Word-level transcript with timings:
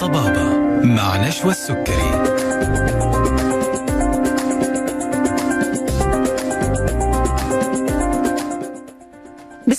طبابة 0.00 0.58
مع 0.84 1.28
نشوى 1.28 1.50
السكري. 1.50 2.33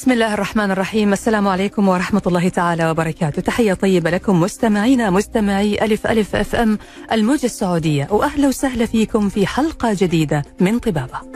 بسم 0.06 0.14
الله 0.14 0.34
الرحمن 0.34 0.72
الرحيم. 0.72 1.14
السلام 1.14 1.48
عليكم 1.48 1.88
ورحمة 1.88 2.22
الله 2.28 2.50
تعالى 2.50 2.90
وبركاته. 2.90 3.42
تحية 3.42 3.74
طيبة 3.74 4.10
لكم 4.10 4.40
مستمعينا 4.40 5.10
مستمعي 5.10 5.86
ألف 5.86 6.08
ألف 6.08 6.36
أف 6.36 6.56
أم 6.56 6.78
الموجة 7.12 7.46
السعودية. 7.46 8.08
وأهلا 8.12 8.48
وسهلا 8.48 8.86
فيكم 8.86 9.30
في 9.30 9.48
حلقة 9.48 9.94
جديدة 9.94 10.46
من 10.60 10.80
طبابة. 10.80 11.35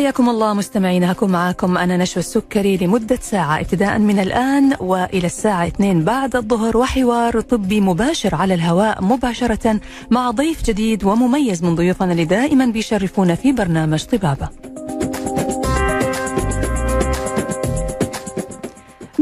حياكم 0.00 0.28
الله 0.28 0.54
مستمعينا 0.54 1.12
هكون 1.12 1.30
معاكم 1.30 1.78
أنا 1.78 1.96
نشوى 1.96 2.20
السكري 2.20 2.76
لمدة 2.76 3.18
ساعة. 3.22 3.60
ابتداء 3.60 3.98
من 3.98 4.18
الآن 4.18 4.76
وإلى 4.80 5.26
الساعة 5.26 5.66
2 5.66 6.04
بعد 6.04 6.36
الظهر 6.36 6.76
وحوار 6.76 7.40
طبي 7.40 7.80
مباشر 7.80 8.34
على 8.34 8.54
الهواء 8.54 9.04
مباشرة 9.04 9.80
مع 10.10 10.30
ضيف 10.30 10.64
جديد 10.64 11.04
ومميز 11.04 11.64
من 11.64 11.74
ضيوفنا 11.74 12.12
اللي 12.12 12.24
دائما 12.24 12.66
بيشرفونا 12.66 13.34
في 13.34 13.52
برنامج 13.52 14.04
طبابة. 14.04 14.48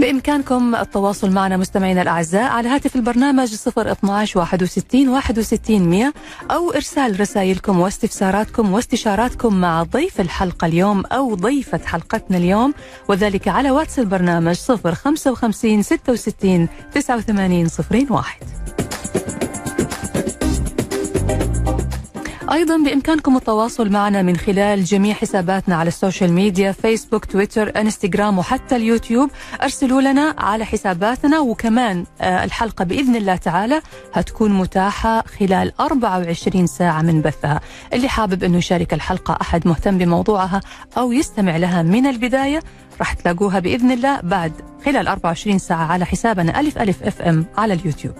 بإمكانكم 0.00 0.74
التواصل 0.74 1.30
معنا 1.30 1.56
مستمعينا 1.56 2.02
الأعزاء 2.02 2.42
على 2.50 2.68
هاتف 2.68 2.96
البرنامج 2.96 3.54
012 3.54 4.38
61 4.40 5.08
61 5.08 5.80
100 5.88 6.12
أو 6.50 6.70
إرسال 6.70 7.20
رسائلكم 7.20 7.80
واستفساراتكم 7.80 8.72
واستشاراتكم 8.72 9.60
مع 9.60 9.82
ضيف 9.82 10.20
الحلقة 10.20 10.66
اليوم 10.66 11.04
أو 11.06 11.34
ضيفة 11.34 11.80
حلقتنا 11.86 12.36
اليوم 12.36 12.74
وذلك 13.08 13.48
على 13.48 13.70
واتس 13.70 13.98
البرنامج 13.98 14.56
055 14.56 15.82
66 15.82 16.68
89 16.94 17.68
01 18.10 19.47
أيضا 22.52 22.76
بإمكانكم 22.76 23.36
التواصل 23.36 23.90
معنا 23.90 24.22
من 24.22 24.36
خلال 24.36 24.84
جميع 24.84 25.14
حساباتنا 25.14 25.76
على 25.76 25.88
ال 25.88 25.95
social 25.95 26.32
media 26.32 26.72
فيسبوك 26.72 27.24
تويتر 27.24 27.80
إنستغرام 27.80 28.38
وحتى 28.38 28.76
اليوتيوب. 28.76 29.30
أرسلوا 29.62 30.00
لنا 30.00 30.34
على 30.38 30.64
حساباتنا 30.64 31.40
وكمان 31.40 32.04
آه، 32.20 32.44
الحلقة 32.44 32.84
بإذن 32.84 33.16
الله 33.16 33.36
تعالى 33.36 33.80
هتكون 34.14 34.50
متاحة 34.52 35.22
خلال 35.40 35.72
24 35.80 36.66
ساعة 36.66 37.02
من 37.02 37.20
بثها. 37.22 37.60
اللي 37.92 38.08
حابب 38.08 38.44
أنه 38.44 38.58
يشارك 38.58 38.94
الحلقة 38.94 39.38
أحد 39.40 39.68
مهتم 39.68 39.98
بموضوعها 39.98 40.60
أو 40.98 41.12
يستمع 41.12 41.56
لها 41.56 41.82
من 41.82 42.06
البداية 42.06 42.60
راح 42.98 43.12
تلاقوها 43.12 43.58
بإذن 43.58 43.90
الله 43.90 44.20
بعد 44.20 44.52
خلال 44.84 45.08
24 45.08 45.58
ساعة 45.58 45.84
على 45.86 46.04
حسابنا 46.04 46.60
ألف 46.60 46.78
ألف 46.78 47.02
أف 47.02 47.22
إم 47.22 47.44
على 47.58 47.74
اليوتيوب. 47.74 48.14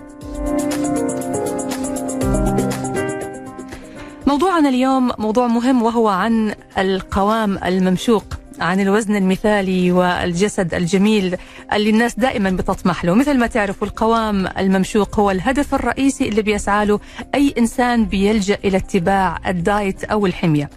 موضوعنا 4.29 4.69
اليوم 4.69 5.11
موضوع 5.19 5.47
مهم 5.47 5.83
وهو 5.83 6.09
عن 6.09 6.55
القوام 6.79 7.59
الممشوق. 7.65 8.25
عن 8.61 8.81
الوزن 8.81 9.17
المثالي 9.17 9.92
والجسد 9.92 10.75
الجميل 10.75 11.37
اللي 11.73 11.91
الناس 11.91 12.14
دائما 12.19 12.51
بتطمح 12.51 13.05
له. 13.05 13.15
مثل 13.15 13.39
ما 13.39 13.47
تعرفوا 13.47 13.87
القوام 13.89 14.47
الممشوق 14.47 15.20
هو 15.20 15.31
الهدف 15.31 15.75
الرئيسي 15.75 16.28
اللي 16.28 16.42
بيسعى 16.42 16.87
له 16.87 17.00
أي 17.34 17.55
إنسان 17.59 18.05
بيلجأ 18.05 18.59
إلى 18.65 18.77
اتباع 18.77 19.39
الدايت 19.47 20.05
أو 20.05 20.27
الحمية. 20.27 20.70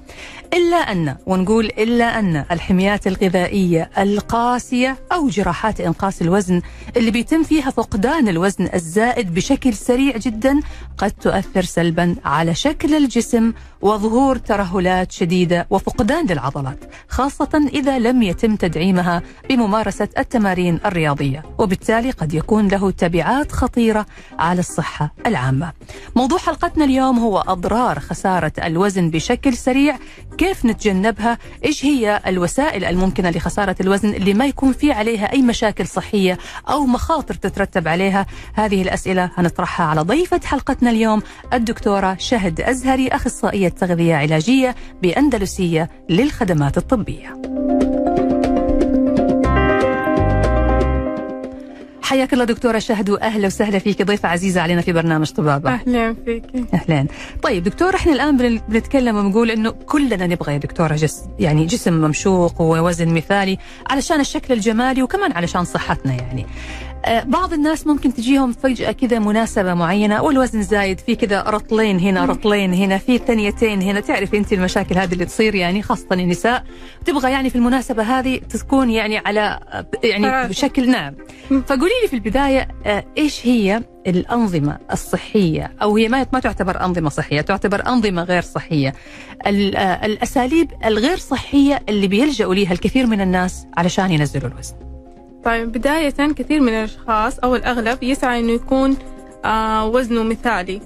إلا 0.54 0.78
أن 0.78 1.16
ونقول 1.26 1.66
إلا 1.66 2.20
أن 2.20 2.46
الحميات 2.52 3.08
الغذائية 3.08 3.90
القاسية 3.98 4.98
أو 5.12 5.28
جراحات 5.28 5.82
إنقاص 5.82 6.22
الوزن 6.22 6.62
اللي 6.98 7.12
بيتم 7.12 7.44
فيها 7.44 7.70
فقدان 7.70 8.28
الوزن 8.28 8.70
الزائد 8.74 9.34
بشكل 9.34 9.74
سريع 9.74 10.18
جدا 10.18 10.60
قد 10.98 11.12
تؤثر 11.12 11.62
سلبا 11.62 12.16
على 12.26 12.56
شكل 12.56 12.96
الجسم 12.96 13.54
وظهور 13.82 14.38
ترهلات 14.38 15.12
شديدة 15.12 15.68
وفقدان 15.70 16.26
للعضلات 16.26 16.80
خاصة 17.10 17.70
إذا 17.74 18.00
لم 18.00 18.24
يتم 18.24 18.56
تدعيمها 18.56 19.22
بممارسة 19.50 20.10
التمارين 20.18 20.80
الرياضية 20.86 21.44
وبالتالي 21.58 22.12
قد 22.12 22.34
يكون 22.34 22.68
له 22.68 22.92
تبعات 22.92 23.52
خطيرة 23.52 24.06
على 24.40 24.60
الصحة 24.60 25.14
العامة. 25.28 25.72
موضوع 26.16 26.38
حلقتنا 26.38 26.86
اليوم 26.86 27.20
هو 27.20 27.38
أضرار 27.48 28.00
خسارة 28.00 28.52
الوزن 28.64 29.10
بشكل 29.10 29.54
سريع. 29.54 29.98
كيف 30.38 30.66
نتجنبها؟ 30.66 31.38
إيش 31.66 31.86
هي 31.86 32.22
الوسائل 32.28 32.86
الممكنة 32.86 33.30
لخسارة 33.30 33.76
الوزن؟ 33.82 34.10
اللي 34.10 34.34
ما 34.34 34.46
يكون 34.46 34.74
في 34.74 34.92
عليها 34.92 35.32
أي 35.32 35.42
مشاكل 35.42 35.88
صحية 35.88 36.38
أو 36.70 36.86
مخاطر 36.86 37.34
تترتب 37.34 37.88
عليها؟ 37.88 38.26
هذه 38.54 38.82
الأسئلة 38.82 39.32
هنطرحها 39.36 39.86
على 39.86 40.02
ضيفة 40.02 40.42
حلقتنا 40.44 40.90
اليوم 40.90 41.22
الدكتورة 41.54 42.16
شهد 42.20 42.62
أزهري 42.62 43.08
أخصائية 43.08 43.70
تغذية 43.70 44.16
علاجية 44.16 44.76
بأندلسية 45.02 45.90
للخدمات 46.10 46.78
الطبية. 46.78 47.42
حياك 52.12 52.34
الله 52.34 52.46
دكتورة 52.46 52.80
شهد 52.80 53.10
وأهلا 53.10 53.48
وسهلا 53.48 53.80
فيك. 53.80 54.02
ضيفة 54.02 54.30
عزيزة 54.30 54.62
علينا 54.62 54.82
في 54.82 54.94
برنامج 54.94 55.32
طبابة. 55.32 55.70
أهلا 55.74 56.16
فيك. 56.26 56.44
أهلا. 56.74 57.08
طيب 57.44 57.64
دكتور 57.64 57.96
إحنا 57.96 58.14
الآن 58.14 58.38
بن- 58.38 58.62
بنتكلم 58.70 59.16
ونقول 59.18 59.52
إنه 59.52 59.72
كلنا 59.72 60.28
نبغى 60.28 60.54
يا 60.54 60.58
دكتورة 60.58 60.96
جسم 60.96 61.26
يعني 61.40 61.66
جسم 61.66 61.94
ممشوق 61.94 62.62
ووزن 62.62 63.14
مثالي 63.14 63.58
علشان 63.90 64.20
الشكل 64.20 64.54
الجمالي 64.54 65.04
وكمان 65.04 65.32
علشان 65.32 65.64
صحتنا 65.66 66.14
يعني. 66.14 66.46
بعض 67.08 67.54
الناس 67.54 67.88
ممكن 67.88 68.14
تجيهم 68.14 68.52
فجأة 68.52 68.92
كذا 68.92 69.20
مناسبة 69.20 69.74
معينة 69.74 70.24
والوزن 70.24 70.62
زايد 70.62 71.00
في 71.00 71.16
كذا 71.16 71.42
رطلين 71.42 72.00
هنا 72.00 72.26
رطلين 72.26 72.74
هنا 72.74 72.98
في 72.98 73.18
ثنيتين 73.18 73.82
هنا. 73.82 74.00
تعرفي 74.00 74.38
أنت 74.38 74.54
المشاكل 74.54 74.98
هذه 74.98 75.14
اللي 75.14 75.26
تصير 75.26 75.56
يعني 75.56 75.82
خاصة 75.82 76.08
النساء. 76.12 76.64
تبغى 77.06 77.32
يعني 77.32 77.50
في 77.50 77.56
المناسبة 77.56 78.04
هذه 78.04 78.38
تكون 78.38 78.90
يعني 78.90 79.18
على 79.18 79.60
يعني. 80.04 80.50
بشكل 80.50 80.90
نعم. 80.90 81.14
فقولي 81.68 81.94
لي 82.02 82.08
في 82.08 82.14
البداية 82.14 82.68
آه، 82.86 83.04
إيش 83.18 83.48
هي 83.48 83.84
الأنظمة 84.08 84.78
الصحية؟ 84.92 85.74
أو 85.82 85.98
هي 85.98 86.10
ما 86.10 86.26
ما 86.34 86.40
تعتبر 86.40 86.86
أنظمة 86.86 87.10
صحية 87.10 87.42
تعتبر 87.42 87.88
أنظمة 87.88 88.24
غير 88.24 88.42
صحية. 88.42 88.94
آه، 89.46 90.06
الأساليب 90.06 90.72
الغير 90.86 91.18
صحية 91.18 91.84
اللي 91.90 92.08
بيلجأوا 92.08 92.56
ليها 92.56 92.72
الكثير 92.72 93.08
من 93.08 93.22
الناس 93.22 93.68
علشان 93.78 94.12
ينزلوا 94.12 94.52
الوزن. 94.52 94.91
طيب 95.44 95.72
بداية 95.72 96.10
كثير 96.10 96.62
من 96.62 96.70
الأشخاص 96.70 97.40
أو 97.40 97.56
الأغلب 97.56 98.04
يسعى 98.04 98.40
إنه 98.40 98.52
يكون 98.52 98.98
آه 99.46 99.86
وزنه 99.86 100.24
مثالي 100.24 100.82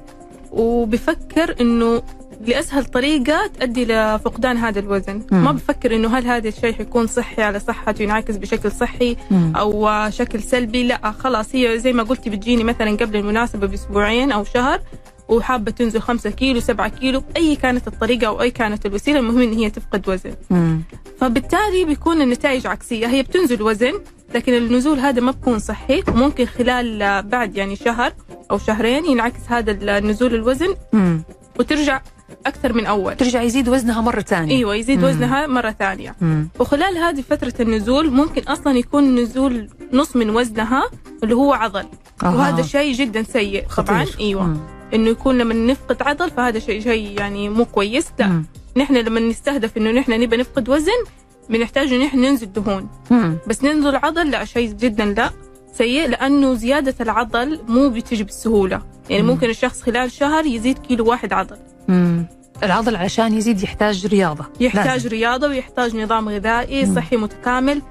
وبفكر 0.51 1.55
إنه 1.61 2.01
لأسهل 2.47 2.85
طريقة 2.85 3.47
تؤدي 3.47 3.85
لفقدان 3.85 4.57
هذا 4.57 4.79
الوزن 4.79 5.21
مم. 5.31 5.43
ما 5.43 5.51
بفكر 5.51 5.95
إنه 5.95 6.17
هل 6.17 6.25
هذا 6.25 6.47
الشيء 6.47 6.73
حيكون 6.73 7.07
صحي 7.07 7.41
على 7.41 7.59
صحته 7.59 8.03
ينعكس 8.03 8.37
بشكل 8.37 8.71
صحي 8.71 9.17
مم. 9.31 9.53
أو 9.55 9.87
آه، 9.87 10.09
شكل 10.09 10.43
سلبي 10.43 10.83
لا 10.83 11.11
خلاص 11.11 11.55
هي 11.55 11.79
زي 11.79 11.93
ما 11.93 12.03
قلتي 12.03 12.29
بتجيني 12.29 12.63
مثلا 12.63 12.91
قبل 12.97 13.17
المناسبة 13.17 13.67
بأسبوعين 13.67 14.31
أو 14.31 14.43
شهر 14.43 14.81
وحابة 15.29 15.71
تنزل 15.71 16.01
خمسة 16.01 16.29
كيلو 16.29 16.59
سبعة 16.59 16.89
كيلو 16.89 17.23
أي 17.37 17.55
كانت 17.55 17.87
الطريقة 17.87 18.27
أو 18.27 18.41
أي 18.41 18.51
كانت 18.51 18.85
الوسيلة 18.85 19.19
المهم 19.19 19.41
إن 19.41 19.53
هي 19.53 19.69
تفقد 19.69 20.09
وزن 20.09 20.33
مم. 20.49 20.81
فبالتالي 21.19 21.85
بيكون 21.85 22.21
النتائج 22.21 22.67
عكسية 22.67 23.07
هي 23.07 23.23
بتنزل 23.23 23.61
وزن 23.61 23.93
لكن 24.35 24.53
النزول 24.53 24.99
هذا 24.99 25.21
ما 25.21 25.31
بكون 25.31 25.59
صحي 25.59 26.03
وممكن 26.07 26.45
خلال 26.45 27.01
آه، 27.01 27.21
بعد 27.21 27.57
يعني 27.57 27.75
شهر 27.75 28.13
أو 28.51 28.57
شهرين 28.57 29.05
ينعكس 29.05 29.39
هذا 29.47 29.97
النزول 29.97 30.35
الوزن 30.35 30.75
مم. 30.93 31.23
وترجع 31.59 32.01
أكثر 32.45 32.73
من 32.73 32.85
أول 32.85 33.15
ترجع 33.17 33.41
يزيد 33.41 33.69
وزنها 33.69 34.01
مرة 34.01 34.21
ثانية 34.21 34.55
أيوة 34.55 34.75
يزيد 34.75 34.99
مم. 34.99 35.05
وزنها 35.05 35.47
مرة 35.47 35.71
ثانية 35.71 36.15
مم. 36.21 36.49
وخلال 36.59 36.97
هذه 36.97 37.21
فترة 37.21 37.53
النزول 37.59 38.11
ممكن 38.11 38.41
أصلا 38.41 38.77
يكون 38.77 39.15
نزول 39.19 39.69
نص 39.93 40.15
من 40.15 40.29
وزنها 40.29 40.89
اللي 41.23 41.35
هو 41.35 41.53
عضل 41.53 41.85
أها. 42.23 42.29
وهذا 42.35 42.61
شيء 42.61 42.93
جدا 42.93 43.23
سيء 43.23 43.65
طبعا 43.77 44.05
خطير. 44.05 44.19
أيوة 44.19 44.43
مم. 44.43 44.59
إنه 44.93 45.09
يكون 45.09 45.37
لما 45.37 45.53
نفقد 45.53 46.01
عضل 46.01 46.31
فهذا 46.31 46.59
شيء 46.59 46.81
شيء 46.81 47.19
يعني 47.19 47.49
مو 47.49 47.65
كويس 47.65 48.07
لا 48.19 48.27
مم. 48.27 48.45
نحن 48.77 48.97
لما 48.97 49.19
نستهدف 49.19 49.77
إنه 49.77 49.91
نحن 49.91 50.11
نبى 50.21 50.37
نفقد 50.37 50.69
وزن 50.69 51.03
بنحتاج 51.49 51.93
إنه 51.93 52.05
نحن 52.05 52.19
ننزل 52.19 52.51
دهون 52.53 52.87
مم. 53.11 53.37
بس 53.47 53.63
ننزل 53.63 53.95
عضل 53.95 54.31
لا 54.31 54.45
شيء 54.45 54.71
جدا 54.71 55.05
لا 55.05 55.29
سيء 55.73 56.07
لأنه 56.09 56.53
زيادة 56.53 56.95
العضل 57.01 57.59
مو 57.67 57.89
بتجي 57.89 58.23
بالسهولة 58.23 58.81
يعني 59.09 59.23
مم. 59.23 59.29
ممكن 59.29 59.49
الشخص 59.49 59.81
خلال 59.81 60.11
شهر 60.11 60.45
يزيد 60.45 60.77
كيلو 60.79 61.05
واحد 61.09 61.33
عضل 61.33 61.57
مم. 61.87 62.25
العضل 62.63 62.95
علشان 62.95 63.33
يزيد 63.33 63.63
يحتاج 63.63 64.07
رياضة 64.07 64.45
يحتاج 64.59 64.87
لازم. 64.87 65.09
رياضة 65.09 65.47
ويحتاج 65.47 65.95
نظام 65.95 66.29
غذائي 66.29 66.85
مم. 66.85 66.95
صحي 66.95 67.17
متكامل 67.17 67.81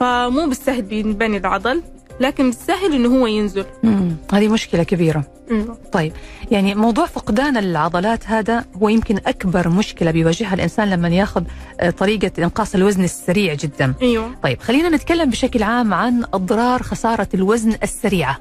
فمو 0.00 0.46
بالسهل 0.46 0.82
بينبني 0.82 1.36
العضل 1.36 1.82
لكن 2.20 2.52
سهل 2.52 2.94
إنه 2.94 3.20
هو 3.20 3.26
ينزل. 3.26 3.64
مم. 3.82 4.16
هذه 4.32 4.48
مشكلة 4.48 4.82
كبيرة. 4.82 5.24
أيوه 5.50 5.78
طيب 5.92 6.12
يعني 6.50 6.74
موضوع 6.74 7.06
فقدان 7.06 7.56
العضلات 7.56 8.26
هذا 8.26 8.64
هو 8.82 8.88
يمكن 8.88 9.16
أكبر 9.26 9.68
مشكلة 9.68 10.10
بيواجهها 10.10 10.54
الإنسان 10.54 10.90
لما 10.90 11.08
ياخذ 11.08 11.42
آه، 11.80 11.90
طريقة 11.90 12.30
إنقاص 12.38 12.74
الوزن 12.74 13.04
السريع 13.04 13.54
جدا. 13.54 13.94
أيوه. 14.02 14.34
طيب 14.42 14.60
خلينا 14.60 14.88
نتكلم 14.88 15.30
بشكل 15.30 15.62
عام 15.62 15.94
عن 15.94 16.24
أضرار 16.34 16.82
خسارة 16.82 17.28
الوزن 17.34 17.74
السريعة. 17.82 18.40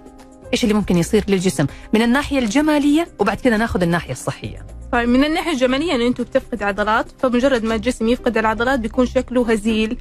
إيش 0.54 0.64
اللي 0.64 0.74
ممكن 0.76 0.98
يصير 0.98 1.24
للجسم؟ 1.28 1.66
من 1.94 2.02
الناحية 2.02 2.40
الجمالية 2.40 3.08
وبعد 3.20 3.38
كده 3.38 3.58
ناخذ 3.58 3.82
الناحية 3.82 4.12
الصحية. 4.12 4.66
طيب 4.92 5.10
من 5.10 5.24
الناحية 5.24 5.52
الجمالية 5.52 5.96
انه 5.96 6.08
انت 6.08 6.22
بتفقد 6.22 6.64
عضلات 6.64 7.06
فمجرد 7.20 7.64
ما 7.64 7.76
الجسم 7.76 8.08
يفقد 8.08 8.38
العضلات 8.38 8.80
بيكون 8.80 9.06
شكله 9.06 9.52
هزيل. 9.52 9.98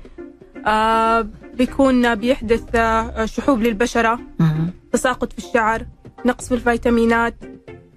آه 0.67 1.29
بيكون 1.59 2.15
بيحدث 2.15 2.63
آه 2.75 3.25
شحوب 3.25 3.63
للبشرة 3.63 4.21
مم. 4.39 4.71
تساقط 4.93 5.33
في 5.33 5.39
الشعر 5.39 5.87
نقص 6.25 6.49
في 6.49 6.55
الفيتامينات 6.55 7.35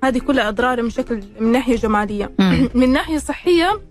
هذه 0.04 0.19
كلها 0.19 0.50
إضرار 0.50 0.81
من 0.81 0.90
شكل 0.90 1.24
من 1.40 1.52
ناحية 1.52 1.75
جمالية 1.75 2.31
مم. 2.40 2.69
من 2.75 2.90
ناحية 2.94 3.18
صحية 3.18 3.81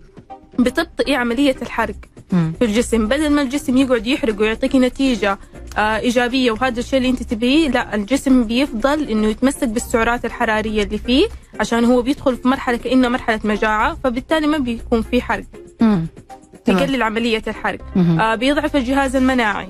بتبطئ 0.59 1.15
عملية 1.15 1.57
الحرق 1.63 1.95
مم. 2.33 2.53
في 2.59 2.65
الجسم 2.65 3.07
بدل 3.07 3.31
ما 3.31 3.43
الجسم 3.43 3.77
يقعد 3.77 4.07
يحرق 4.07 4.41
ويعطيكي 4.41 4.79
نتيجة 4.79 5.39
آه 5.79 5.99
إيجابية 5.99 6.51
وهذا 6.51 6.81
الشيء 6.81 6.99
اللي 6.99 7.11
أنت 7.11 7.23
تبيه 7.23 7.69
لا 7.69 7.95
الجسم 7.95 8.45
بيفضل 8.45 9.09
إنه 9.09 9.27
يتمسك 9.27 9.69
بالسعرات 9.69 10.25
الحرارية 10.25 10.83
اللي 10.83 10.99
فيه 10.99 11.27
عشان 11.61 11.85
هو 11.85 12.03
بيدخل 12.03 12.37
في 12.37 12.49
مرحلة 12.49 12.77
كأنه 12.77 13.09
مرحلة 13.09 13.41
مجاعة 13.45 13.97
فبالتالي 14.05 14.47
ما 14.47 14.59
بيكون 14.59 15.03
في 15.03 15.23
حرق. 15.23 15.45
يقلل 16.71 17.03
عملية 17.03 17.43
الحرق 17.49 17.79
مم. 17.97 18.21
آه 18.21 18.35
بيضعف 18.35 18.77
الجهاز 18.77 19.17
المناعي 19.17 19.69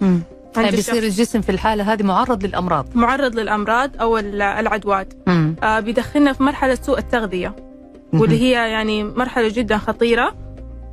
مم. 0.00 0.20
يعني 0.56 0.70
بيصير. 0.70 1.02
الجسم 1.02 1.40
في 1.40 1.52
الحالة 1.52 1.92
هذه 1.92 2.02
معرض 2.02 2.44
للأمراض 2.44 2.86
معرض 2.94 3.34
للأمراض 3.38 3.90
أو 4.00 4.18
ال- 4.18 4.42
العدوات 4.42 5.12
مم. 5.26 5.56
آه 5.62 5.80
بيدخلنا 5.80 6.32
في 6.32 6.42
مرحلة 6.42 6.74
سوء 6.74 6.98
التغذية 6.98 7.56
واللي 8.12 8.40
هي 8.42 8.50
يعني 8.50 9.04
مرحلة 9.04 9.48
جدا 9.48 9.76
خطيرة 9.78 10.34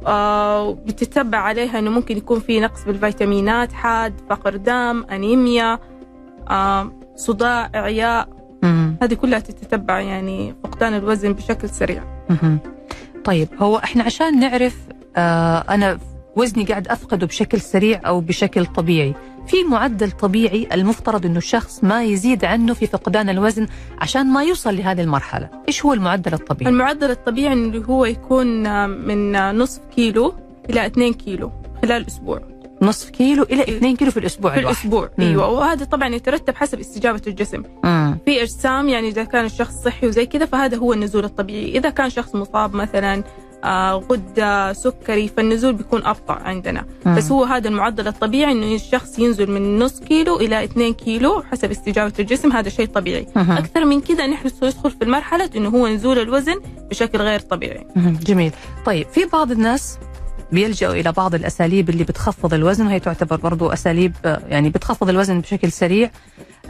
آه 0.07 0.71
بتتبع 0.73 1.37
عليها 1.37 1.79
إنه 1.79 1.89
ممكن 1.91 2.17
يكون 2.17 2.39
في 2.39 2.59
نقص 2.59 2.83
بالفيتامينات 2.83 3.73
حاد 3.73 4.13
فقر 4.29 4.55
دم 4.55 5.03
أنيميا 5.11 5.79
آه 6.49 6.91
صداع 7.15 7.69
إعياء 7.75 8.27
مم. 8.63 8.95
هذه 9.01 9.13
كلها 9.13 9.39
تتتبع 9.39 9.99
يعني 9.99 10.55
فقدان 10.63 10.93
الوزن 10.93 11.33
بشكل 11.33 11.69
سريع 11.69 12.03
مهم. 12.29 12.59
طيب 13.25 13.47
هو 13.59 13.77
إحنا 13.77 14.03
عشان 14.03 14.39
نعرف 14.39 14.75
أنا 15.17 15.97
وزني 16.35 16.63
قاعد 16.65 16.87
أفقده 16.87 17.27
بشكل 17.27 17.61
سريع 17.61 18.01
أو 18.07 18.21
بشكل 18.21 18.65
طبيعي. 18.65 19.13
في 19.47 19.63
معدل 19.63 20.11
طبيعي 20.11 20.67
المفترض 20.73 21.25
إنه 21.25 21.37
الشخص 21.37 21.83
ما 21.83 22.03
يزيد 22.03 22.45
عنه 22.45 22.73
في 22.73 22.87
فقدان 22.87 23.29
الوزن 23.29 23.67
عشان 24.01 24.27
ما 24.27 24.43
يوصل 24.43 24.77
لهذه 24.77 25.01
المرحلة. 25.01 25.49
إيش 25.67 25.85
هو 25.85 25.93
المعدل 25.93 26.33
الطبيعي؟ 26.33 26.71
المعدل 26.71 27.11
الطبيعي 27.11 27.53
إنه 27.53 27.85
هو 27.85 28.05
يكون 28.05 28.65
آه، 28.65 28.87
من 28.87 29.35
آه، 29.35 29.51
نصف 29.51 29.81
كيلو 29.95 30.33
إلى 30.69 30.85
2 30.85 31.13
كيلو 31.13 31.51
خلال 31.81 32.07
أسبوع 32.07 32.41
نصف 32.81 33.09
كيلو 33.09 33.43
إلى 33.43 33.63
2 33.63 33.95
كيلو 33.95 34.11
في 34.11 34.19
الأسبوع 34.19 34.51
في 34.53 34.59
الواحد. 34.59 34.75
الأسبوع. 34.75 35.09
مم. 35.17 35.25
أيوه. 35.25 35.47
وهذا 35.49 35.85
طبعا 35.85 36.07
يترتب 36.15 36.55
حسب 36.55 36.79
استجابة 36.79 37.21
الجسم. 37.27 37.63
مم. 37.83 38.17
في 38.25 38.41
أجسام 38.41 38.89
يعني 38.89 39.07
إذا 39.07 39.23
كان 39.23 39.45
الشخص 39.45 39.73
صحي 39.73 40.07
وزي 40.07 40.25
كذا 40.25 40.45
فهذا 40.45 40.77
هو 40.77 40.93
النزول 40.93 41.25
الطبيعي. 41.25 41.77
إذا 41.77 41.89
كان 41.89 42.09
شخص 42.09 42.35
مصاب 42.35 42.75
مثلا 42.75 43.13
آه، 43.15 43.23
غدة 44.11 44.73
سكري 44.73 45.27
فالنزول 45.27 45.73
بيكون 45.73 46.05
ابطا 46.05 46.33
عندنا. 46.33 46.85
مم. 47.05 47.15
بس 47.15 47.31
هو 47.31 47.43
هذا 47.43 47.67
المعدل 47.69 48.07
الطبيعي 48.07 48.51
إنه 48.51 48.75
الشخص 48.75 49.19
ينزل 49.19 49.51
من 49.51 49.79
نص 49.79 49.99
كيلو 49.99 50.39
إلى 50.39 50.63
2 50.63 50.93
كيلو 50.93 51.43
حسب 51.51 51.71
استجابة 51.71 52.13
الجسم. 52.19 52.51
هذا 52.51 52.69
شيء 52.69 52.85
طبيعي. 52.85 53.27
مهم. 53.35 53.51
أكثر 53.51 53.85
من 53.85 54.01
كذا 54.01 54.27
نحن 54.27 54.49
ندخل 54.63 54.91
في 54.91 55.01
المرحلة 55.01 55.49
إنه 55.55 55.69
هو 55.69 55.87
نزول 55.87 56.19
الوزن 56.19 56.61
بشكل 56.89 57.17
غير 57.17 57.39
طبيعي. 57.39 57.87
مهم. 57.95 58.19
جميل. 58.25 58.51
طيب 58.85 59.07
في 59.07 59.25
بعض 59.33 59.51
الناس 59.51 59.97
بيلجأوا 60.51 60.93
إلى 60.93 61.11
بعض 61.11 61.35
الأساليب 61.35 61.89
اللي 61.89 62.03
بتخفض 62.03 62.53
الوزن 62.53 62.85
وهي 62.85 62.99
تعتبر 62.99 63.35
برضو 63.35 63.69
أساليب 63.69 64.13
آه، 64.25 64.41
يعني 64.47 64.69
بتخفض 64.69 65.09
الوزن 65.09 65.41
بشكل 65.41 65.71
سريع. 65.71 66.11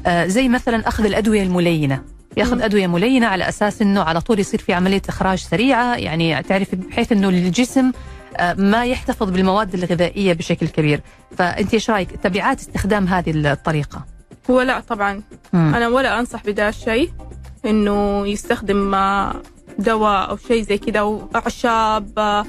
آه، 0.06 0.25
زي 0.25 0.50
مثلا 0.50 0.88
أخذ 0.88 1.06
الأدوية 1.06 1.44
الملينة. 1.44 2.15
ياخذ 2.38 2.56
مم. 2.56 2.62
أدوية 2.62 2.88
ملينة 2.88 3.28
على 3.28 3.50
أساس 3.50 3.82
أنه 3.82 4.02
على 4.02 4.22
طول 4.22 4.40
يصير 4.40 4.60
في 4.60 4.74
عملية 4.74 5.02
إخراج 5.10 5.40
سريعة. 5.40 5.96
يعني 5.96 6.44
تعرف 6.44 6.76
بحيث 6.76 7.12
أنه 7.12 7.30
الجسم 7.30 7.92
آه، 8.38 8.54
ما 8.54 8.86
يحتفظ 8.86 9.30
بالمواد 9.30 9.74
الغذائية 9.74 10.34
بشكل 10.34 10.68
كبير. 10.68 11.02
فأنت 11.38 11.74
إيش 11.74 11.90
رأيك؟ 11.90 12.12
تبعات 12.12 12.60
استخدام 12.60 13.08
هذه 13.08 13.32
الطريقة؟ 13.36 14.06
هو 14.50 14.62
لا 14.62 14.80
طبعا. 14.80 15.22
مم. 15.54 15.76
أنا 15.76 15.88
ولا 15.88 16.20
أنصح 16.20 16.44
بدا 16.46 16.70
الشيء 16.70 17.12
إنه 17.66 18.28
يستخدم 18.28 18.96
آه، 18.96 19.42
دواء 19.80 20.30
أو 20.30 20.38
شيء 20.38 20.62
زي 20.62 20.78
كذا 20.78 21.00
أو 21.00 21.30
اعشاب 21.36 22.20
آه، 22.20 22.46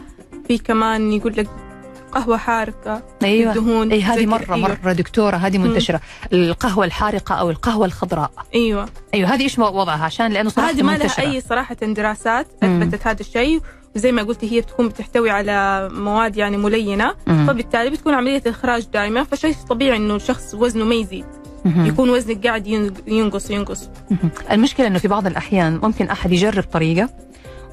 في 0.49 0.59
كمان 0.59 1.13
يقول 1.13 1.35
لك 1.37 1.49
قهوة 2.13 2.37
حارقة 2.37 3.03
أيوة 3.23 3.53
الدهون 3.53 3.91
أي 3.93 4.03
هذه 4.03 4.17
زي 4.19 4.27
مرة 4.27 4.39
كذا. 4.45 4.55
أيوة. 4.55 4.69
مرة 4.85 4.93
دكتورة 4.93 5.37
هذه 5.37 5.59
منتشرة 5.59 6.01
القهوة 6.33 6.85
الحارقة 6.85 7.35
أو 7.35 7.51
القهوة 7.51 7.87
الخضراء 7.87 8.31
أيوه 8.55 8.87
أيوة 9.15 9.29
هذه 9.35 9.43
إيش 9.43 9.59
وضعها 9.59 10.05
عشان 10.05 10.33
لأنه 10.33 10.51
صراحة 10.51 10.71
هذه 10.71 10.83
ما 10.83 10.97
لها 10.99 11.21
أي 11.21 11.41
صراحة 11.41 11.75
دراسات 11.75 12.47
مم. 12.63 12.83
أثبتت 12.83 13.07
هذا 13.07 13.21
الشيء 13.21 13.61
وزي 13.97 14.13
ما 14.13 14.23
قلتي 14.23 14.53
هي 14.53 14.61
بتكون 14.61 14.89
بتحتوي 14.89 15.31
على 15.31 15.89
مواد 15.93 16.37
يعني 16.37 16.57
ملينة 16.57 17.15
مم. 17.27 17.47
فبالتالي 17.47 17.91
بتكون 17.91 18.15
عملية 18.15 18.43
إخراج 18.47 18.87
دائمة 18.93 19.25
فشيء 19.25 19.55
طبيعي 19.69 19.97
إنه 19.97 20.17
الشخص 20.17 20.55
وزنه 20.55 20.85
ما 20.85 20.95
يزيد. 20.95 21.25
يكون 21.67 22.11
وزنك 22.11 22.47
قاعد 22.47 22.67
ين- 22.67 22.95
ينقص 23.07 23.51
ينقص 23.51 23.89
مهم. 24.11 24.31
المشكلة 24.51 24.87
إنه 24.87 24.99
في 24.99 25.09
بعض 25.09 25.27
الأحيان 25.27 25.81
ممكن 25.83 26.09
أحد 26.09 26.33
يجرب 26.33 26.63
طريقة 26.73 27.09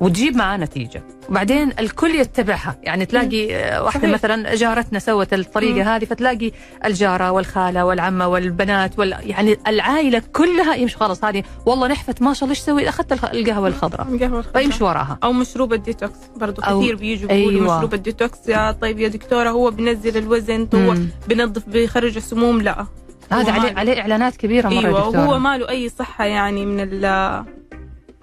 وتجيب 0.02 0.36
معاه 0.36 0.58
نتيجة 0.58 1.04
وبعدين 1.30 1.72
الكل 1.80 2.16
يتبعها 2.16 2.76
يعني 2.84 3.06
تلاقي 3.06 3.56
آه، 3.56 3.84
واحدة 3.84 4.00
صحيح. 4.02 4.14
مثلا 4.14 4.56
جارتنا 4.56 5.00
سوت 5.00 5.34
الطريقة 5.34 5.74
مم. 5.84 5.88
هذه 5.88 6.06
فتلاقي 6.06 6.52
الجارة 6.86 7.32
والخالة 7.32 7.86
والعمة 7.86 8.28
والبنات 8.28 9.00
وال... 9.00 9.16
يعني 9.22 9.58
العائلة 9.68 10.22
كلها 10.34 10.76
يمشي 10.76 10.98
خلاص 10.98 11.24
هذه 11.24 11.44
والله 11.66 11.88
نحفت 11.88 12.22
ما 12.22 12.34
شاء 12.34 12.44
الله 12.44 12.52
إيش 12.56 12.60
سوي 12.64 12.90
أخذت 12.90 13.12
القهوة 13.24 13.68
الخضراء 13.68 14.08
القهوة 14.08 14.40
الخضراء. 14.40 14.64
فيمشي 14.64 14.84
وراها 14.84 15.18
أو 15.24 15.34
مشروب 15.34 15.74
الديتوكس 15.74 16.18
برضو 16.36 16.62
أو- 16.62 16.66
كثير 16.66 16.96
بيجوا 16.96 17.28
بيقولوا 17.30 17.62
أيوة. 17.62 17.78
مشروب 17.78 17.94
الديتوكس 17.94 18.38
يا 18.48 18.72
طيب 18.72 19.00
يا 19.00 19.08
دكتورة 19.08 19.50
هو 19.50 19.72
بينزل 19.72 20.18
الوزن 20.18 20.68
هو 20.76 20.80
مم. 20.80 21.08
بينظف 21.28 21.70
بيخرج 21.70 22.16
السموم 22.16 22.62
لا 22.62 22.86
هذا 23.32 23.52
عليه 23.52 23.74
عليه 23.78 24.02
إعلانات 24.02 24.36
كبيرة 24.36 24.70
مرة 24.70 24.88
أيوه 24.88 25.06
دكتورة. 25.06 25.20
وهو 25.28 25.40
ما 25.40 25.58
له 25.58 25.70
أي 25.70 25.90
صحة 25.90 26.26
يعني 26.26 26.66
من 26.66 26.80
ال 26.80 27.06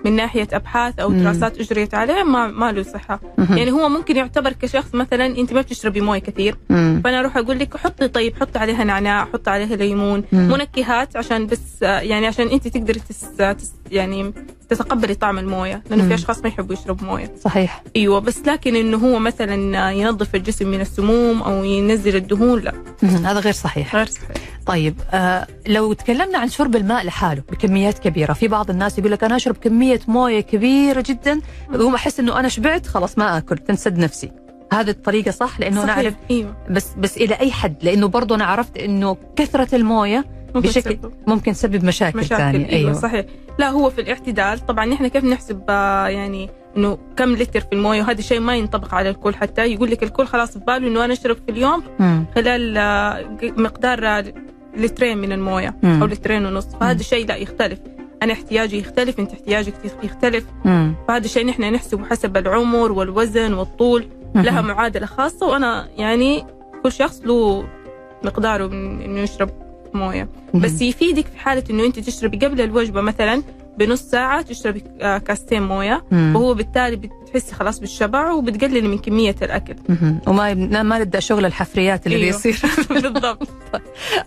من 0.05 0.17
ناحية 0.17 0.49
أبحاث 0.53 0.99
أو. 0.99 1.13
دراسات 1.13 1.61
أجريت 1.61 1.95
عليه 1.95 2.23
ما 2.23 2.47
ما 2.47 2.73
له 2.73 2.83
صحة. 2.83 3.21
يعني 3.39 3.71
هو 3.73 3.89
ممكن 3.89 4.17
يعتبر 4.17 4.53
كشخص 4.53 4.95
مثلا 4.95 5.27
أنت 5.27 5.53
ما 5.53 5.61
بتشربي 5.61 6.01
موية 6.01 6.19
كثير 6.21 6.57
مم. 6.71 7.01
فأنا 7.05 7.21
أروح 7.21 7.37
أقول 7.37 7.59
لك 7.59 7.77
حطي 7.77 8.09
طيب 8.09 8.37
حطي 8.41 8.59
عليها 8.59 8.85
نعناع 8.85 9.25
حطي 9.25 9.51
عليها 9.51 9.77
ليمون 9.77 10.25
مم. 10.33 10.49
منكهات 10.49 11.17
عشان 11.17 11.47
بس 11.47 11.83
يعني 11.83 12.27
عشان 12.27 12.49
أنت 12.49 12.69
تقدري 12.69 13.01
تس 13.01 13.27
تس 13.37 13.73
يعني 13.91 14.33
تتقبلي 14.69 15.15
طعم 15.15 15.39
الموية 15.39 15.83
لأنه. 15.91 16.09
في 16.09 16.15
أشخاص 16.15 16.39
ما 16.43 16.49
يحبوا 16.49 16.75
يشربوا 16.75 17.07
موية. 17.07 17.33
صحيح. 17.45 17.83
أيوه 17.97 18.19
بس 18.19 18.39
لكن 18.47 18.77
إنه 18.77 18.97
هو 18.97 19.19
مثلا 19.19 19.91
ينظف 19.91 20.35
الجسم 20.35 20.69
من 20.69 20.81
السموم 20.81 21.43
أو 21.43 21.65
ينزل 21.65 22.17
الدهون 22.17 22.61
لا. 22.61 22.75
هذا 23.03 23.41
غير 23.41 23.53
صحيح. 23.53 23.97
غير 23.97 24.07
صحيح. 24.07 24.37
طيب 24.67 24.95
آه 25.13 25.47
لو 25.67 25.93
تكلمنا 25.93 26.39
عن 26.39 26.49
شرب 26.49 26.77
الماء 26.77 27.07
لحاله 27.07 27.43
بكميات 27.53 27.99
كبيرة 27.99 28.33
في 28.33 28.49
بعض 28.49 28.71
الناس 28.71 28.99
يقول 28.99 29.13
لك 29.13 29.25
أنا 29.25 29.37
أشرب 29.37 29.57
كمية 29.57 30.01
موية 30.09 30.41
كبيرة 30.41 31.05
جدا 31.07 31.41
وهم 31.75 31.95
أحس 31.95 32.21
إنه 32.21 32.41
أنا 32.41 32.49
شبعت 32.49 32.87
خلاص 32.87 33.19
ما 33.19 33.39
آكل 33.39 33.59
تنسد 33.59 33.99
نفسي. 33.99 34.33
هذه 34.73 34.91
الطريقة 34.91 35.31
صح؟ 35.31 35.61
لأنه 35.61 35.83
صحيح. 35.83 35.97
نعرف 35.97 36.15
أيوه. 36.31 36.57
بس 36.71 36.87
بس 36.99 37.17
إلى 37.17 37.35
أي 37.35 37.53
حد؟ 37.53 37.77
لأنه 37.83 38.07
برضه 38.07 38.35
أنا 38.35 38.45
عرفت 38.45 38.77
إنه 38.77 39.17
كثرة 39.37 39.75
الموية 39.75 40.25
ممكن 40.55 40.69
بشكل 40.69 40.97
تسبب. 40.97 41.13
ممكن 41.27 41.53
تسبب 41.53 41.85
مشاكل, 41.85 42.19
مشاكل 42.19 42.37
ثانية. 42.37 42.69
أيوه 42.69 42.93
صحيح. 42.93 43.27
لا 43.59 43.71
هو 43.71 43.91
في 43.91 44.01
الاعتدال 44.01 44.67
طبعا 44.67 44.87
نحن 44.87 45.07
كيف 45.07 45.25
نحسب 45.25 45.63
آه، 45.69 46.09
يعني 46.09 46.51
إنه 46.77 46.99
كم 47.17 47.33
لتر 47.33 47.61
في 47.61 47.73
الموية؟ 47.73 48.03
وهذا 48.03 48.19
الشيء 48.19 48.41
ما 48.41 48.57
ينطبق 48.57 48.95
على 48.95 49.11
الكل 49.11 49.35
حتى. 49.35 49.63
يقول 49.67 49.91
لك 49.91 50.03
الكل 50.03 50.27
خلاص 50.27 50.53
في 50.53 50.65
باله 50.65 50.89
إنه 50.89 51.05
أنا 51.05 51.13
أشرب 51.13 51.37
في 51.47 51.53
اليوم. 51.53 51.83
خلال 52.35 52.77
آه، 52.79 53.39
مقدار 53.43 54.07
آه، 54.07 54.25
لترين 54.77 55.19
من 55.19 55.33
الموية. 55.33 55.75
أو 55.85 56.07
لترين 56.07 56.47
ونص. 56.47 56.67
فهذا 56.67 57.01
الشيء 57.01 57.27
لا 57.27 57.37
يختلف. 57.37 57.79
أنا 58.23 58.33
احتياجي 58.33 58.79
يختلف 58.79 59.21
أنت 59.21 59.33
احتياجك 59.33 59.75
يختلف. 60.03 60.45
فهذا 61.09 61.25
الشيء 61.25 61.47
نحن 61.47 61.63
نحسبه 61.63 62.05
حسب 62.05 62.37
العمر 62.37 62.93
والوزن 62.93 63.53
والطول. 63.53 64.07
لها 64.35 64.61
معادلة 64.61 65.07
خاصة 65.07 65.47
وأنا 65.47 65.89
يعني 65.97 66.45
كل 66.83 66.93
شخص 66.93 67.21
له 67.25 67.65
مقداره 68.25 68.67
إنه 68.67 69.21
يشرب 69.21 69.51
مويه. 69.95 70.29
بس 70.55 70.83
يفيدك 70.83 71.27
في 71.27 71.39
حالة 71.39 71.65
إنه 71.71 71.85
أنت 71.87 71.99
تشربي 71.99 72.37
قبل 72.47 72.61
الوجبة 72.61 73.01
مثلا 73.01 73.43
بنص 73.79 74.03
ساعة 74.03 74.43
تشربي 74.43 74.83
آه، 75.01 75.19
كاستين 75.19 75.63
مويه. 75.63 76.05
وهو 76.13 76.55
بالتالي 76.55 76.97
بتحسي 77.35 77.55
خلاص 77.55 77.79
بالشبع 77.81 78.33
وبتقللي 78.33 78.81
من 78.89 78.99
كمية 78.99 79.37
الأكل. 79.43 79.75
وما 80.27 80.55
ما 80.83 80.99
نبدأ 80.99 81.21
شغل 81.21 81.47
الحفريات 81.47 82.07
اللي 82.07 82.17
أيوه. 82.19 82.27
بيصير. 82.33 82.61
بالضبط. 82.91 83.49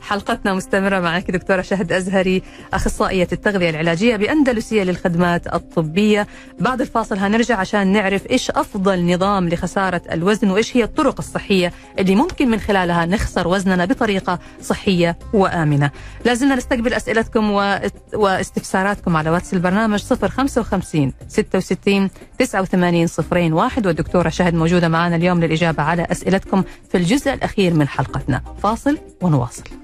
حلقتنا 0.01 0.53
مستمرة 0.53 0.99
معك 0.99 1.31
دكتورة 1.31 1.61
شهد 1.61 1.91
أزهري 1.91 2.41
أخصائية 2.73 3.27
التغذية 3.31 3.69
العلاجية 3.69 4.15
بأندلسية 4.15 4.83
للخدمات 4.83 5.53
الطبية. 5.53 6.27
بعد 6.59 6.81
الفاصل 6.81 7.17
هنرجع 7.17 7.55
عشان 7.57 7.87
نعرف 7.87 8.31
إيش 8.31 8.51
أفضل 8.51 9.13
نظام 9.13 9.49
لخسارة 9.49 10.01
الوزن 10.11 10.49
وإيش 10.51 10.77
هي 10.77 10.83
الطرق 10.83 11.15
الصحية 11.19 11.73
اللي 11.99 12.15
ممكن 12.15 12.49
من 12.49 12.59
خلالها 12.59 13.05
نخسر 13.05 13.47
وزننا 13.47 13.85
بطريقة 13.85 14.39
صحية 14.61 15.17
وآمنة. 15.33 15.91
لازلنا 16.25 16.55
نستقبل 16.55 16.93
أسئلتكم 16.93 17.51
و- 17.51 17.79
واستفساراتكم 18.13 19.17
على 19.17 19.29
واتس 19.29 19.53
البرنامج 19.53 20.03
055 20.03 21.13
66 21.27 22.09
89 22.39 22.92
صفرين 23.07 23.53
واحد 23.53 23.87
والدكتورة 23.87 24.29
شهد 24.29 24.53
موجودة 24.53 24.87
معنا 24.87 25.15
اليوم 25.15 25.39
للإجابة 25.43 25.83
على 25.83 26.07
أسئلتكم 26.11 26.63
في 26.89 26.97
الجزء 26.97 27.33
الأخير 27.33 27.73
من 27.73 27.87
حلقتنا. 27.87 28.41
فاصل 28.63 28.97
ونواصل. 29.21 29.82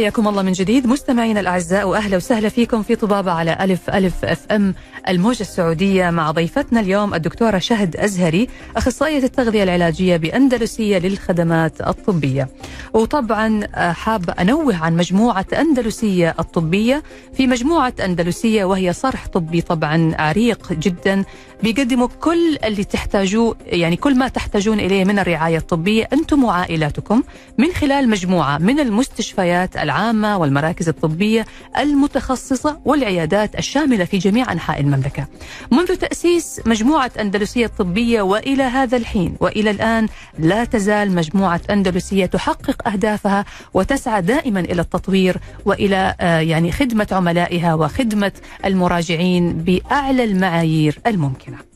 حياكم 0.00 0.28
الله 0.28 0.42
من 0.42 0.52
جديد 0.52 0.86
مستمعينا 0.86 1.40
الأعزاء 1.40 1.88
وأهلا 1.88 2.16
وسهلا 2.16 2.48
فيكم 2.48 2.82
في 2.82 2.96
طبابة 2.96 3.32
على 3.32 3.56
ألف 3.60 3.90
ألف 3.90 4.24
أف 4.24 4.52
أم 4.52 4.74
الموجة 5.08 5.40
السعودية 5.40 6.10
مع 6.10 6.30
ضيفتنا 6.30 6.80
اليوم 6.80 7.14
الدكتورة 7.14 7.58
شهد 7.58 7.96
أزهري 7.96 8.48
أخصائية 8.76 9.24
التغذية 9.24 9.62
العلاجية 9.62 10.16
بأندلسية 10.16 10.98
للخدمات 10.98 11.80
الطبية. 11.80 12.48
وطبعا 12.94 13.60
آه، 13.74 13.92
حابه 13.92 14.32
أنوه 14.32 14.76
عن 14.76 14.96
مجموعة 14.96 15.46
أندلسية 15.58 16.34
الطبية 16.38 17.02
في 17.34 17.46
مجموعة 17.46 17.94
أندلسية 18.04 18.64
وهي 18.64 18.92
صرح 18.92 19.26
طبي 19.26 19.60
طبعا 19.60 20.14
عريق 20.18 20.72
جدا 20.72 21.24
بيقدموا 21.62 22.08
كل 22.20 22.58
اللي 22.64 22.84
تحتاجوه 22.84 23.56
يعني 23.66 23.96
كل 23.96 24.18
ما 24.18 24.28
تحتاجون 24.28 24.80
إليه 24.80 25.04
من 25.04 25.18
الرعاية 25.18 25.56
الطبية 25.58 26.08
أنتم 26.12 26.44
وعائلاتكم 26.44 27.22
من 27.58 27.72
خلال 27.72 28.08
مجموعة 28.08 28.58
من 28.58 28.80
المستشفيات 28.80 29.76
العامة 29.76 30.38
والمراكز 30.38 30.88
الطبية 30.88 31.46
المتخصصة 31.78 32.80
والعيادات 32.84 33.58
الشاملة 33.58 34.04
في 34.04 34.18
جميع 34.18 34.52
أنحاء 34.52 34.80
المملكة. 34.80 35.26
منذ 35.72 35.96
تأسيس 35.96 36.60
مجموعة 36.66 37.10
أندلسية 37.20 37.66
الطبية 37.66 38.22
وإلى 38.22 38.62
هذا 38.62 38.96
الحين 38.96 39.36
وإلى 39.40 39.70
الآن 39.70 40.08
لا 40.38 40.64
تزال 40.64 41.14
مجموعة 41.14 41.60
أندلسية 41.70 42.26
تحقق 42.26 42.79
أهدافها 42.86 43.44
وتسعى 43.74 44.22
دائما 44.22 44.60
إلى 44.60 44.82
التطوير 44.82 45.36
وإلى 45.64 46.14
آه، 46.20 46.40
يعني 46.40 46.72
خدمة 46.72 47.06
عملائها 47.12 47.74
وخدمة 47.74 48.32
المراجعين 48.64 49.52
بأعلى 49.52 50.24
المعايير 50.24 50.98
الممكنة. 51.06 51.70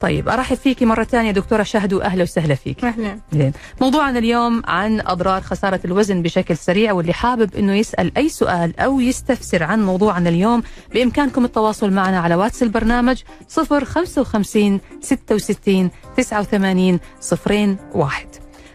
طيب 0.00 0.28
أرحب 0.28 0.56
فيكي 0.56 0.84
مرة 0.84 1.04
ثانية 1.04 1.30
دكتورة 1.30 1.62
شهد 1.62 1.92
واهلا 1.92 2.22
وسهلا 2.22 2.54
فيك. 2.54 2.84
أهلا 2.84 3.18
زين 3.32 3.52
موضوعنا 3.80 4.18
اليوم 4.18 4.62
عن 4.66 5.00
أضرار 5.00 5.40
خسارة 5.42 5.80
الوزن 5.84 6.22
بشكل 6.22 6.56
سريع 6.56 6.92
واللي 6.92 7.12
حابب 7.12 7.54
إنه 7.54 7.74
يسأل 7.74 8.12
أي 8.18 8.28
سؤال 8.28 8.80
أو 8.80 9.00
يستفسر 9.00 9.62
عن 9.62 9.84
موضوعنا 9.86 10.28
اليوم 10.28 10.62
بإمكانكم 10.94 11.44
التواصل 11.44 11.90
معنا 11.90 12.20
على 12.20 12.34
واتس 12.34 12.62
البرنامج 12.62 13.22
055 13.48 14.80
66 15.00 15.90
89 16.16 16.98
صفرين 17.20 17.76
واحد 17.94 18.28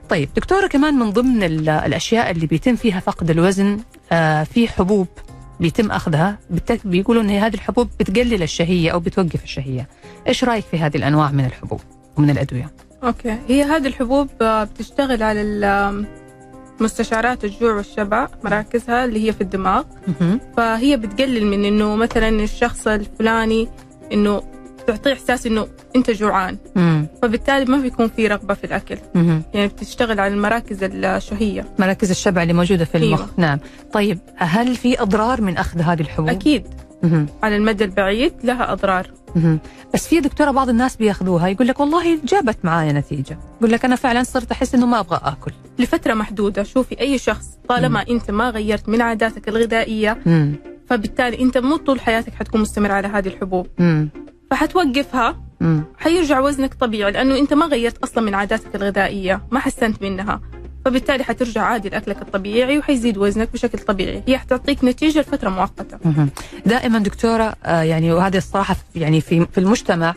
طيب 0.09 0.29
دكتورة 0.35 0.67
كمان 0.67 0.93
من 0.93 1.09
ضمن 1.09 1.43
ال- 1.43 1.69
الأشياء 1.69 2.31
اللي 2.31 2.47
بيتم 2.47 2.75
فيها 2.75 2.99
فقد 2.99 3.29
الوزن 3.29 3.79
آه 4.11 4.43
في 4.43 4.67
حبوب 4.67 5.07
بيتم 5.59 5.91
أخذها. 5.91 6.37
بالت- 6.49 6.87
بيقولوا 6.87 7.21
إن 7.21 7.29
هذه 7.29 7.53
الحبوب 7.53 7.89
بتقلل 7.99 8.43
الشهية 8.43 8.91
أو 8.91 8.99
بتوقف 8.99 9.43
الشهية. 9.43 9.87
إيش 10.27 10.43
رأيك 10.43 10.65
في 10.71 10.77
هذه 10.79 10.97
الأنواع 10.97 11.31
من 11.31 11.45
الحبوب 11.45 11.81
ومن 12.17 12.29
الأدوية؟ 12.29 12.71
أوكي. 13.03 13.37
هي 13.47 13.63
هذه 13.63 13.87
الحبوب 13.87 14.27
آه، 14.41 14.63
بتشتغل 14.63 15.23
على 15.23 16.05
مستشعرات 16.79 17.45
الجوع 17.45 17.73
والشبع 17.73 18.27
مراكزها 18.43 19.05
اللي 19.05 19.27
هي 19.27 19.33
في 19.33 19.41
الدماغ. 19.41 19.83
فهي 20.57 20.97
بتقلل 20.97 21.45
من 21.45 21.65
إنه 21.65 21.95
مثلا 21.95 22.29
الشخص 22.29 22.87
الفلاني 22.87 23.67
إنه 24.13 24.43
تعطيه 24.91 25.13
إحساس 25.13 25.47
إنه 25.47 25.67
أنت 25.95 26.11
جوعان 26.11 26.57
مم. 26.75 27.07
فبالتالي 27.21 27.65
ما 27.65 27.77
بيكون 27.77 28.07
في 28.07 28.27
رغبة 28.27 28.53
في 28.53 28.63
الأكل 28.63 28.97
مهم. 29.15 29.43
يعني 29.53 29.67
بتشتغل 29.67 30.19
على 30.19 30.33
المراكز 30.33 30.83
الشهية 30.83 31.65
مراكز 31.79 32.09
الشبع 32.09 32.43
اللي 32.43 32.53
موجودة 32.53 32.85
في 32.85 32.97
المخ 32.97 33.19
أيوة. 33.19 33.31
نعم 33.37 33.59
طيب 33.93 34.19
هل 34.35 34.75
في 34.75 35.01
أضرار 35.01 35.41
من 35.41 35.57
أخذ 35.57 35.81
هذه 35.81 36.01
الحبوب 36.01 36.29
أكيد 36.29 36.67
مهم. 37.03 37.25
على 37.43 37.55
المدى 37.55 37.83
البعيد 37.83 38.33
لها 38.43 38.73
أضرار 38.73 39.11
مهم. 39.35 39.59
بس 39.93 40.07
في 40.07 40.19
دكتورة 40.19 40.51
بعض 40.51 40.69
الناس 40.69 40.95
بيأخذوها 40.95 41.47
يقول 41.47 41.67
لك 41.67 41.79
والله 41.79 42.19
جابت 42.25 42.57
معايا 42.63 42.91
نتيجة 42.91 43.37
يقول 43.57 43.71
لك 43.71 43.85
أنا 43.85 43.95
فعلا 43.95 44.23
صرت 44.23 44.51
أحس 44.51 44.75
إنه 44.75 44.85
ما 44.85 44.99
أبغى 44.99 45.19
آكل 45.23 45.51
لفترة 45.79 46.13
محدودة 46.13 46.63
شوفي 46.63 46.99
أي 47.01 47.17
شخص 47.17 47.45
طالما 47.69 48.05
أنت 48.09 48.31
ما 48.31 48.49
غيرت 48.49 48.89
من 48.89 49.01
عاداتك 49.01 49.49
الغذائية 49.49 50.17
مم. 50.25 50.55
فبالتالي 50.89 51.41
أنت 51.41 51.57
مو 51.57 51.77
طول 51.77 52.01
حياتك 52.01 52.33
حتكون 52.33 52.61
مستمر 52.61 52.91
على 52.91 53.07
هذه 53.07 53.27
الحبوب 53.27 53.67
مم. 53.79 54.09
فحتوقفها 54.51 55.35
مم. 55.59 55.83
حيرجع 55.97 56.39
وزنك 56.39 56.73
طبيعي 56.73 57.11
لأنه 57.11 57.37
أنت 57.39 57.53
ما 57.53 57.65
غيرت 57.65 57.97
أصلا 57.97 58.23
من 58.23 58.35
عاداتك 58.35 58.75
الغذائية 58.75 59.41
ما 59.51 59.59
حسنت 59.59 60.01
منها 60.01 60.41
فبالتالي 60.85 61.23
حترجع 61.23 61.61
عادي 61.63 61.89
لأكلك 61.89 62.21
الطبيعي 62.21 62.77
وحيزيد 62.77 63.17
وزنك 63.17 63.53
بشكل 63.53 63.79
طبيعي 63.79 64.23
هي 64.27 64.37
حتعطيك 64.37 64.83
نتيجة 64.83 65.19
لفترة 65.19 65.49
مؤقتة. 65.49 65.97
دائما 66.65 66.99
دكتورة 66.99 67.55
آه 67.65 67.81
يعني 67.81 68.11
وهذه 68.13 68.37
الصراحة 68.37 68.75
يعني 68.95 69.21
في 69.21 69.45
في 69.51 69.57
المجتمع 69.57 70.13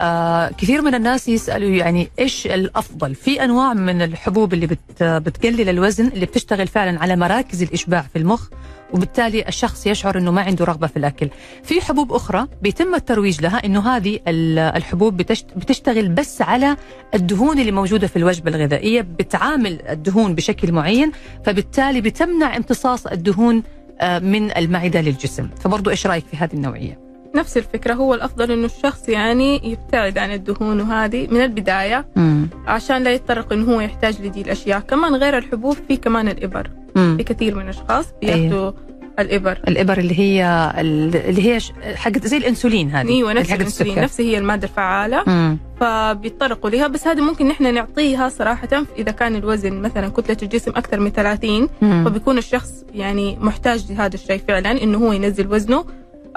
آه 0.00 0.48
كثير 0.48 0.82
من 0.82 0.94
الناس 0.94 1.28
يسألوا 1.28 1.70
يعني 1.70 2.08
إيش 2.18 2.46
الأفضل؟ 2.46 3.14
في 3.14 3.44
أنواع 3.44 3.74
من 3.74 4.02
الحبوب 4.02 4.54
اللي 4.54 4.66
بت 4.66 5.02
بتقلل 5.02 5.68
الوزن 5.68 6.06
اللي 6.08 6.26
بتشتغل 6.26 6.66
فعلا 6.66 7.00
على 7.00 7.16
مراكز 7.16 7.62
الإشباع 7.62 8.02
في 8.12 8.18
المخ 8.18 8.48
وبالتالي 8.92 9.48
الشخص 9.48 9.86
يشعر 9.86 10.18
إنه 10.18 10.30
ما 10.30 10.40
عنده 10.42 10.64
رغبة 10.64 10.86
في 10.86 10.96
الأكل. 10.96 11.28
في 11.62 11.80
حبوب 11.80 12.12
أخرى 12.12 12.46
بيتم 12.62 12.94
الترويج 12.94 13.40
لها 13.42 13.64
إنه 13.66 13.88
هذه 13.96 14.20
ال- 14.28 14.58
الحبوب 14.58 15.16
بتشت- 15.22 15.54
بتشتغل 15.56 16.08
بس 16.08 16.42
على 16.42 16.76
الدهون 17.14 17.58
اللي 17.58 17.72
موجودة 17.72 18.06
في 18.06 18.16
الوجبة 18.16 18.50
الغذائية 18.50 19.00
بتعامل 19.00 19.78
الدهون 19.88 20.34
بشكل 20.34 20.72
معين 20.72 21.12
فبالتالي 21.44 22.00
بتمنع 22.00 22.56
امتصاص 22.56 23.06
الدهون 23.06 23.62
آه، 24.00 24.18
من 24.18 24.56
المعدة 24.56 25.00
للجسم. 25.00 25.48
فبرضو 25.60 25.90
إيش 25.90 26.06
رأيك 26.06 26.24
في 26.30 26.36
هذه 26.36 26.54
النوعية؟ 26.54 27.03
نفس 27.34 27.56
الفكرة 27.56 27.94
هو 27.94 28.14
الأفضل 28.14 28.50
إنه 28.52 28.66
الشخص 28.66 29.08
يعني 29.08 29.70
يبتعد 29.72 30.18
عن 30.18 30.32
الدهون 30.32 30.80
وهذه 30.80 31.26
من 31.30 31.40
البداية 31.40 32.06
مم. 32.16 32.48
عشان 32.66 33.02
لا 33.02 33.12
يتطرق 33.12 33.52
إنه 33.52 33.74
هو 33.74 33.80
يحتاج 33.80 34.22
لدي 34.22 34.40
الأشياء 34.40 34.80
كمان 34.80 35.14
غير 35.14 35.38
الحبوب 35.38 35.76
في 35.88 35.96
كمان 35.96 36.28
الإبر 36.28 36.70
مم. 36.96 37.16
في 37.16 37.24
كثير 37.24 37.54
من 37.54 37.62
الأشخاص 37.62 38.06
بيأخذوا 38.22 38.72
الإبر 39.18 39.58
الإبر 39.68 39.98
اللي 39.98 40.18
هي 40.18 40.72
اللي 40.78 41.52
هي 41.54 41.58
حقت 41.94 42.26
زي 42.26 42.36
الإنسولين 42.36 42.90
هذه 42.90 43.08
أيوه 43.08 43.32
نفس 43.32 43.52
الإنسولين. 43.52 43.98
نفس 43.98 44.20
هي 44.20 44.38
المادة 44.38 44.68
الفعالة 44.68 45.24
مم. 45.26 45.58
فبيتطرقوا 45.80 46.70
لها 46.70 46.86
بس 46.86 47.06
هذه 47.06 47.20
ممكن 47.20 47.48
نحن 47.48 47.74
نعطيها 47.74 48.28
صراحة 48.28 48.68
إذا 48.98 49.12
كان 49.12 49.36
الوزن 49.36 49.72
مثلا 49.82 50.08
كتلة 50.08 50.36
الجسم 50.42 50.70
أكثر 50.70 51.00
من 51.00 51.10
30 51.10 51.68
مم. 51.82 52.04
فبيكون 52.04 52.38
الشخص 52.38 52.84
يعني 52.94 53.38
محتاج 53.40 53.92
لهذا 53.92 54.14
الشيء 54.14 54.40
فعلا 54.48 54.70
إنه 54.82 54.98
هو 54.98 55.12
ينزل 55.12 55.52
وزنه 55.52 55.84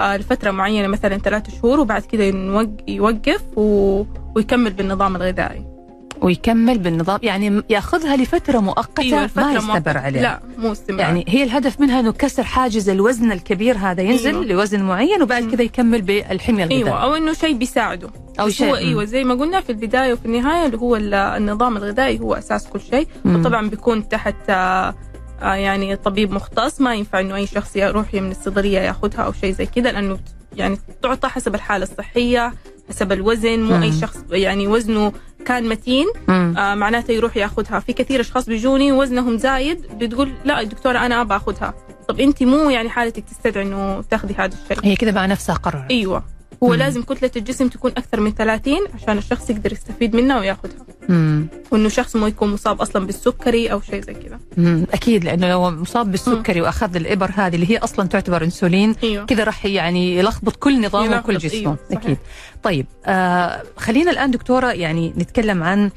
لفترة 0.00 0.50
معينة 0.50 0.88
مثلا 0.88 1.18
ثلاثة 1.18 1.52
شهور 1.62 1.80
وبعد 1.80 2.02
كده 2.02 2.24
ينوق- 2.24 2.82
يوقف 2.88 3.42
و... 3.56 4.04
ويكمل 4.36 4.70
بالنظام 4.72 5.16
الغذائي 5.16 5.64
ويكمل 6.22 6.78
بالنظام 6.78 7.18
يعني 7.22 7.62
يأخذها 7.70 8.16
لفترة 8.16 8.58
مؤقتة 8.58 9.02
أيوة، 9.02 9.30
ما 9.36 9.52
يستمر. 9.52 9.98
عليها 9.98 10.22
لا 10.22 10.40
مو 10.58 10.72
استمرار 10.72 11.00
يعني 11.00 11.24
هي 11.28 11.42
الهدف 11.42 11.80
منها 11.80 12.00
إنه 12.00 12.12
كسر 12.12 12.42
حاجز 12.42 12.88
الوزن 12.88 13.32
الكبير 13.32 13.76
هذا 13.76 14.02
ينزل 14.02 14.30
أيوة. 14.30 14.44
لوزن 14.44 14.82
معين 14.82 15.22
وبعد. 15.22 15.44
كذا 15.50 15.62
يكمل 15.62 16.02
بالحمية 16.02 16.64
الغذائية 16.64 16.86
أيوه 16.86 17.02
أو 17.02 17.14
إنه 17.14 17.32
شيء 17.32 17.54
بيساعده 17.56 18.08
أو 18.40 18.48
شيء 18.48 18.70
هو. 18.70 18.76
أيوه 18.76 19.04
زي 19.04 19.24
ما 19.24 19.34
قلنا 19.34 19.60
في 19.60 19.70
البداية 19.70 20.12
وفي 20.12 20.26
النهاية 20.26 20.66
اللي 20.66 20.78
هو 20.78 20.96
ال- 20.96 21.14
النظام 21.14 21.76
الغذائي 21.76 22.20
هو 22.20 22.34
أساس 22.34 22.66
كل 22.68 22.80
شيء. 22.80 23.06
وطبعا 23.24 23.68
بيكون 23.68 24.08
تحت 24.08 24.34
آه، 24.50 24.52
آه، 24.54 24.94
يعني 25.42 25.96
طبيب 25.96 26.32
مختص 26.32 26.80
ما 26.80 26.94
ينفع 26.94 27.20
إنه 27.20 27.36
أي 27.36 27.46
شخص 27.46 27.76
يروح 27.76 28.14
من 28.14 28.30
الصيدلية 28.30 28.78
ياخذها 28.78 29.20
أو 29.20 29.32
شيء 29.32 29.52
زي 29.54 29.66
كذا 29.66 29.92
لأنه 29.92 30.18
يعني 30.56 30.78
تعطى 31.02 31.28
حسب 31.28 31.54
الحالة 31.54 31.84
الصحية 31.84 32.52
حسب 32.88 33.12
الوزن 33.12 33.60
مو 33.60 33.76
مم. 33.76 33.82
اي 33.82 33.92
شخص 33.92 34.16
يعني 34.30 34.66
وزنه 34.66 35.12
كان 35.44 35.68
متين 35.68 36.06
مم. 36.28 36.54
آه 36.58 36.74
معناته 36.74 37.12
يروح 37.12 37.36
ياخذها 37.36 37.80
في 37.80 37.92
كثير 37.92 38.20
أشخاص 38.20 38.46
بيجوني 38.46 38.92
وزنهم 38.92 39.38
زايد 39.38 39.86
بتقول 39.98 40.32
لا 40.44 40.62
دكتورة 40.62 40.98
أنا 40.98 41.20
أبغى 41.20 41.36
اخذها 41.36 41.74
طب 42.08 42.20
أنت 42.20 42.42
مو 42.42 42.70
يعني 42.70 42.88
حالتك 42.88 43.24
تستدعي 43.24 43.64
إنه 43.64 44.02
تاخذي 44.10 44.34
هذا 44.38 44.54
الشيء. 44.64 44.84
هي 44.84 44.96
كده 44.96 45.12
مع 45.12 45.26
نفسها 45.26 45.54
قررت. 45.54 45.90
أيوه. 45.90 46.22
هو 46.62 46.68
مم. 46.68 46.74
لازم 46.74 47.02
كتلة 47.02 47.30
الجسم 47.36 47.68
تكون 47.68 47.90
أكثر 47.90 48.20
من 48.20 48.34
30 48.34 48.74
عشان 48.94 49.18
الشخص 49.18 49.50
يقدر 49.50 49.72
يستفيد 49.72 50.16
منها 50.16 50.38
وياخذها 50.40 50.86
مم. 51.08 51.46
وإنه 51.70 51.88
شخص 51.88 52.16
ما 52.16 52.28
يكون 52.28 52.52
مصاب 52.52 52.80
أصلا 52.80 53.06
بالسكري 53.06 53.72
أو 53.72 53.80
شيء 53.80 54.02
زي 54.02 54.14
كذا 54.14 54.38
مم. 54.56 54.86
أكيد 54.92 55.24
لأنه 55.24 55.48
لو 55.48 55.70
مصاب 55.70 56.10
بالسكري 56.10 56.60
وأخذ 56.60 56.96
الإبر 56.96 57.30
هذه 57.34 57.54
اللي 57.54 57.70
هي 57.70 57.78
أصلا 57.78 58.08
تعتبر 58.08 58.44
إنسولين 58.44 58.94
أيوه 59.02 59.24
كذا 59.26 59.44
راح 59.44 59.66
يعني 59.66 60.16
يلخبط 60.16 60.56
كل 60.56 60.80
نظامه 60.86 61.18
وكل 61.18 61.38
جسمه 61.38 61.60
أيوة، 61.60 61.78
صحيح. 61.90 61.98
أكيد 61.98 62.16
طيب 62.62 62.86
آه 63.06 63.62
خلينا 63.76 64.10
الآن 64.10 64.30
دكتورة 64.30 64.72
يعني 64.72 65.12
نتكلم 65.16 65.62
عن 65.62 65.90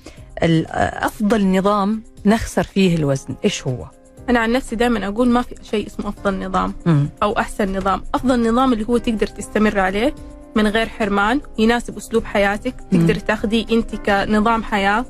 آه، 0.44 1.06
أفضل 1.06 1.48
نظام 1.58 2.03
نخسر 2.25 2.63
فيه 2.63 2.96
الوزن 2.96 3.36
إيش 3.46 3.68
هو 3.68 3.86
أنا 4.30 4.39
عن 4.39 4.51
نفسي 4.51 4.75
دائما 4.75 5.08
أقول 5.08 5.30
ما 5.30 5.41
في 5.41 5.56
شيء 5.72 5.88
اسمه 5.88 6.10
أفضل 6.10 6.46
نظام 6.46 6.74
مم. 6.86 7.10
أو 7.24 7.38
أحسن 7.38 7.77
نظام 7.77 8.03
أفضل 8.15 8.50
نظام 8.51 8.74
اللي 8.74 8.86
هو 8.89 8.98
تقدر 8.98 9.27
تستمر 9.27 9.80
عليه 9.80 10.15
من 10.55 10.67
غير 10.67 10.89
حرمان 10.89 11.41
يناسب 11.58 11.98
أسلوب 11.98 12.25
حياتك. 12.25 12.75
تقدر 12.91 13.15
تاخذيه 13.15 13.65
أنت 13.72 13.96
كنظام 13.96 14.63
حياة 14.63 15.05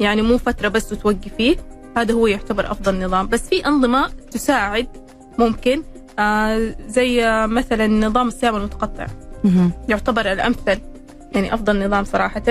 يعني 0.00 0.22
مو 0.22 0.38
فترة 0.38 0.68
بس 0.68 0.92
وتوقفيه 0.92 1.56
هذا 1.96 2.14
هو 2.14 2.26
يعتبر 2.26 2.70
أفضل 2.72 3.04
نظام. 3.04 3.28
بس 3.28 3.48
في 3.48 3.66
أنظمة 3.66 4.10
تساعد 4.30 4.86
ممكن 5.38 5.82
آه 6.18 6.74
زي 6.88 7.24
آه 7.24 7.46
مثلا 7.46 7.86
نظام 7.86 8.28
الصيام 8.28 8.56
المتقطع. 8.56 9.06
يعتبر 9.88 10.32
الأمثل 10.32 10.78
يعني 11.32 11.54
أفضل 11.54 11.86
نظام 11.86 12.04
صراحة. 12.04 12.42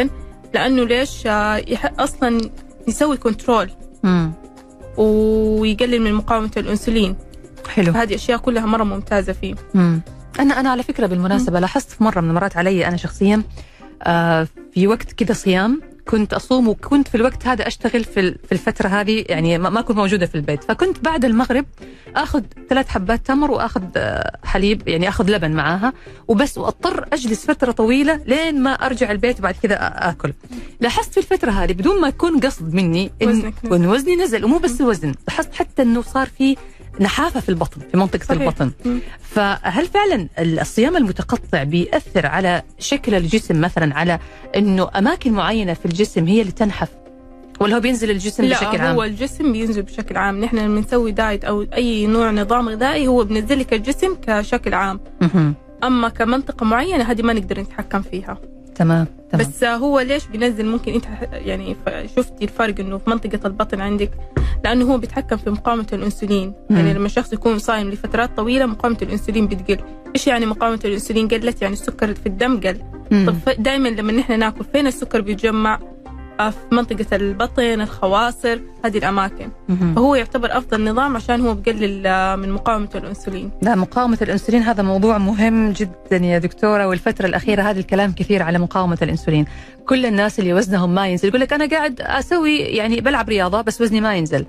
لأنه 0.53 0.83
ليش؟ 0.83 1.27
آه 1.27 1.63
أصلا 2.00 2.41
يسوي 2.88 3.17
كنترول. 3.17 3.69
ويقلل 4.98 6.01
من 6.01 6.13
مقاومة 6.13 6.51
الأنسولين. 6.57 7.15
حلو. 7.69 7.91
هذه 7.91 8.15
أشياء 8.15 8.38
كلها 8.38 8.65
مرة 8.65 8.83
ممتازة 8.83 9.33
فيه. 9.33 9.55
مم. 9.74 10.01
أنا 10.41 10.60
أنا 10.60 10.69
على 10.69 10.83
فكرة 10.83 11.05
بالمناسبة 11.07 11.60
لاحظت 11.60 11.89
في 11.89 12.03
مرة 12.03 12.21
من 12.21 12.29
المرات 12.29 12.57
علي 12.57 12.88
أنا 12.88 12.98
شخصيا 12.98 13.43
آه 14.03 14.48
في 14.74 14.88
وقت 14.88 15.12
كده 15.12 15.33
صيام 15.33 15.81
كنت 16.07 16.33
أصوم 16.33 16.67
وكنت 16.67 17.07
في 17.07 17.15
الوقت 17.15 17.48
هذا 17.48 17.67
أشتغل 17.67 18.03
في 18.03 18.31
في 18.31 18.51
الفترة 18.51 18.88
هذه 18.88 19.25
يعني 19.29 19.57
ما 19.57 19.81
كنت 19.81 19.98
موجودة 19.98 20.25
في 20.25 20.36
البيت. 20.36 20.63
فكنت 20.63 21.00
بعد 21.00 21.25
المغرب 21.25 21.65
آخذ 22.15 22.43
ثلاث 22.69 22.88
حبات 22.88 23.25
تمر 23.25 23.51
وآخذ 23.51 23.83
آه، 23.95 24.38
حليب 24.43 24.88
يعني 24.88 25.10
آخذ 25.10 25.31
لبن 25.31 25.51
معاها 25.51 25.93
وبس 26.27 26.57
وأضطر 26.57 27.05
أجلس 27.13 27.45
فترة 27.45 27.71
طويلة 27.71 28.21
لين 28.25 28.63
ما 28.63 28.71
أرجع 28.74 29.12
البيت 29.12 29.39
وبعد 29.39 29.55
كذا 29.63 29.77
آكل. 30.10 30.33
لاحظت 30.79 31.12
في 31.12 31.17
الفترة 31.17 31.51
هذه 31.51 31.74
بدون 31.74 32.01
ما 32.01 32.07
يكون 32.07 32.39
قصد 32.39 32.74
مني 32.74 33.12
إن 33.21 33.29
وزنك 33.29 33.53
نزل. 33.63 33.71
وإن 33.74 33.86
وزني 33.86 34.15
نزل 34.15 34.45
ومو 34.45 34.57
بس 34.57 34.81
الوزن 34.81 35.13
لاحظت 35.27 35.53
حتى 35.53 35.81
إنه 35.81 36.01
صار 36.01 36.27
في 36.38 36.55
نحافة 37.00 37.39
في 37.39 37.50
البطن 37.50 37.81
في 37.91 37.98
منطقة 37.98 38.24
صحيح. 38.24 38.41
البطن. 38.41 38.71
فهل 39.19 39.88
فعلا 39.88 40.27
الصيام 40.39 40.98
المتقطع 40.98 41.63
بيأثر 41.63 42.25
على 42.25 42.63
شكل 42.79 43.15
الجسم 43.15 43.62
مثلا 43.62 43.95
على 43.95 44.19
إنه 44.55 44.89
أماكن 44.95 45.33
معينة 45.33 45.74
في 45.74 45.86
الجسم 45.86 46.27
هي 46.27 46.41
اللي 46.41 46.51
تنحف 46.51 46.89
ولا 47.60 47.75
هو 47.75 47.79
بينزل 47.79 48.12
الجسم 48.12 48.50
بشكل 48.50 48.77
لا 48.77 48.83
عام؟ 48.83 48.95
هو 48.95 49.03
الجسم 49.03 49.51
بينزل 49.51 49.81
بشكل 49.81 50.17
عام 50.17 50.41
نحن 50.41 50.57
لما 50.57 50.79
نسوي 50.79 51.12
دايت 51.12 51.45
أو 51.45 51.62
أي 51.62 52.05
نوع 52.05 52.31
نظام 52.31 52.69
غذائي 52.69 53.07
هو 53.07 53.24
بنزل 53.24 53.60
لك 53.60 53.74
الجسم 53.74 54.15
كشكل 54.27 54.74
عام. 54.74 55.00
أما 55.83 56.10
كمنطقة 56.10 56.65
معينة 56.65 57.03
هذه 57.03 57.21
ما 57.21 57.33
نقدر 57.33 57.60
نتحكم 57.60 58.01
فيها 58.01 58.38
تمام 58.75 59.07
تمام. 59.31 59.47
بس 59.47 59.63
هو 59.63 59.99
ليش 59.99 60.27
بينزل 60.27 60.65
ممكن 60.65 60.93
انت 60.93 61.05
يعني 61.31 61.75
شفتي 62.15 62.43
الفرق 62.43 62.79
انه 62.79 62.97
في 62.97 63.09
منطقة 63.09 63.47
البطن 63.47 63.81
عندك؟ 63.81 64.11
لأنه 64.63 64.85
هو 64.85 64.97
بيتحكم 64.97 65.37
في 65.37 65.49
مقاومة 65.49 65.87
الأنسولين. 65.93 66.53
مم. 66.69 66.77
يعني 66.77 66.93
لما 66.93 67.05
الشخص 67.05 67.33
يكون 67.33 67.59
صايم 67.59 67.89
لفترات 67.89 68.37
طويلة 68.37 68.65
مقاومة 68.65 68.97
الأنسولين 69.01 69.47
بتقل. 69.47 69.77
إيش 70.15 70.27
يعني 70.27 70.45
مقاومة 70.45 70.79
الأنسولين 70.85 71.27
قلت؟ 71.27 71.61
يعني 71.61 71.73
السكر 71.73 72.13
في 72.13 72.25
الدم 72.25 72.59
قل. 72.59 72.77
مم. 73.11 73.25
طب 73.27 73.63
دائما 73.63 73.89
لما 73.89 74.11
نحن 74.11 74.39
ناكل 74.39 74.65
فين 74.73 74.87
السكر 74.87 75.21
بيتجمع؟ 75.21 75.79
في 76.50 76.75
منطقة 76.75 77.15
البطن 77.15 77.81
الخواصر 77.81 78.60
هذه 78.86 78.98
الأماكن. 78.98 79.50
مهم. 79.69 79.95
فهو 79.95 80.15
يعتبر 80.15 80.57
أفضل 80.57 80.83
نظام 80.83 81.15
عشان 81.15 81.41
هو 81.41 81.53
بقلل 81.53 82.07
آه، 82.07 82.36
من 82.36 82.51
مقاومة 82.51 82.89
الأنسولين. 82.95 83.51
لا 83.62 83.75
مقاومة 83.75 84.17
الأنسولين 84.21 84.62
هذا 84.62 84.83
موضوع 84.83 85.17
مهم 85.17 85.72
جدا 85.72 86.18
يا 86.18 86.37
دكتورة. 86.37 86.87
والفترة 86.87 87.25
الأخيرة 87.25 87.61
هذا 87.61 87.79
الكلام 87.79 88.11
كثير 88.11 88.44
على 88.44 88.59
مقاومة 88.59 88.98
الأنسولين. 89.01 89.46
كل 89.87 90.05
الناس 90.05 90.39
اللي 90.39 90.53
وزنهم 90.53 90.96
ما 90.96 91.07
ينزل 91.07 91.27
يقول 91.27 91.42
لك 91.42 91.53
أنا 91.53 91.65
قاعد 91.65 92.01
أسوي 92.01 92.57
يعني 92.57 93.01
بلعب 93.01 93.29
رياضة 93.29 93.61
بس 93.61 93.81
وزني 93.81 94.01
ما 94.01 94.15
ينزل. 94.15 94.46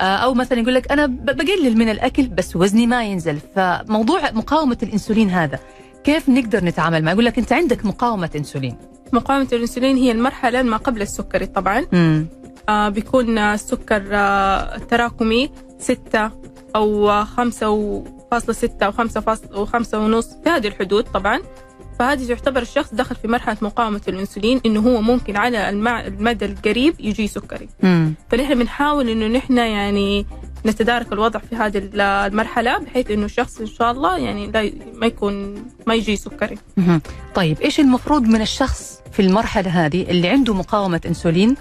آه، 0.00 0.02
أو 0.02 0.34
مثلا 0.34 0.60
يقول 0.60 0.74
لك 0.74 0.92
أنا 0.92 1.06
بقلل 1.06 1.76
من 1.78 1.88
الأكل 1.88 2.26
بس 2.26 2.56
وزني 2.56 2.86
ما 2.86 3.04
ينزل. 3.04 3.38
فموضوع 3.56 4.30
مقاومة 4.30 4.78
الأنسولين 4.82 5.30
هذا 5.30 5.58
كيف 6.04 6.28
نقدر 6.28 6.64
نتعامل 6.64 7.04
معه؟ 7.04 7.12
يقول 7.12 7.24
لك 7.24 7.38
أنت 7.38 7.52
عندك 7.52 7.84
مقاومة 7.84 8.30
أنسولين. 8.36 8.76
مقاومة 9.12 9.48
الأنسولين 9.52 9.96
هي 9.96 10.12
المرحلة 10.12 10.62
ما 10.62 10.76
قبل 10.76 11.02
السكري 11.02 11.46
طبعا 11.46 11.86
مم. 11.92 12.26
آه 12.68 12.88
بيكون 12.88 13.38
السكر 13.38 14.02
آه 14.12 14.76
التراكمي 14.76 15.50
ستة 15.78 16.30
أو 16.76 17.24
خمسة 17.24 18.04
فاصلة 18.30 18.54
ستة 18.54 18.86
أو 18.86 18.92
خمسة 18.92 19.20
فاصلة 19.20 19.58
وخمسة 19.60 19.98
ونص 19.98 20.28
في 20.44 20.50
هذه 20.50 20.66
الحدود 20.66 21.04
طبعا 21.04 21.40
فهذه 21.98 22.28
تعتبر 22.28 22.62
الشخص 22.62 22.94
دخل 22.94 23.16
في 23.16 23.28
مرحلة 23.28 23.56
مقاومة 23.62 24.00
الأنسولين 24.08 24.60
إنه 24.66 24.80
هو 24.80 25.02
ممكن 25.02 25.36
على 25.36 25.68
المدى 25.68 26.44
القريب 26.44 26.94
يجي 27.00 27.26
سكري 27.28 27.68
مم. 27.82 28.14
فنحن 28.30 28.54
بنحاول 28.54 29.08
إنه 29.08 29.26
نحن 29.26 29.56
يعني 29.58 30.26
نتدارك 30.66 31.12
الوضع 31.12 31.40
في 31.40 31.56
هذه 31.56 31.78
ال- 31.78 32.00
المرحلة 32.00 32.78
بحيث 32.78 33.10
إنه 33.10 33.24
الشخص 33.24 33.60
إن 33.60 33.66
شاء 33.66 33.90
الله 33.92 34.18
يعني 34.18 34.46
لا 34.46 34.70
ما 34.94 35.06
يكون 35.06 35.64
ما 35.86 35.94
يجي 35.94 36.16
سكري. 36.16 36.58
طيب 37.34 37.60
إيش 37.60 37.80
المفروض 37.80 38.22
من 38.22 38.40
الشخص 38.40 39.00
في 39.12 39.22
المرحلة 39.22 39.70
هذه 39.86 40.02
اللي 40.10 40.28
عنده 40.28 40.54
مقاومة 40.54 41.00
إنسولين 41.06 41.54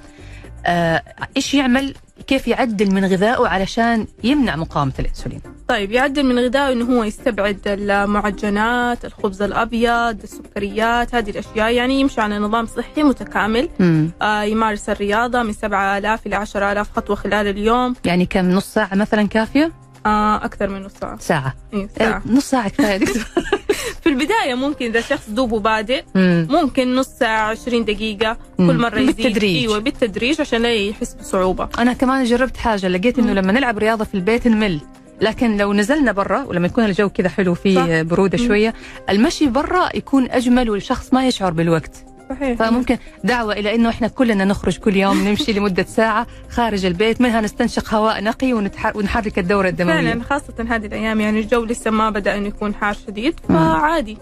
آه، 0.66 1.04
إيش 1.38 1.54
يعمل 1.54 1.94
كيف 2.28 2.48
يعدل 2.48 2.92
من 2.94 3.06
غذائه 3.06 3.48
علشان 3.48 4.08
يمنع 4.24 4.56
مقاومة 4.56 4.94
الإنسولين؟ 5.00 5.42
طيب 5.68 5.92
يعدل 5.92 6.24
من 6.24 6.40
غذائه 6.40 6.74
إنه 6.74 6.86
هو 6.86 7.04
يستبعد 7.04 7.60
المعجنات، 7.68 9.06
الخبز 9.06 9.42
الأبيض، 9.42 10.24
السكريات، 10.24 11.16
هذه 11.16 11.30
الأشياء. 11.30 11.74
يعني 11.74 12.00
يمشي 12.00 12.22
على 12.22 12.40
نظام 12.40 12.66
صحي 12.66 13.04
متكامل، 13.04 13.70
مم. 13.80 14.12
آه 14.22 14.44
يمارس 14.44 14.90
الرياضة 14.90 15.44
من 15.44 15.54
7000 15.54 16.28
إلى 16.28 16.36
10000 16.36 16.92
خطوة 16.96 17.16
خلال 17.16 17.48
اليوم، 17.48 17.96
يعني 18.06 18.26
كم؟ 18.26 18.50
نص 18.50 18.74
ساعة 18.74 18.96
مثلا 18.96 19.28
كافية؟ 19.28 19.72
آه 20.06 20.36
أكثر 20.46 20.70
من 20.70 20.82
نص 20.84 20.92
ساعة، 21.02 21.18
ساعة 21.20 21.56
إيه 21.74 21.90
ساعة. 22.00 22.22
نص 22.26 22.50
ساعة 22.50 22.70
كفاية 22.70 22.98
دكتور 22.98 23.24
في 24.04 24.10
البداية 24.10 24.54
ممكن 24.56 24.86
إذا 24.86 25.02
شخص 25.02 25.30
دوبه 25.30 25.60
بادئ 25.60 26.04
مم. 26.16 26.48
ممكن 26.50 26.96
نص 26.96 27.08
ساعة 27.08 27.50
20 27.50 27.86
دقيقة 27.86 28.38
مم. 28.60 28.68
كل 28.72 28.78
مرة 28.78 29.00
يزيد 29.00 29.16
بالتدريج. 29.16 29.58
إيوه 29.58 29.80
بالتدريج 29.80 30.42
عشان 30.42 30.62
لا 30.62 30.74
يحس 30.74 31.14
بصعوبة. 31.14 31.70
أنا 31.80 31.94
كمان 31.94 32.24
جربت 32.24 32.58
حاجة 32.58 32.88
لقيت 32.88 33.20
إنه 33.20 33.28
مم. 33.28 33.40
لما 33.40 33.52
نلعب 33.52 33.78
رياضة 33.78 34.04
في 34.04 34.16
البيت 34.16 34.48
نمل 34.48 34.80
لكن 35.22 35.58
لو 35.58 35.74
نزلنا 35.74 36.12
برا 36.12 36.44
ولما 36.44 36.68
يكون 36.68 36.86
الجو 36.86 37.10
كذا 37.10 37.30
حلو 37.30 37.56
صح. 37.56 37.62
فيه 37.62 38.02
بروده. 38.02 38.38
شوية 38.38 38.74
المشي 39.10 39.48
برا 39.48 39.90
يكون 39.96 40.32
أجمل 40.32 40.70
والشخص 40.70 41.14
ما 41.14 41.28
يشعر 41.28 41.52
بالوقت 41.52 42.06
صحيح. 42.36 42.58
فممكن 42.60 42.98
دعوة 43.24 43.54
إلى 43.54 43.76
أنه 43.76 43.90
إحنا 43.90 44.08
كلنا 44.08 44.46
نخرج 44.46 44.78
كل 44.78 44.96
يوم 44.96 45.28
نمشي 45.28 45.54
لمدة 45.54 45.84
ساعة 45.84 46.28
خارج 46.50 46.86
البيت 46.86 47.22
منها 47.22 47.42
نستنشق 47.42 47.94
هواء 47.94 48.24
نقي. 48.24 48.54
ونحرك 48.96 49.40
الدورة 49.40 49.70
الدموية. 49.70 49.94
فعلا 49.96 50.24
خاصة 50.24 50.54
هذه 50.70 50.86
الأيام 50.86 51.22
يعني 51.22 51.40
الجو 51.40 51.66
لسه 51.66 51.92
ما 51.92 52.10
بدأ 52.10 52.38
إنه 52.38 52.48
يكون 52.48 52.76
حار 52.76 52.94
شديد 53.08 53.40
فعادي 53.50 54.18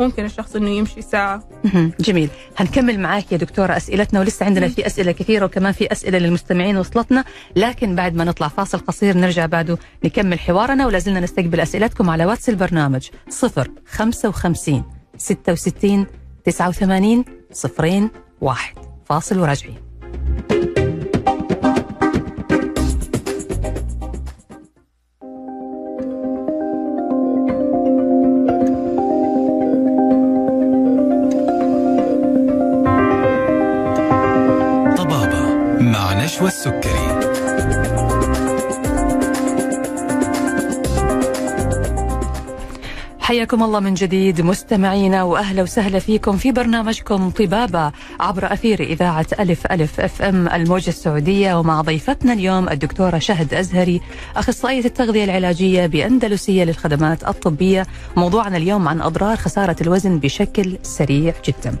ممكن 0.00 0.24
الشخص 0.24 0.56
إنه 0.56 0.70
يمشي 0.70 1.02
ساعة. 1.02 1.48
مهم. 1.64 1.92
جميل. 2.00 2.28
هنكمل 2.56 3.00
معاك 3.00 3.32
يا 3.32 3.36
دكتورة 3.36 3.76
أسئلتنا 3.76 4.20
ولسه 4.20 4.46
عندنا 4.46 4.68
في 4.68 4.86
أسئلة 4.86 5.12
كثيرة 5.12 5.44
وكمان 5.44 5.72
في 5.72 5.92
أسئلة 5.92 6.18
للمستمعين 6.18 6.76
وصلتنا 6.76 7.24
لكن 7.56 7.94
بعد 7.94 8.14
ما 8.14 8.24
نطلع 8.24 8.48
فاصل 8.48 8.78
قصير 8.78 9.16
نرجع 9.16 9.46
بعده 9.46 9.78
نكمل 10.04 10.38
حوارنا 10.38 10.86
ولازلنا 10.86 11.20
نستقبل 11.20 11.60
أسئلتكم 11.60 12.10
على 12.10 12.24
واتس 12.26 12.48
البرنامج 12.48 13.08
0 13.28 13.70
55 13.86 14.84
66 15.16 16.06
89 16.44 17.24
صفرين 17.52 18.10
واحد. 18.40 18.74
فاصل 19.04 19.38
وراجعين 19.38 19.76
طبابة 34.96 35.54
مع 35.80 36.24
نشوى 36.24 36.48
السكري. 36.48 38.13
حياكم 43.24 43.62
الله 43.62 43.80
من 43.80 43.94
جديد 43.94 44.40
مستمعينا 44.40 45.22
وأهلا 45.22 45.62
وسهلا 45.62 45.98
فيكم 45.98 46.36
في 46.36 46.52
برنامجكم 46.52 47.30
طبابة 47.30 47.92
عبر 48.20 48.52
أثير 48.52 48.80
إذاعة 48.80 49.26
ألف 49.40 49.66
ألف 49.66 50.00
أف 50.00 50.22
أم 50.22 50.48
الموجة 50.48 50.88
السعودية 50.88 51.58
ومع 51.58 51.80
ضيفتنا 51.80 52.32
اليوم 52.32 52.68
الدكتورة 52.68 53.18
شهد 53.18 53.54
أزهري 53.54 54.00
أخصائية 54.36 54.84
التغذية 54.84 55.24
العلاجية 55.24 55.86
بأندلسية 55.86 56.64
للخدمات 56.64 57.28
الطبية 57.28 57.86
موضوعنا 58.16 58.56
اليوم 58.56 58.88
عن 58.88 59.00
أضرار 59.00 59.36
خسارة 59.36 59.76
الوزن 59.80 60.18
بشكل 60.18 60.78
سريع 60.82 61.34
جدا. 61.46 61.76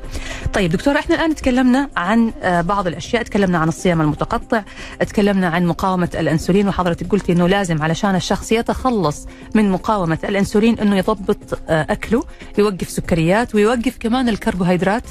طيب 0.54 0.70
دكتورة 0.70 0.98
إحنا 0.98 1.14
الآن 1.14 1.34
تكلمنا 1.34 1.88
عن 1.96 2.32
آه، 2.42 2.60
بعض 2.60 2.86
الأشياء 2.86 3.22
تكلمنا 3.22 3.58
عن 3.58 3.68
الصيام 3.68 4.00
المتقطع 4.00 4.62
تكلمنا 5.00 5.48
عن 5.48 5.66
مقاومة 5.66 6.10
الأنسولين 6.14 6.68
وحضرتك 6.68 7.06
قلتي 7.10 7.32
إنه 7.32 7.48
لازم 7.48 7.82
علشان 7.82 8.14
الشخص 8.14 8.52
يتخلص 8.52 9.26
من 9.54 9.70
مقاومة 9.70 10.18
الأنسولين 10.24 10.78
إنه 10.78 10.96
يضبط 10.96 11.33
آه، 11.68 11.86
أكله 11.90 12.24
يوقف 12.58 12.90
سكريات 12.90 13.54
ويوقف 13.54 13.96
كمان 14.00 14.28
الكربوهيدرات 14.28 15.02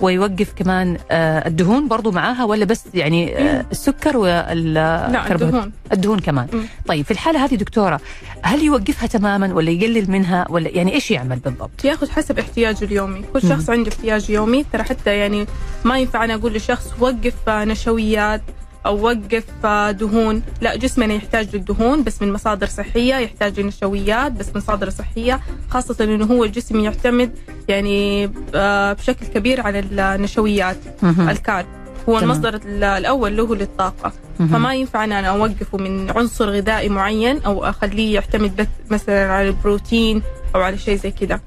ويوقف 0.00 0.52
كمان 0.56 0.98
آه، 1.10 1.48
الدهون 1.48 1.88
برضو 1.88 2.10
معاها 2.10 2.44
ولا 2.44 2.64
بس 2.64 2.84
يعني 2.94 3.38
آه، 3.38 3.66
السكر 3.72 4.16
وال 4.16 4.74
لا 4.74 5.32
الدهون. 5.32 5.72
الدهون 5.92 6.18
كمان. 6.18 6.46
مم. 6.52 6.62
طيب 6.86 7.04
في 7.04 7.10
الحالة 7.10 7.44
هذه 7.44 7.54
دكتورة 7.54 8.00
هل 8.42 8.62
يوقفها 8.62 9.06
تماما 9.06 9.54
ولا 9.54 9.70
يقلل 9.70 10.10
منها 10.10 10.46
ولا 10.50 10.68
يعني 10.68 10.94
إيش 10.94 11.10
يعمل 11.10 11.36
بالضبط؟ 11.36 11.84
ياخذ 11.84 12.10
حسب 12.10 12.38
احتياجه 12.38 12.84
اليومي. 12.84 13.24
كل 13.32 13.42
شخص 13.42 13.70
عنده 13.70 13.90
احتياج 13.90 14.30
يومي 14.30 14.64
ترى 14.72 14.82
حتى 14.82 15.16
يعني 15.16 15.46
ما 15.84 15.98
ينفع 15.98 16.24
أنا 16.24 16.34
أقول 16.34 16.54
لشخص 16.54 16.86
وقف 17.00 17.48
نشويات 17.48 18.42
أو 18.86 19.04
وقف 19.06 19.44
آه، 19.64 19.90
دهون 19.90 20.42
لا 20.60 20.76
جسمنا 20.76 21.14
يحتاج 21.14 21.56
للدهون 21.56 22.02
بس 22.02 22.22
من 22.22 22.32
مصادر 22.32 22.66
صحية 22.66 23.14
يحتاج 23.14 23.60
للنشويات 23.60 24.32
بس 24.32 24.46
من 24.48 24.56
مصادر 24.56 24.90
صحية 24.90 25.40
خاصة 25.70 26.04
إنه 26.04 26.24
هو 26.24 26.44
الجسم 26.44 26.80
يعتمد 26.80 27.30
يعني 27.68 28.30
آه، 28.54 28.92
بشكل 28.92 29.26
كبير 29.26 29.60
على 29.60 29.78
النشويات. 30.14 30.76
الكارب 31.18 31.66
هو 32.08 32.18
تمام. 32.18 32.24
المصدر 32.30 32.54
ال- 32.54 32.84
الأول 32.84 33.36
له 33.36 33.54
للطاقة 33.56 34.12
مهم. 34.40 34.48
فما 34.48 34.74
ينفع 34.74 35.04
ان 35.04 35.12
أنا 35.12 35.28
أوقفه 35.28 35.78
من 35.78 36.10
عنصر 36.10 36.50
غذائي 36.50 36.88
معين 36.88 37.42
أو 37.42 37.64
أخليه 37.64 38.14
يعتمد 38.14 38.56
بس 38.56 38.66
مثلا 38.90 39.32
على 39.32 39.48
البروتين 39.48 40.22
أو 40.54 40.60
على 40.60 40.78
شيء 40.78 40.96
زي 40.96 41.10
كذا. 41.10 41.40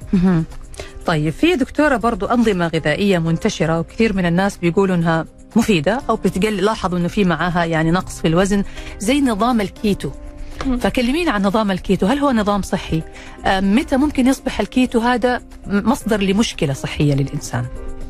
طيب 1.05 1.33
في 1.33 1.55
دكتورة 1.55 1.95
برضو 1.97 2.25
أنظمة 2.25 2.67
غذائية 2.67 3.17
منتشرة 3.19 3.79
وكثير 3.79 4.13
من 4.15 4.25
الناس 4.25 4.57
بيقولوا 4.57 4.95
إنها 4.95 5.25
مفيدة 5.55 6.01
أو 6.09 6.15
بتقل 6.15 6.55
لاحظوا 6.57 6.97
إنه 6.99 7.07
في 7.07 7.23
معاها 7.23 7.65
يعني 7.65 7.91
نقص 7.91 8.21
في 8.21 8.27
الوزن 8.27 8.63
زي 8.99 9.21
نظام 9.21 9.61
الكيتو. 9.61 10.09
فكلمينا 10.79 11.31
عن 11.31 11.41
نظام 11.43 11.71
الكيتو 11.71 12.05
هل 12.05 12.19
هو 12.19 12.31
نظام 12.31 12.61
صحي 12.61 13.01
آه، 13.45 13.59
متى 13.59 13.97
ممكن 13.97 14.27
يصبح 14.27 14.59
الكيتو 14.59 14.99
هذا 14.99 15.37
م- 15.37 15.89
مصدر 15.89 16.21
لمشكلة 16.21 16.73
صحية 16.73 17.13
للإنسان 17.13 17.65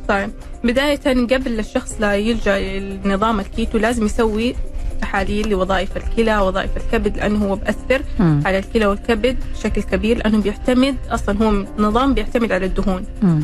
طيب 0.08 0.30
بداية 0.64 1.00
قبل 1.06 1.60
الشخص 1.60 1.96
لا 2.00 2.16
يلجأ 2.16 2.80
لنظام 2.80 3.40
الكيتو 3.40 3.78
لازم 3.78 4.06
يسوي 4.06 4.56
تحاليل 5.02 5.50
لوظائف 5.50 5.98
الكلى 5.98 6.38
وظائف 6.38 6.70
الكبد 6.78 7.18
لأنه 7.18 7.46
هو 7.46 7.56
بأثر 7.56 8.02
مم. 8.20 8.42
على 8.46 8.58
الكلى 8.60 8.86
والكبد 8.86 9.38
بشكل 9.58 9.82
كبير 9.84 10.18
لأنه 10.18 10.42
بيعتمد 10.42 10.96
أصلا 11.10 11.44
هو 11.46 11.66
نظام 11.78 12.14
بيعتمد 12.14 12.52
على 12.52 12.66
الدهون 12.66 13.06
مم. 13.22 13.44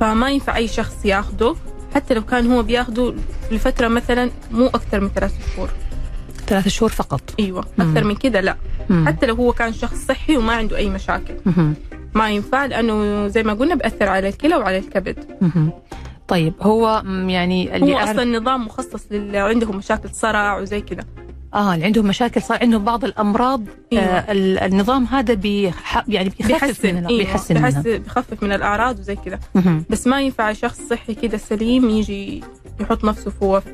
فما 0.00 0.30
ينفع 0.30 0.56
أي 0.56 0.68
شخص 0.68 0.94
ياخده 1.04 1.54
حتى 1.94 2.14
لو 2.14 2.22
كان 2.22 2.52
هو 2.52 2.62
بياخده 2.62 3.14
لفترة 3.50 3.88
مثلا 3.88 4.30
مو 4.50 4.66
أكثر 4.66 5.00
من 5.00 5.08
ثلاث 5.08 5.54
شهور 5.54 5.68
ثلاثة 6.46 6.70
شهور 6.70 6.90
فقط 6.90 7.20
أيوة 7.40 7.64
مم. 7.78 7.88
أكثر 7.88 8.04
من 8.04 8.14
كذا 8.14 8.40
لا 8.40 8.56
مم. 8.90 9.06
حتى 9.06 9.26
لو 9.26 9.34
هو 9.34 9.52
كان 9.52 9.72
شخص 9.72 9.96
صحي 10.06 10.36
وما 10.36 10.52
عنده 10.52 10.76
أي 10.76 10.88
مشاكل 10.90 11.34
مهم. 11.46 11.74
ما 12.14 12.30
ينفع 12.30 12.66
لأنه 12.66 13.28
زي 13.28 13.42
ما 13.42 13.52
قلنا 13.52 13.74
بأثر 13.74 14.08
على 14.08 14.28
الكلى 14.28 14.56
وعلى 14.56 14.78
الكبد 14.78 15.24
مهم. 15.40 15.70
طيب 16.28 16.54
هو 16.60 17.02
يعني 17.06 17.76
اللي 17.76 17.94
هو 17.94 17.98
أصلا 17.98 18.24
نظام 18.38 18.66
مخصص 18.66 19.06
للي 19.10 19.38
عندهم 19.38 19.76
مشاكل 19.76 20.08
صرع 20.12 20.58
وزي 20.58 20.80
كذا 20.80 21.04
آه 21.54 21.74
اللي 21.74 21.84
عندهم 21.86 22.06
مشاكل 22.06 22.42
صار 22.42 22.58
عندهم 22.62 22.84
بعض 22.84 23.04
الأمراض 23.04 23.62
أيوة. 23.92 24.04
آه 24.04 24.32
ال- 24.32 24.58
النظام 24.58 25.04
هذا 25.04 25.34
بيح 25.34 26.04
يعني 26.08 26.28
بيخفف 26.40 26.84
منها 26.84 27.08
أيوة. 27.08 27.18
بيحسن 27.22 27.54
بيحس 27.54 27.76
منها 27.76 27.98
بيخفف 27.98 28.42
من 28.42 28.52
الأعراض 28.52 28.98
وزي 28.98 29.16
كذا. 29.16 29.38
بس 29.90 30.06
ما 30.06 30.20
ينفع 30.22 30.52
شخص 30.52 30.80
صحي 30.90 31.14
كذا 31.14 31.36
سليم 31.36 31.90
يجي 31.90 32.44
يحط 32.80 33.04
نفسه 33.04 33.32
هو 33.42 33.60
في 33.60 33.70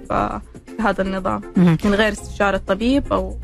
في 0.77 0.83
هذا 0.83 1.03
النظام 1.03 1.41
مهم. 1.57 1.79
من 1.85 1.95
غير 1.95 2.13
استشارة 2.13 2.57
طبيب 2.67 3.13
أو 3.13 3.37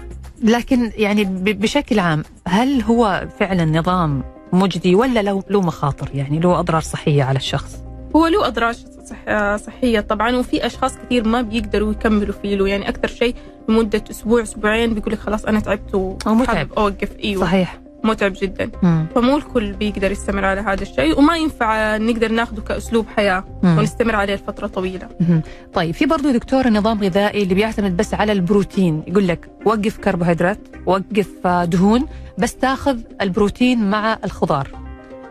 لكن 0.42 0.92
يعني 0.97 1.25
ب- 1.25 1.44
بشكل 1.61 1.99
عام 1.99 2.23
هل 2.49 2.83
هو 2.83 3.29
فعلا 3.38 3.64
نظام 3.64 4.23
مجدي 4.53 4.94
ولا 4.94 5.23
له 5.23 5.42
له 5.51 5.61
مخاطر 5.61 6.11
يعني 6.14 6.38
له 6.38 6.59
أضرار 6.61 6.81
صحية 6.81 7.23
على 7.23 7.37
الشخص؟ 7.37 7.77
هو 8.16 8.27
له 8.27 8.47
أضرار 8.47 8.73
صح 8.73 9.57
صحية 9.57 10.01
طبعا 10.01 10.37
وفي 10.37 10.66
أشخاص 10.66 10.92
كثير 11.07 11.29
ما 11.29 11.42
بيقدروا 11.42 11.92
يكملوا 11.92 12.35
فيه 12.42 12.57
له 12.57 12.68
يعني 12.68 12.88
أكثر 12.88 13.09
شيء 13.09 13.35
لمدة 13.68 14.05
أسبوع 14.11 14.42
أسبوعين 14.42 14.94
بيقول 14.94 15.12
لك 15.12 15.18
خلاص 15.18 15.44
أنا 15.44 15.61
تعبت 15.61 15.94
أو 15.94 16.18
متعب. 16.27 16.40
وحابب 16.40 16.72
أوقف. 16.72 17.09
أيوه. 17.24 17.40
صحيح. 17.40 17.81
متعب 18.05 18.33
جدا. 18.42 18.70
مم. 18.83 19.07
فمو 19.14 19.37
الكل 19.37 19.72
بيقدر 19.72 20.11
يستمر 20.11 20.44
على 20.44 20.61
هذا 20.61 20.83
الشيء 20.83 21.18
وما 21.18 21.37
ينفع 21.37 21.96
نقدر 21.96 22.33
ناخذه 22.33 22.61
كأسلوب 22.61 23.07
حياة 23.16 23.44
مم. 23.62 23.79
ونستمر 23.79 24.16
عليه 24.16 24.35
لفترة 24.35 24.66
طويلة. 24.66 25.09
مهم. 25.20 25.42
طيب 25.74 25.94
في 25.94 26.07
برضه 26.07 26.33
دكتور 26.33 26.68
نظام 26.68 27.03
غذائي 27.05 27.42
اللي 27.42 27.55
بيعتمد 27.55 27.96
بس 27.96 28.14
على 28.14 28.33
البروتين 28.33 29.03
يقول 29.07 29.29
لك 29.29 29.48
وقف 29.64 29.98
كربوهيدرات 29.98 30.59
وقف 30.87 31.46
آه، 31.46 31.64
دهون 31.64 32.07
بس 32.38 32.57
تاخذ 32.57 32.98
البروتين 33.20 33.90
مع 33.90 34.18
الخضار. 34.24 34.68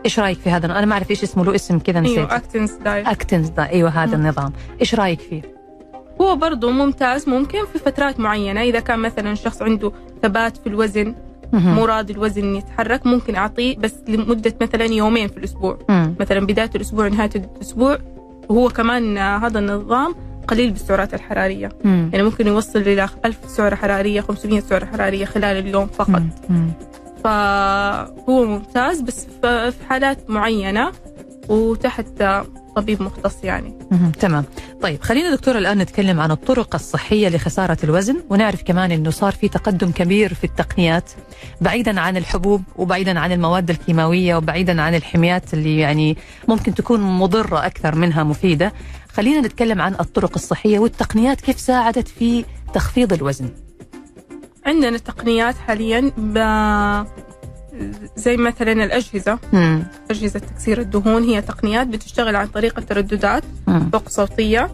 إيش 0.04 0.20
رأيك 0.20 0.38
في 0.38 0.50
هذا؟ 0.50 0.66
أنا 0.66 0.86
ما 0.86 0.92
أعرف 0.92 1.10
إيش 1.10 1.22
اسمه 1.22 1.44
له 1.44 1.54
اسم 1.54 1.78
كذا 1.78 2.00
نسيت 2.00 2.18
أيوه 2.18 2.36
أكتنز 2.36 2.72
دايت 2.72 3.06
اكتنز 3.06 3.48
ده 3.48 3.68
إيوه 3.68 3.90
هذا 3.90 4.16
مم. 4.16 4.22
النظام. 4.22 4.52
إيش 4.80 4.94
رأيك 4.94 5.20
فيه؟ 5.20 5.53
هو 6.20 6.36
برضه 6.36 6.70
ممتاز 6.70 7.28
ممكن 7.28 7.58
في 7.72 7.78
فترات 7.78 8.20
معينة 8.20 8.60
إذا 8.62 8.80
كان 8.80 8.98
مثلا 8.98 9.34
شخص 9.34 9.62
عنده 9.62 9.92
ثبات 10.22 10.56
في 10.56 10.66
الوزن. 10.66 11.14
مو 11.52 11.84
راضي 11.84 12.12
الوزن 12.12 12.54
يتحرك 12.54 13.06
ممكن 13.06 13.34
أعطيه 13.36 13.76
بس 13.76 13.94
لمدة 14.08 14.54
مثلا 14.60 14.84
يومين 14.84 15.28
في 15.28 15.36
الأسبوع. 15.36 15.78
مثلا 16.20 16.46
بداية 16.46 16.70
الأسبوع 16.74 17.06
ونهاية 17.06 17.30
الأسبوع 17.56 17.98
وهو 18.48 18.68
كمان 18.68 19.18
هذا 19.18 19.58
النظام 19.58 20.14
قليل 20.48 20.70
بالسعرات 20.70 21.14
الحرارية 21.14 21.68
مم. 21.84 22.10
يعني 22.12 22.24
ممكن 22.24 22.46
يوصل 22.46 22.78
إلى 22.78 23.08
1000 23.24 23.36
سعرة 23.46 23.74
حرارية 23.74 24.20
500 24.20 24.60
سعرة 24.60 24.84
حرارية 24.84 25.24
خلال 25.24 25.56
اليوم 25.56 25.86
فقط 25.86 26.10
مم. 26.10 26.30
مم. 26.50 26.68
فهو 27.24 28.44
ممتاز 28.44 29.00
بس 29.00 29.26
في 29.42 29.84
حالات 29.88 30.30
معينة 30.30 30.92
وتحت 31.48 32.06
طبيب 32.76 33.02
مختص 33.02 33.36
يعني. 33.44 33.78
تمام. 34.20 34.44
طيب 34.82 35.02
خلينا 35.02 35.34
دكتور 35.34 35.58
الآن 35.58 35.78
نتكلم 35.78 36.20
عن 36.20 36.30
الطرق 36.30 36.74
الصحية 36.74 37.28
لخسارة 37.28 37.76
الوزن 37.84 38.16
ونعرف 38.30 38.62
كمان 38.62 38.92
أنه 38.92 39.10
صار 39.10 39.32
في 39.32 39.48
تقدم 39.48 39.90
كبير 39.90 40.34
في 40.34 40.44
التقنيات 40.44 41.10
بعيدا 41.60 42.00
عن 42.00 42.16
الحبوب 42.16 42.62
وبعيدا 42.76 43.18
عن 43.20 43.32
المواد 43.32 43.70
الكيماوية 43.70 44.36
وبعيدا 44.36 44.82
عن 44.82 44.94
الحميات 44.94 45.54
اللي 45.54 45.78
يعني 45.78 46.16
ممكن 46.48 46.74
تكون 46.74 47.00
مضرة 47.00 47.66
أكثر 47.66 47.94
منها 47.94 48.22
مفيدة. 48.24 48.72
خلينا 49.12 49.40
نتكلم 49.40 49.80
عن 49.82 49.94
الطرق 50.00 50.32
الصحية 50.34 50.78
والتقنيات 50.78 51.40
كيف 51.40 51.60
ساعدت 51.60 52.08
في 52.08 52.44
تخفيض 52.74 53.12
الوزن. 53.12 53.48
عندنا 54.66 54.98
تقنيات 54.98 55.54
حاليا 55.56 56.12
ب- 56.18 57.06
زي 58.16 58.36
مثلا 58.36 58.72
الأجهزة 58.72 59.38
مم. 59.52 59.84
أجهزة 60.10 60.38
تكسير 60.38 60.80
الدهون 60.80 61.22
هي 61.22 61.42
تقنيات 61.42 61.86
بتشتغل 61.86 62.36
عن 62.36 62.46
طريق 62.46 62.78
الترددات. 62.78 63.42
فوق 63.92 64.08
صوتية 64.08 64.70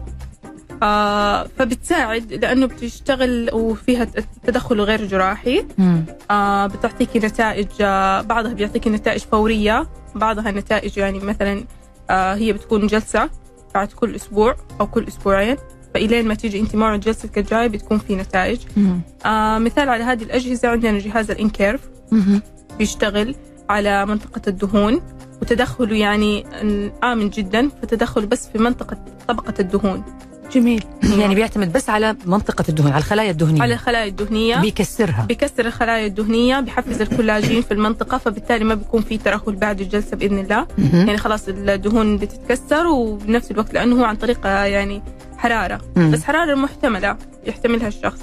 آه 0.83 1.47
فبتساعد 1.57 2.33
لأنه 2.33 2.65
بتشتغل 2.65 3.49
وفيها 3.53 4.07
تدخل 4.43 4.81
غير 4.81 5.05
جراحي 5.05 5.65
مم. 5.77 6.05
آه 6.31 6.67
بتعطيكي 6.67 7.19
نتائج 7.19 7.67
آه 7.81 8.21
بعضها 8.21 8.53
بيعطيكي 8.53 8.89
نتائج 8.89 9.19
فورية 9.21 9.87
بعضها 10.15 10.51
نتائج 10.51 10.97
يعني 10.97 11.19
مثلا 11.19 11.63
آه 12.09 12.33
هي 12.35 12.53
بتكون 12.53 12.87
جلسة 12.87 13.29
بعد 13.75 13.87
كل 13.87 14.15
أسبوع 14.15 14.55
أو 14.81 14.87
كل 14.87 15.07
أسبوعين 15.07 15.57
فإلين 15.93 16.27
ما 16.27 16.33
تيجي 16.33 16.59
أنت 16.59 16.75
موعد 16.75 16.99
جلستك 16.99 17.37
الجاية 17.37 17.67
بتكون 17.67 17.97
في 17.97 18.15
نتائج 18.15 18.59
مم. 18.77 19.01
آه 19.25 19.57
مثال 19.57 19.89
على 19.89 20.03
هذه 20.03 20.23
الأجهزة 20.23 20.67
عندنا 20.69 20.99
جهاز 20.99 21.31
الإنكيرف. 21.31 21.81
بيشتغل 22.81 23.35
على 23.69 24.05
منطقة 24.05 24.41
الدهون 24.47 25.01
وتدخله 25.41 25.95
يعني 25.95 26.45
آمن 27.03 27.29
جدا 27.29 27.69
فتدخل 27.81 28.25
بس 28.25 28.49
في 28.49 28.57
منطقة 28.57 28.97
طبقة 29.27 29.53
الدهون. 29.59 30.03
جميل. 30.51 30.83
يعني 31.17 31.35
بيعتمد 31.35 31.73
بس 31.73 31.89
على 31.89 32.15
منطقة 32.25 32.65
الدهون 32.69 32.91
على 32.91 32.99
الخلايا 32.99 33.31
الدهنية. 33.31 33.61
على 33.61 33.73
الخلايا 33.73 34.05
الدهنية. 34.05 34.57
بيكسرها. 34.57 35.25
بيكسر 35.27 35.65
الخلايا 35.65 36.07
الدهنية 36.07 36.59
بيحفز 36.59 37.01
الكولاجين 37.01 37.61
في 37.61 37.73
المنطقة 37.73 38.17
فبالتالي 38.17 38.63
ما 38.63 38.75
بيكون 38.75 39.01
في 39.01 39.17
ترهل 39.17 39.55
بعد 39.55 39.81
الجلسة 39.81 40.17
بإذن 40.17 40.39
الله. 40.39 40.67
يعني 40.93 41.17
خلاص 41.17 41.47
الدهون 41.47 42.17
بتتكسر 42.17 42.87
وبنفس 42.87 43.51
الوقت 43.51 43.73
لأنه 43.73 44.01
هو 44.01 44.03
عن 44.03 44.15
طريق 44.15 44.45
يعني 44.45 45.01
حرارة. 45.37 45.81
بس 45.95 46.23
حرارة 46.23 46.55
محتملة 46.55 47.17
يحتملها 47.45 47.87
الشخص. 47.87 48.19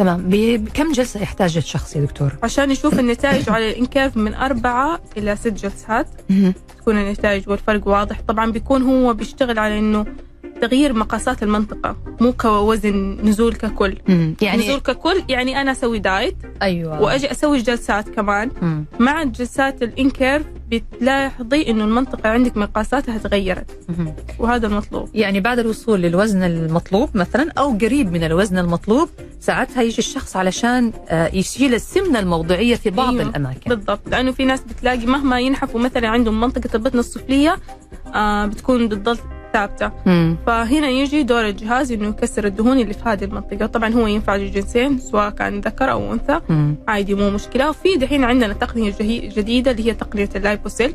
تمام. 0.00 0.24
بكم 0.28 0.92
جلسة 0.92 1.22
يحتاج 1.22 1.56
الشخص 1.56 1.96
يا 1.96 2.00
دكتور؟ 2.00 2.32
عشان 2.42 2.70
يشوف 2.70 2.98
النتائج 2.98 3.50
على 3.50 3.70
الانكيرف 3.70 4.16
من 4.16 4.34
أربعة 4.34 5.00
إلى 5.16 5.36
ست 5.36 5.48
جلسات. 5.48 6.06
تكون 6.78 6.98
النتائج 6.98 7.48
والفرق 7.48 7.88
واضح. 7.88 8.20
طبعا 8.20 8.52
بيكون 8.52 8.82
هو 8.82 9.14
بيشتغل 9.14 9.58
على 9.58 9.78
إنه 9.78 10.06
تغيير 10.60 10.92
مقاسات 10.92 11.42
المنطقة 11.42 11.96
مو 12.20 12.32
كوزن 12.32 13.18
نزول 13.24 13.54
ككل. 13.54 13.96
مم. 14.08 14.36
يعني 14.42 14.62
نزول 14.62 14.80
ككل 14.80 15.22
يعني 15.28 15.60
أنا 15.60 15.72
أسوي 15.72 15.98
diet 15.98 16.36
أيوه. 16.62 17.02
وأجي 17.02 17.30
أسوي 17.30 17.58
جلسات 17.58 18.08
كمان. 18.08 18.50
مم. 18.62 18.84
مع 18.98 19.22
جلسات 19.22 19.82
الانكيرف 19.82 20.46
بتلاحظي 20.70 21.70
إنه 21.70 21.84
المنطقة 21.84 22.28
عندك 22.28 22.56
مقاساتها 22.56 23.18
تغيرت. 23.18 23.70
وهذا 24.38 24.66
المطلوب 24.66 25.08
يعني 25.14 25.40
بعد 25.40 25.58
الوصول 25.58 26.00
للوزن 26.00 26.42
المطلوب 26.42 27.08
مثلا 27.14 27.52
أو 27.58 27.70
قريب 27.78 28.12
من 28.12 28.24
الوزن 28.24 28.58
المطلوب 28.58 29.08
ساعتها 29.40 29.82
يجي 29.82 29.98
الشخص 29.98 30.36
علشان 30.36 30.92
آه، 31.08 31.30
يشيل 31.34 31.74
السمنة 31.74 32.18
الموضعيه 32.18 32.74
في 32.74 32.90
بعض 32.90 33.14
أيوة. 33.14 33.22
الأماكن 33.22 33.70
بالضبط 33.70 34.08
لأنه 34.08 34.32
في 34.32 34.44
ناس 34.44 34.60
بتلاقي 34.60 35.06
مهما 35.06 35.40
ينحفوا 35.40 35.80
مثلا 35.80 36.08
عندهم 36.08 36.40
منطقة 36.40 36.70
البطن 36.74 36.98
السفلية 36.98 37.56
آه 38.14 38.46
بتكون 38.46 38.88
بتضل 38.88 39.18
ثابتة 39.52 39.90
مم. 40.06 40.36
فهنا 40.46 40.88
يجي 40.88 41.22
دور 41.22 41.46
الجهاز 41.48 41.92
إنه 41.92 42.08
يكسر 42.08 42.44
الدهون 42.46 42.78
اللي 42.78 42.94
في 42.94 43.00
هذه 43.06 43.24
المنطقة 43.24 43.66
طبعا 43.66 43.88
هو 43.94 44.06
ينفع 44.06 44.36
للجنسين 44.36 44.98
سواء 44.98 45.30
كان 45.30 45.60
ذكر 45.60 45.90
أو 45.90 46.12
أنثى 46.12 46.40
مم. 46.48 46.74
عادي 46.88 47.14
مو 47.14 47.30
مشكلة 47.30 47.70
وفي 47.70 47.96
دحين 47.96 48.24
عندنا 48.24 48.52
تقنية 48.52 48.94
جديدة 49.36 49.70
اللي 49.70 49.86
هي 49.86 49.94
تقنية 49.94 50.28
اللايبوسيل 50.36 50.94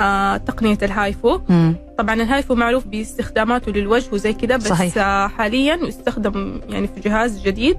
آه 0.00 0.36
تقنية 0.36 0.78
ال 0.82 0.94
HIFU 0.94 1.40
مم. 1.48 1.74
طبعا 1.98 2.14
ال 2.14 2.22
HIFU 2.22 2.54
معروف 2.54 2.86
باستخداماته 2.86 3.72
للوجه 3.72 4.06
وزي 4.12 4.32
كذا 4.32 4.56
بس 4.56 4.68
صحيح. 4.68 4.98
آه 4.98 5.26
حاليا 5.28 5.78
يستخدم 5.82 6.60
يعني 6.68 6.86
في 6.86 7.00
جهاز 7.00 7.42
جديد 7.42 7.76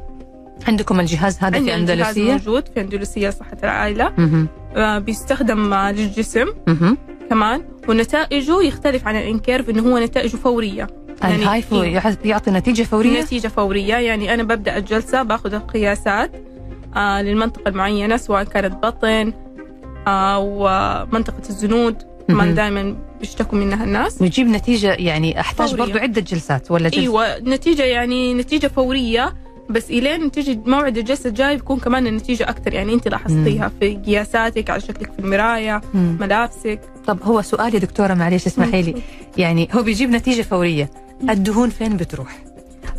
عندكم 0.68 1.00
الجهاز 1.00 1.38
هذا 1.42 1.60
في 1.60 1.76
أندلسية 1.76 2.32
موجود 2.32 2.68
في 2.74 2.82
أندلسية 2.82 3.30
صحة 3.30 3.58
العائلة. 3.64 4.12
آه 4.76 5.00
بيستخدم 5.00 5.74
للجسم 5.74 6.46
مهم. 6.68 6.98
كمان 7.30 7.64
ونتائجه 7.90 8.62
يختلف 8.62 9.08
عن 9.08 9.16
الانكيرف 9.16 9.70
إنه 9.70 9.82
هو 9.82 9.98
نتائجه 9.98 10.36
فورية 10.38 10.88
يعني. 11.24 11.44
يح- 11.94 12.16
يعطي 12.26 12.52
نتيجة 12.52 12.84
فورية 12.84 13.22
نتيجة 13.22 13.48
فورية 13.48 13.96
يعني 13.96 14.34
أنا 14.34 14.44
ببدأ 14.44 14.78
الجلسة 14.78 15.24
باخذ 15.24 15.54
القياسات 15.54 16.32
آه 16.96 17.22
للمنطقة 17.22 17.70
المعينة 17.70 18.18
سواء 18.18 18.44
كانت 18.44 18.74
بطن 18.86 19.34
آه 20.08 20.40
ومنطقة 20.40 21.50
الزنود. 21.50 21.96
كمان 22.28 22.56
دائما 22.56 22.96
بيشتكوا 23.20 23.58
منها 23.58 23.84
الناس 23.84 24.22
ويجيب 24.22 24.48
نتيجة 24.48 24.94
يعني 24.94 25.40
أحتاج 25.40 25.70
فورية. 25.70 25.84
برضو 25.86 25.98
عدة 25.98 26.22
جلسات 26.22 26.72
ولا 26.72 26.90
جلسة 26.90 27.02
إيوه 27.02 27.40
نتيجة 27.40 27.84
يعني 27.84 28.34
نتيجة 28.34 28.68
فورية 28.68 29.34
بس 29.70 29.90
إلين 29.90 30.32
تيجي 30.32 30.60
موعد 30.66 30.98
الجلسة 30.98 31.28
الجاي 31.30 31.56
بيكون 31.56 31.80
كمان 31.80 32.08
النتيجة 32.08 32.50
أكثر 32.50 32.74
يعني 32.74 32.94
أنت 32.94 33.08
لاحظتيها 33.08 33.72
في 33.80 33.96
قياساتك 33.96 34.70
على 34.70 34.82
شكلك 34.82 35.12
في 35.14 35.20
المراية 35.20 35.82
مم. 35.94 36.18
ملابسك 36.22 36.80
طب 37.08 37.24
هو 37.24 37.42
سؤال 37.42 37.74
يا 37.74 37.80
دكتورة 37.80 38.14
معليش 38.14 38.48
اسمحي 38.48 38.82
لي. 38.82 39.02
يعني 39.38 39.70
هو 39.74 39.82
بيجيب 39.84 40.10
نتيجة 40.10 40.42
فورية. 40.42 40.92
الدهون 41.30 41.70
فين 41.70 41.98
بتروح؟ 41.98 42.38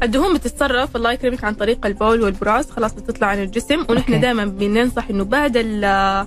الدهون 0.02 0.34
بتتصرف 0.34 0.96
الله 0.96 1.12
يكرمك 1.12 1.44
عن 1.44 1.54
طريق 1.54 1.86
البول 1.86 2.22
والبراز. 2.22 2.70
خلاص 2.70 2.92
بتطلع 2.94 3.26
عن 3.26 3.42
الجسم. 3.42 3.86
ونحن 3.88 4.20
دائما 4.20 4.44
بننصح 4.44 5.08
إنه 5.10 5.24
بعد 5.24 5.52
ال- 5.56 6.26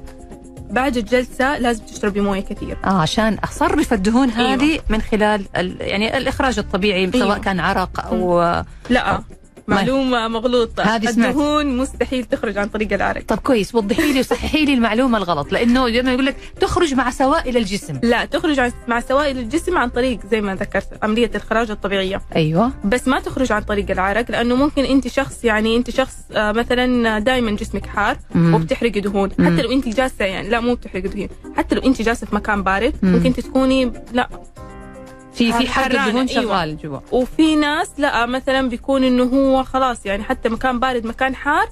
بعد 0.70 0.98
الجلسة 0.98 1.58
لازم 1.58 1.84
تشربي 1.86 2.22
مويه 2.22 2.42
كثير. 2.42 2.78
آه 2.86 3.02
عشان 3.02 3.38
أصرف 3.44 3.94
الدهون 3.94 4.30
أيوة. 4.30 4.54
هذه 4.54 4.80
من 4.89 5.02
خلال 5.02 5.46
ال 5.58 5.76
يعني 5.80 6.18
الإخراج 6.18 6.60
الطبيعي 6.60 7.12
سواء 7.12 7.24
أيوة. 7.24 7.38
كان 7.38 7.60
عرق 7.60 8.06
أو 8.06 8.42
لا. 8.89 9.22
معلومة 9.76 10.28
مغلوطة 10.28 10.84
هذه 10.84 11.06
سمعت. 11.12 11.30
الدهون 11.30 11.78
مستحيل 11.78 12.24
تخرج 12.26 12.58
عن 12.58 12.68
طريق 12.68 12.94
العرق 12.94 13.24
طب 13.28 13.38
كويس 13.38 13.76
وضحي 13.76 14.14
لي 14.14 14.20
وصححي 14.20 14.66
لي 14.66 14.74
المعلومة 14.74 15.18
الغلط 15.18 15.52
لأنه 15.52 15.88
لما 15.90 16.12
يقول 16.14 16.26
لك 16.26 16.36
تخرج 16.60 16.94
مع 16.94 17.10
سوائل 17.10 17.58
الجسم 17.58 18.00
لا 18.04 18.26
تخرج 18.26 18.72
مع 18.88 19.00
سوائل 19.00 19.38
الجسم 19.38 19.78
عن 19.78 19.90
طريق 19.90 20.20
زي 20.32 20.42
ما 20.42 20.56
ذكرت 20.56 20.88
عملية 21.04 21.26
الاخراج 21.28 21.72
الطبيعية 21.72 22.22
أيوه 22.36 22.72
بس 22.86 23.08
ما 23.08 23.20
تخرج 23.20 23.52
عن 23.52 23.62
طريق 23.62 23.92
العرق 23.92 24.32
لأنه 24.32 24.56
ممكن 24.56 24.84
أنت 24.86 25.08
شخص 25.08 25.44
يعني 25.46 25.78
أنت 25.78 25.90
شخص 25.90 26.16
آه، 26.32 26.52
مثلا 26.52 27.20
دائما 27.20 27.52
جسمك 27.52 27.86
حار 27.86 28.18
مم. 28.36 28.54
وبتحرقي 28.54 29.00
دهون. 29.02 29.32
حتى 29.32 29.62
لو 29.62 29.72
أنت 29.72 29.88
جالسة 29.88 30.26
يعني 30.26 30.50
لا 30.50 30.60
مو 30.60 30.76
بتحرقي 30.76 31.08
دهون 31.08 31.28
حتى 31.58 31.76
لو 31.76 31.82
أنت 31.82 32.02
جالسة 32.02 32.28
في 32.28 32.36
مكان 32.36 32.64
بارد 32.64 32.94
مم. 33.04 33.12
ممكن 33.12 33.34
تكوني 33.34 33.92
لا 34.14 34.30
في 35.39 35.54
في 35.54 35.71
حرق 35.71 36.02
الدهون 36.02 36.28
أيوة. 36.28 36.43
شغال 36.43 36.78
جوا 36.78 36.99
وفي 37.12 37.56
ناس 37.56 37.91
لا 37.97 38.25
مثلا 38.25 38.69
بيكون 38.69 39.04
إنه 39.04 39.23
هو 39.23 39.63
خلاص 39.63 40.06
يعني 40.06 40.23
حتى 40.23 40.49
مكان 40.49 40.80
بارد 40.80 41.06
مكان 41.06 41.36
حار 41.36 41.69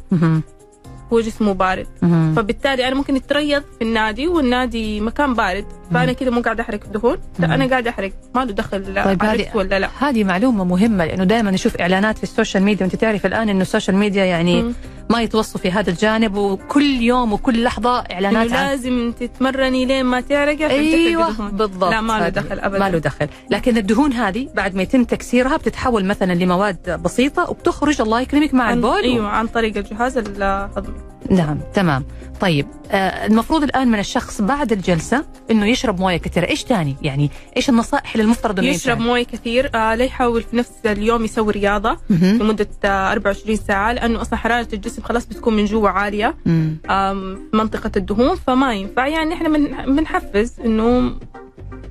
هو 1.13 1.20
جسمه 1.20 1.54
بارد 1.54 1.88
مهم. 2.02 2.34
فبالتالي 2.36 2.88
أنا 2.88 2.96
ممكن 2.96 3.15
اتريض 3.15 3.63
في 3.80 3.84
النادي 3.86 4.28
والنادي 4.28 5.02
مكان 5.02 5.34
بارد 5.34 5.65
فأنا 5.93 6.12
كده 6.13 6.32
مو 6.32 6.41
قاعدة 6.41 6.63
أحرق 6.63 6.80
دهون 6.93 7.17
لا 7.39 7.48
مم. 7.48 7.54
أنا 7.54 7.67
قاعدة 7.67 7.89
أحرق 7.89 8.12
ما 8.36 8.46
له 8.46 8.52
دخل 8.52 9.04
طيب 9.04 9.24
هذه- 9.24 9.30
عرفت 9.30 9.56
ولا 9.56 9.80
لا 9.80 9.89
هذه 10.00 10.24
معلومة 10.24 10.63
مهمة 10.63 11.06
لأنه 11.06 11.24
دائما 11.24 11.52
نشوف 11.52 11.78
إعلانات 11.78 12.17
في 12.17 12.24
ال 12.24 12.29
social 12.29 12.63
media 12.63 12.86
وأنت 12.86 12.96
تعرف 12.96 13.26
الآن 13.26 13.50
إنه 13.50 13.62
ال 13.62 13.66
social 13.66 13.96
media 13.98 14.26
يعني 14.26 14.63
مم. 14.63 14.74
ما 15.10 15.22
يتوصوا 15.22 15.60
في 15.62 15.72
هذا 15.72 15.89
الجانب 15.89 16.36
وكل 16.36 17.02
يوم 17.02 17.34
وكل 17.34 17.63
لحظة 17.63 18.00
إعلانات 18.00 18.52
عن 18.54 18.67
لازم 18.70 19.13
تتمرني 19.20 19.86
لين 19.86 20.06
ما 20.06 20.22
تعرقي 20.22 20.65
أيوه. 20.70 21.50
بالضبط 21.52 21.91
لا 21.91 22.02
ما 22.02 22.20
له. 22.20 22.30
دخل 22.30 22.60
ابدا 22.60 22.80
ما 22.80 22.89
له 22.89 22.98
دخل 22.98 23.28
لكن 23.50 23.78
الدهون 23.78 24.13
هذه 24.13 24.50
بعد 24.56 24.76
ما 24.76 24.82
يتم 24.84 25.04
تكسيرها 25.04 25.58
بتتحول 25.58 26.06
مثلا 26.06 26.34
لمواد 26.34 27.02
بسيطة 27.04 27.50
وبتخرج 27.50 28.02
الله 28.02 28.22
يكرمك 28.22 28.54
مع 28.54 28.63
عن 28.63 28.78
البول 28.78 29.04
أيوه 29.04 29.28
عن 29.28 29.48
طريق 29.48 29.78
الجهاز 29.78 30.17
الهضمي 30.17 30.96
نعم 31.30 31.58
تمام 31.74 32.04
طيب 32.42 32.68
آه 32.92 33.26
المفروض 33.26 33.63
الآن 33.63 33.88
من 33.88 34.00
الشخص 34.00 34.42
بعد 34.42 34.72
الجلسة 34.72 35.26
إنه 35.52 35.66
يشرب 35.66 36.00
موية 36.00 36.18
كثيرة 36.18 36.48
إيش 36.48 36.63
ثاني 36.63 36.96
يعني 37.02 37.32
إيش 37.58 37.70
النصائح 37.70 38.12
اللي 38.12 38.24
المفترض 38.24 38.60
إنه 38.60 38.68
يشرب؟ 38.68 39.00
موية 39.00 39.24
كثير 39.24 39.70
آه 39.76 39.96
لا 39.96 40.04
يحاول 40.06 40.44
في 40.44 40.56
نفس 40.58 40.72
اليوم 40.86 41.26
يسوي 41.26 41.54
رياضة 41.54 41.98
مهم. 42.10 42.38
لمدة 42.38 42.68
آه 42.86 43.12
24 43.12 43.56
ساعة 43.56 43.92
لأنه 43.92 44.22
أصلا 44.22 44.36
حرارة 44.40 44.68
الجسم 44.74 45.02
خلاص 45.02 45.26
بتكون 45.26 45.56
من 45.56 45.66
جوا 45.66 45.90
عالية 45.90 46.36
مم. 46.46 46.78
في 46.88 47.38
منطقة 47.54 47.92
الدهون 47.98 48.36
فما 48.36 48.74
ينفع 48.74 49.08
يعني 49.08 49.34
إحنا 49.34 49.50
بن- 49.50 49.96
بنحفز 49.96 50.54
إنه 50.66 51.12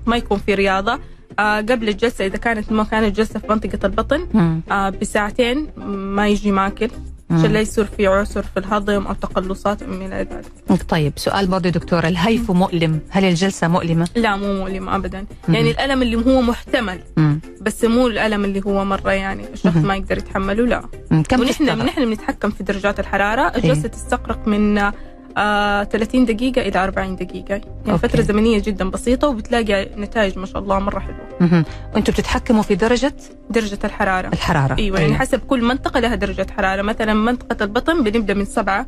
ما 0.06 0.16
يكون 0.16 0.38
في 0.38 0.54
رياضة 0.54 0.98
آه 1.38 1.56
قبل 1.60 1.88
الجلسة 1.88 2.26
إذا 2.26 2.36
كانت 2.36 2.72
ما 2.72 2.84
كانت 2.84 3.16
جلسه 3.16 3.40
في 3.40 3.46
منطقة 3.50 3.78
البطن 3.86 4.26
مم. 4.34 4.60
آه 4.70 4.88
بساعتين 4.90 5.66
ما 5.86 6.28
يجي 6.28 6.50
ماكل 6.50 6.90
عشان 7.30 7.52
لا 7.52 7.60
يصير 7.60 7.84
في 7.84 8.06
عسر 8.06 8.42
في 8.42 8.56
الهضم 8.60 9.06
أو 9.06 9.14
تقلصات 9.14 9.82
من 9.82 10.10
ذلك 10.10 10.44
طيب 10.88 11.12
سؤال 11.16 11.46
برضه 11.46 11.70
دكتورة 11.70 12.08
الهيفو 12.08 12.52
مؤلم 12.54 13.00
هل 13.10 13.24
الجلسة 13.24 13.68
مؤلمة؟ 13.68 14.08
لا 14.16 14.36
مو 14.36 14.52
مؤلم 14.54 14.88
ابدا 14.88 15.26
مم. 15.48 15.54
يعني 15.54 15.70
الألم 15.70 16.02
اللي 16.02 16.16
هو 16.16 16.40
محتمل 16.40 17.00
مم. 17.16 17.40
بس 17.60 17.84
مو 17.84 18.06
الألم 18.06 18.44
اللي 18.44 18.62
هو 18.66 18.84
مرة 18.84 19.12
يعني 19.12 19.44
الشخص. 19.52 19.76
ما 19.76 19.96
يقدر 19.96 20.18
يتحمله 20.18 20.66
لا. 20.66 20.82
كم 21.28 21.40
ونحن؟ 21.40 21.64
نحن 21.64 22.04
بنتحكم 22.04 22.50
في 22.50 22.62
درجات 22.64 23.00
الحرارة 23.00 23.52
الجلسة 23.56 23.88
تستغرق 23.88 24.48
من 24.48 24.92
آه 25.36 25.84
30 25.84 26.24
دقيقة 26.24 26.62
إلى 26.68 26.84
40 26.84 27.16
دقيقة. 27.16 27.50
يعني 27.50 27.62
أوكي. 27.88 28.08
فترة 28.08 28.20
زمنية 28.22 28.58
جدا 28.62 28.90
بسيطة 28.90 29.28
وبتلاقي 29.28 29.88
نتائج 29.96 30.38
ما 30.38 30.46
شاء 30.46 30.62
الله 30.62 30.78
مرة 30.78 30.98
حلوة. 30.98 31.26
مهم. 31.40 31.64
وأنتم 31.94 32.12
بتتحكموا 32.12 32.62
في 32.62 32.74
درجة؟ 32.74 33.14
درجة 33.50 33.78
الحرارة. 33.84 34.28
الحرارة. 34.28 34.76
أيوة 34.78 35.00
يعني 35.00 35.14
حسب 35.14 35.40
كل 35.40 35.64
منطقة 35.64 36.00
لها 36.00 36.14
درجة 36.14 36.46
حرارة. 36.56 36.82
مثلا 36.82 37.14
منطقة 37.14 37.64
البطن 37.64 38.02
بنبدأ 38.04 38.34
من 38.34 38.44
سبعة 38.44 38.86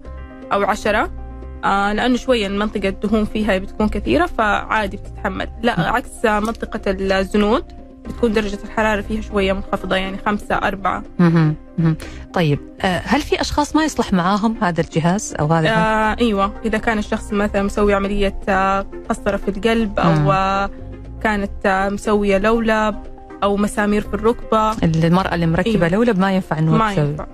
أو 0.52 0.62
عشرة. 0.62 1.10
آه 1.64 1.92
لأنه 1.92 2.16
شوية 2.16 2.46
المنطقة 2.46 2.88
الدهون 2.88 3.24
فيها 3.24 3.58
بتكون 3.58 3.88
كثيرة 3.88 4.26
فعادي 4.26 4.96
بتتحمل. 4.96 5.48
لا 5.62 5.80
عكس 5.80 6.24
منطقة 6.24 6.80
الزنود 6.86 7.64
بتكون 8.04 8.32
درجة 8.32 8.58
الحرارة 8.64 9.00
فيها 9.00 9.20
شوية 9.20 9.52
منخفضة 9.52 9.96
يعني 9.96 10.16
خمسة 10.26 10.54
أربعة. 10.54 11.02
مهم. 11.18 11.34
مهم. 11.34 11.54
طيب 12.32 12.58
آه، 12.80 13.02
هل 13.04 13.20
في 13.22 13.40
أشخاص 13.40 13.76
ما 13.76 13.84
يصلح 13.84 14.12
معاهم 14.12 14.56
هذا 14.62 14.80
الجهاز 14.80 15.34
أو 15.40 15.46
هذا 15.46 15.68
آه 15.68 16.16
أيوه 16.20 16.52
إذا 16.64 16.78
كان 16.78 16.98
الشخص 16.98 17.32
مثلا 17.32 17.62
مسوي 17.62 17.94
عملية 17.94 18.34
آه، 18.48 18.86
قسطره 19.08 19.36
في 19.36 19.48
القلب 19.48 19.98
أو 19.98 20.12
مم. 20.12 20.28
آه 20.30 20.70
كانت 21.22 21.66
آه 21.66 21.88
مسوية 21.88 22.38
لولب 22.38 22.94
أو 23.42 23.56
مسامير 23.56 24.02
في 24.02 24.14
الركبة 24.14 24.72
المرأة 24.82 25.34
اللي 25.34 25.46
مركبة 25.46 25.86
أيوة. 25.86 25.88
لولب 25.88 26.18
ما 26.18 26.32
ينفع 26.32 26.58
إنه 26.58 26.76
ما 26.76 26.92
تسوي. 26.92 27.04
ينفع. 27.04 27.26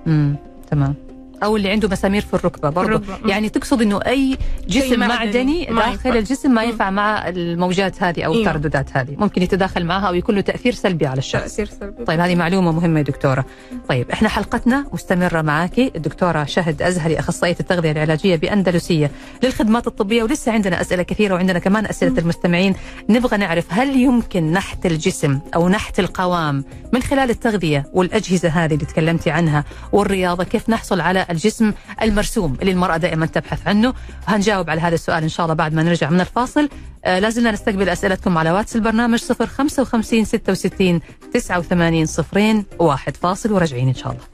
تمام 0.71 0.95
أو 1.43 1.57
اللي 1.57 1.69
عنده 1.69 1.87
مسامير 1.87 2.21
في 2.21 2.33
الركبة 2.33 2.69
برضه. 2.69 3.01
يعني 3.25 3.49
تقصد 3.49 3.81
إنه 3.81 3.99
أي 4.07 4.37
جسم 4.67 4.99
معدني 4.99 5.65
داخل. 5.65 6.17
الجسم 6.17 6.51
ما. 6.51 6.63
ينفع 6.63 6.89
مع 6.89 7.29
الموجات 7.29 8.03
هذه 8.03 8.23
أو 8.23 8.33
أيوة. 8.33 8.47
الترددات 8.47 8.97
هذه. 8.97 9.15
ممكن 9.17 9.41
يتداخل 9.41 9.85
معها 9.85 10.07
أو 10.07 10.13
يكون 10.13 10.35
له 10.35 10.41
تأثير 10.41 10.73
سلبي 10.73 11.05
على 11.05 11.17
الشخص. 11.17 11.41
تأثير 11.41 11.65
سلبي. 11.79 12.05
طيب 12.05 12.19
هذه 12.19 12.35
معلومة 12.35 12.71
مهمة 12.71 12.97
يا 12.97 13.03
دكتورة. 13.03 13.45
طيب 13.89 14.11
إحنا 14.11 14.29
حلقتنا 14.29 14.85
مستمرة 14.93 15.41
معاكي. 15.41 15.91
الدكتورة 15.95 16.43
شهد 16.43 16.81
أزهري 16.81 17.19
أخصائية 17.19 17.55
التغذية 17.59 17.91
العلاجية 17.91 18.35
بأندلسية 18.35 19.11
للخدمات 19.43 19.87
الطبية. 19.87 20.23
ولسه 20.23 20.51
عندنا 20.51 20.81
أسئلة 20.81 21.03
كثيرة 21.03 21.33
وعندنا 21.33 21.59
كمان 21.59 21.85
أسئلة 21.85 22.19
المستمعين. 22.19 22.75
نبغى 23.09 23.37
نعرف 23.37 23.65
هل 23.69 23.95
يمكن 23.95 24.51
نحت 24.51 24.85
الجسم 24.85 25.39
أو 25.55 25.69
نحت 25.69 25.99
القوام 25.99 26.65
من 26.93 27.01
خلال 27.01 27.29
التغذية 27.29 27.85
والأجهزة 27.93 28.49
هذه 28.49 28.73
اللي 28.73 28.85
تكلمتي 28.85 29.31
عنها 29.31 29.63
والرياضة؟ 29.91 30.43
كيف 30.43 30.69
نحصل 30.69 31.01
على 31.01 31.24
الجسم 31.29 31.73
المرسوم 32.01 32.57
اللي 32.61 32.71
المرأة 32.71 32.97
دائما 32.97 33.25
تبحث 33.25 33.67
عنه. 33.67 33.93
هنجاوب 34.27 34.69
على 34.69 34.81
هذا 34.81 34.95
السؤال 34.95 35.23
إن 35.23 35.29
شاء 35.29 35.45
الله 35.45 35.55
بعد 35.55 35.73
ما 35.73 35.83
نرجع 35.83 36.09
من 36.09 36.21
الفاصل. 36.21 36.69
آه 37.05 37.19
لازلنا 37.19 37.51
نستقبل 37.51 37.89
أسئلتكم 37.89 38.37
على 38.37 38.51
واتس 38.51 38.75
البرنامج 38.75 39.19
055 39.19 40.25
66 40.25 41.01
89 41.33 42.05
صفرين 42.05 42.65
واحد 42.79 43.17
فاصل. 43.17 43.51
وراجعين 43.51 43.87
إن 43.87 43.93
شاء 43.93 44.11
الله. 44.11 44.25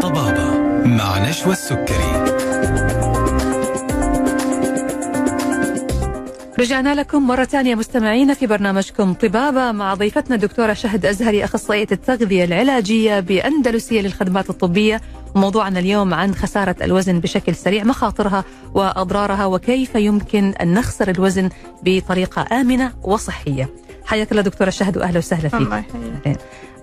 طبابة 0.00 0.54
رجعنا 6.58 6.94
لكم 6.94 7.26
مرة 7.26 7.44
ثانية 7.44 7.74
مستمعينا 7.74 8.34
في 8.34 8.46
برنامجكم 8.46 9.14
طبابة 9.14 9.72
مع 9.72 9.94
ضيفتنا 9.94 10.36
الدكتورة 10.36 10.72
شهد 10.72 11.06
أزهري 11.06 11.44
أخصائية 11.44 11.86
التغذية 11.92 12.44
العلاجية 12.44 13.20
بأندلسية 13.20 14.00
للخدمات 14.00 14.50
الطبية. 14.50 15.00
وموضوعنا 15.34 15.78
اليوم 15.78 16.14
عن 16.14 16.34
خسارة 16.34 16.76
الوزن 16.82 17.20
بشكل 17.20 17.54
سريع 17.54 17.84
مخاطرها 17.84 18.44
وأضرارها 18.74 19.46
وكيف 19.46 19.94
يمكن 19.94 20.54
أن 20.60 20.74
نخسر 20.74 21.10
الوزن 21.10 21.48
بطريقة 21.82 22.60
آمنة 22.60 22.92
وصحية. 23.02 23.68
حياك 24.06 24.30
الله 24.30 24.42
دكتورة 24.42 24.70
شهد 24.70 24.96
وأهلا 24.96 25.18
وسهلا 25.18 25.48
فيك. 25.48 25.60
الله 25.60 25.84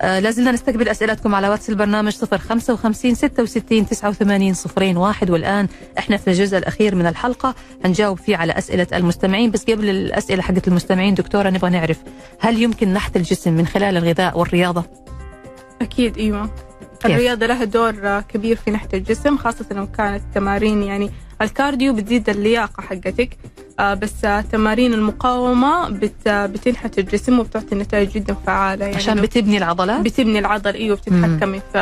لازلنا 0.02 0.52
نستقبل 0.52 0.88
أسئلتكم 0.88 1.34
على 1.34 1.48
واتس 1.48 1.70
البرنامج 1.70 2.12
055 2.12 3.14
66 3.14 3.86
89 3.86 4.54
صفرين 4.54 4.96
واحد. 4.96 5.30
والآن 5.30 5.68
إحنا 5.98 6.16
في 6.16 6.28
الجزء 6.28 6.58
الأخير 6.58 6.94
من 6.94 7.06
الحلقة 7.06 7.54
هنجاوب 7.84 8.18
فيه 8.18 8.36
على 8.36 8.52
أسئلة 8.52 8.86
المستمعين. 8.92 9.50
بس 9.50 9.64
قبل 9.64 9.88
الأسئلة 9.90 10.42
حقت 10.42 10.68
المستمعين 10.68 11.14
دكتورة 11.14 11.50
نبغى 11.50 11.70
نعرف 11.70 11.98
هل 12.40 12.62
يمكن 12.62 12.92
نحت 12.92 13.16
الجسم 13.16 13.52
من 13.52 13.66
خلال 13.66 13.96
الغذاء 13.96 14.38
والرياضة؟ 14.38 14.84
أكيد 15.82 16.18
أيوة. 16.18 16.50
الرياضة 17.04 17.46
لها 17.46 17.64
دور 17.64 17.94
آه، 18.04 18.20
كبير 18.20 18.56
في 18.56 18.70
نحت 18.70 18.94
الجسم 18.94 19.36
خاصة 19.38 19.66
لو 19.70 19.86
كانت 19.86 20.22
تمارين 20.34 20.82
يعني 20.82 21.10
الكارديو 21.42 21.94
بتزيد 21.94 22.28
اللياقة 22.28 22.80
حقتك 22.82 23.36
آه، 23.80 23.94
بس 23.94 24.12
تمارين 24.52 24.94
المقاومة 24.94 25.88
بت 25.88 26.28
بتنحت 26.28 26.98
الجسم 26.98 27.38
وبتعطي 27.38 27.74
نتائج 27.74 28.10
جدا 28.10 28.34
فعالة 28.46 28.84
يعني 28.84 28.96
عشان 28.96 29.20
بتبني 29.20 29.58
العضلات؟ 29.58 30.00
بتبني 30.00 30.38
العضل 30.38 30.74
إيوه 30.74 30.96
بتتحكمي 30.96 31.60
ف 31.74 31.76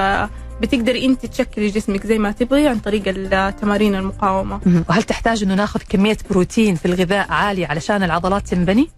بتقدري 0.61 1.07
أنت 1.07 1.27
تشكلي 1.27 1.69
جسمك 1.69 2.07
زي 2.07 2.19
ما 2.19 2.33
تبغي 2.33 2.69
عن 2.69 2.79
طريق 2.79 3.03
التمارين 3.07 3.95
المقاومة. 3.95 4.61
وهل 4.89 5.03
تحتاج 5.03 5.43
إنه 5.43 5.55
ناخذ 5.55 5.81
كمية 5.89 6.17
بروتين 6.31 6.75
في 6.75 6.87
الغذاء 6.87 7.27
عاليه 7.31 7.67
علشان 7.67 8.03
العضلات 8.03 8.49
تنبني؟ 8.49 8.89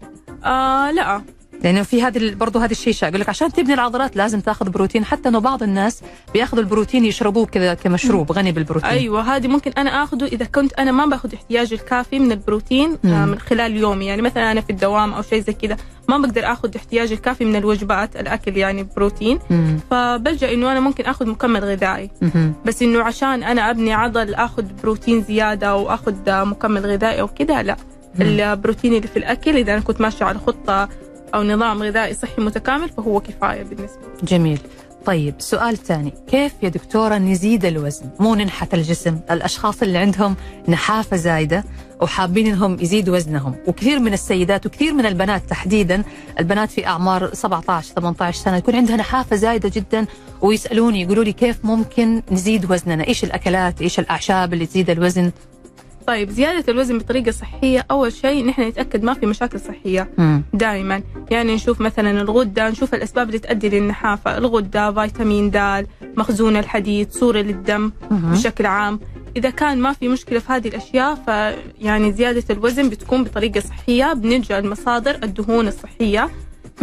آه 0.45 0.91
لا 0.91 1.21
لأنه 1.63 1.83
في 1.83 2.03
هذه 2.03 2.35
برضه 2.35 2.65
هذه 2.65 2.71
الشيء 2.71 2.95
يقول 3.03 3.19
لك 3.21 3.29
عشان 3.29 3.53
تبني 3.53 3.73
العضلات 3.73 4.15
لازم 4.15 4.39
تاخذ 4.39 4.69
بروتين 4.69 5.05
حتى 5.05 5.29
إنه 5.29 5.39
بعض 5.39 5.63
الناس 5.63 6.01
بيأخذوا 6.33 6.63
البروتين 6.63 7.05
يشربوه 7.05 7.45
كذا 7.45 7.73
كمشروب 7.73 8.31
غني 8.31 8.51
بالبروتين 8.51 8.89
أيوه 8.89 9.35
هذه 9.35 9.47
ممكن 9.47 9.71
أنا 9.71 10.03
آخذه 10.03 10.25
إذا 10.25 10.45
كنت 10.45 10.73
أنا 10.73 10.91
ما 10.91 11.05
باخذ 11.05 11.33
احتياجي 11.33 11.75
الكافي 11.75 12.19
من 12.19 12.31
البروتين 12.31 12.97
آه 13.05 13.07
مم. 13.07 13.27
من 13.27 13.39
خلال 13.39 13.77
يومي 13.77 14.05
يعني 14.05 14.21
مثلا 14.21 14.51
أنا 14.51 14.61
في 14.61 14.69
الدوام 14.69 15.13
أو 15.13 15.21
شيء 15.21 15.41
زي 15.41 15.53
كذا 15.53 15.77
ما 16.09 16.17
بقدر 16.17 16.51
آخذ 16.51 16.75
احتياجي 16.75 17.13
الكافي 17.13 17.45
من 17.45 17.55
الوجبات 17.55 18.15
الأكل 18.15 18.57
يعني 18.57 18.87
بروتين 18.95 19.39
مم. 19.49 19.79
فبلجأ 19.91 20.53
إنه 20.53 20.71
أنا 20.71 20.79
ممكن 20.79 21.05
آخذ 21.05 21.27
مكمل 21.27 21.63
غذائي 21.63 22.09
مهم. 22.21 22.53
بس 22.65 22.81
إنه 22.81 23.03
عشان 23.03 23.43
أنا 23.43 23.69
أبني 23.69 23.93
عضل 23.93 24.33
آخذ 24.33 24.63
بروتين 24.83 25.23
زيادة 25.23 25.67
أو 25.67 25.93
آخذ 25.93 26.15
مكمل 26.27 26.81
غذائي 26.81 27.21
أو 27.21 27.27
كذا 27.27 27.63
لا 27.63 27.77
مم. 28.15 28.21
البروتين 28.21 28.93
اللي 28.93 29.07
في 29.07 29.17
الأكل 29.17 29.57
إذا 29.57 29.73
أنا 29.73 29.81
كنت 29.81 30.01
ماشية 30.01 30.25
على 30.25 30.39
خطة 30.39 30.89
أو 31.33 31.43
نظام 31.43 31.83
غذائي 31.83 32.13
صحي 32.13 32.41
متكامل 32.41 32.89
فهو 32.89 33.19
كفاية 33.19 33.63
بالنسبة 33.63 33.99
جميل. 34.23 34.59
طيب 35.05 35.35
سؤال 35.39 35.77
ثاني. 35.77 36.13
كيف 36.27 36.53
يا 36.63 36.69
دكتورة 36.69 37.17
نزيد 37.17 37.65
الوزن؟ 37.65 38.05
مو 38.19 38.35
ننحت 38.35 38.73
الجسم 38.73 39.19
الأشخاص 39.31 39.81
اللي 39.81 39.97
عندهم 39.97 40.35
نحافة 40.67 41.17
زايدة 41.17 41.63
وحابين 42.01 42.47
إنهم 42.47 42.77
يزيدوا 42.79 43.15
وزنهم. 43.15 43.55
وكثير 43.67 43.99
من 43.99 44.13
السيدات 44.13 44.65
وكثير 44.65 44.93
من 44.93 45.05
البنات 45.05 45.49
تحديدا 45.49 46.03
البنات 46.39 46.71
في 46.71 46.87
أعمار 46.87 47.33
17 47.33 47.93
18 47.95 48.39
سنة 48.43 48.57
يكون 48.57 48.75
عندها 48.75 48.95
نحافة 48.95 49.35
زايدة 49.35 49.71
جدا 49.75 50.05
ويسألوني 50.41 51.01
يقولوا 51.01 51.23
لي 51.23 51.33
كيف 51.33 51.65
ممكن 51.65 52.21
نزيد 52.31 52.71
وزننا؟ 52.71 53.07
إيش 53.07 53.23
الأكلات 53.23 53.81
إيش 53.81 53.99
الأعشاب 53.99 54.53
اللي 54.53 54.65
تزيد 54.65 54.89
الوزن؟ 54.89 55.31
طيب 56.07 56.29
زيادة 56.29 56.71
الوزن 56.73 56.97
بطريقة 56.97 57.31
صحية 57.31 57.85
أول 57.91 58.13
شيء 58.13 58.45
نحن 58.45 58.61
نتأكد 58.61 59.03
ما 59.03 59.13
في 59.13 59.25
مشاكل 59.25 59.59
صحية 59.59 60.09
مم. 60.17 60.43
دائما 60.53 61.01
يعني 61.31 61.55
نشوف 61.55 61.81
مثلا 61.81 62.21
الغدة 62.21 62.69
نشوف 62.69 62.93
الأسباب 62.93 63.27
اللي 63.27 63.39
تؤدي 63.39 63.69
للنحافة. 63.69 64.37
الغدة 64.37 64.91
فيتامين 64.91 65.51
د 65.51 65.87
مخزون 66.17 66.57
الحديد 66.57 67.11
صوره 67.11 67.39
للدم 67.39 67.91
مهم. 68.11 68.31
بشكل 68.31 68.65
عام. 68.65 68.99
إذا 69.35 69.49
كان 69.49 69.77
ما 69.77 69.93
في 69.93 70.07
مشكلة 70.07 70.39
في 70.39 70.51
هذه 70.53 70.67
الأشياء 70.67 71.15
فيعني 71.15 72.11
زيادة 72.13 72.43
الوزن 72.49 72.89
بتكون 72.89 73.23
بطريقة 73.23 73.59
صحية. 73.59 74.13
بنلجأ 74.13 74.61
لمصادر 74.61 75.19
الدهون 75.23 75.67
الصحية. 75.67 76.29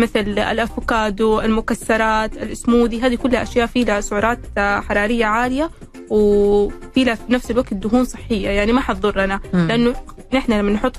مثل 0.01 0.21
الأفوكادو 0.21 1.41
المكسرات 1.41 2.37
السموذي 2.37 3.01
هذه 3.01 3.15
كلها 3.15 3.43
أشياء 3.43 3.67
فيها 3.67 4.01
سعرات 4.01 4.39
آه، 4.59 4.81
حرارية 4.81 5.25
عالية 5.25 5.71
وفيها 6.11 7.15
في 7.15 7.33
نفس 7.33 7.51
الوقت 7.51 7.75
دهون 7.75 8.05
صحية 8.05 8.49
يعني 8.49 8.73
ما 8.73 8.81
حتضرنا 8.81 9.41
مم. 9.55 9.69
لأنه 9.69 9.95
نحن 10.35 10.53
لما 10.53 10.73
نحط 10.73 10.97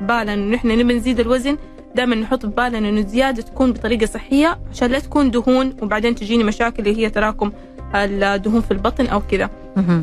بالنا 0.00 0.34
إنه 0.34 0.54
نحن 0.56 0.68
نبي 0.68 0.94
نزيد 0.94 1.20
الوزن 1.20 1.56
دائما 1.94 2.14
نحط 2.14 2.46
في 2.46 2.52
بالنا 2.52 2.78
إنه 2.78 3.00
الزيادة 3.00 3.42
تكون 3.42 3.72
بطريقة 3.72 4.06
صحية 4.06 4.58
عشان 4.70 4.90
لا 4.90 4.98
تكون 4.98 5.30
دهون 5.30 5.76
وبعدين 5.82 6.14
تجيني 6.14 6.44
مشاكل 6.44 6.88
اللي 6.88 7.02
هي 7.04 7.10
تراكم 7.10 7.52
الدهون 7.94 8.60
في 8.60 8.70
البطن 8.70 9.06
أو 9.06 9.20
كذا. 9.30 9.50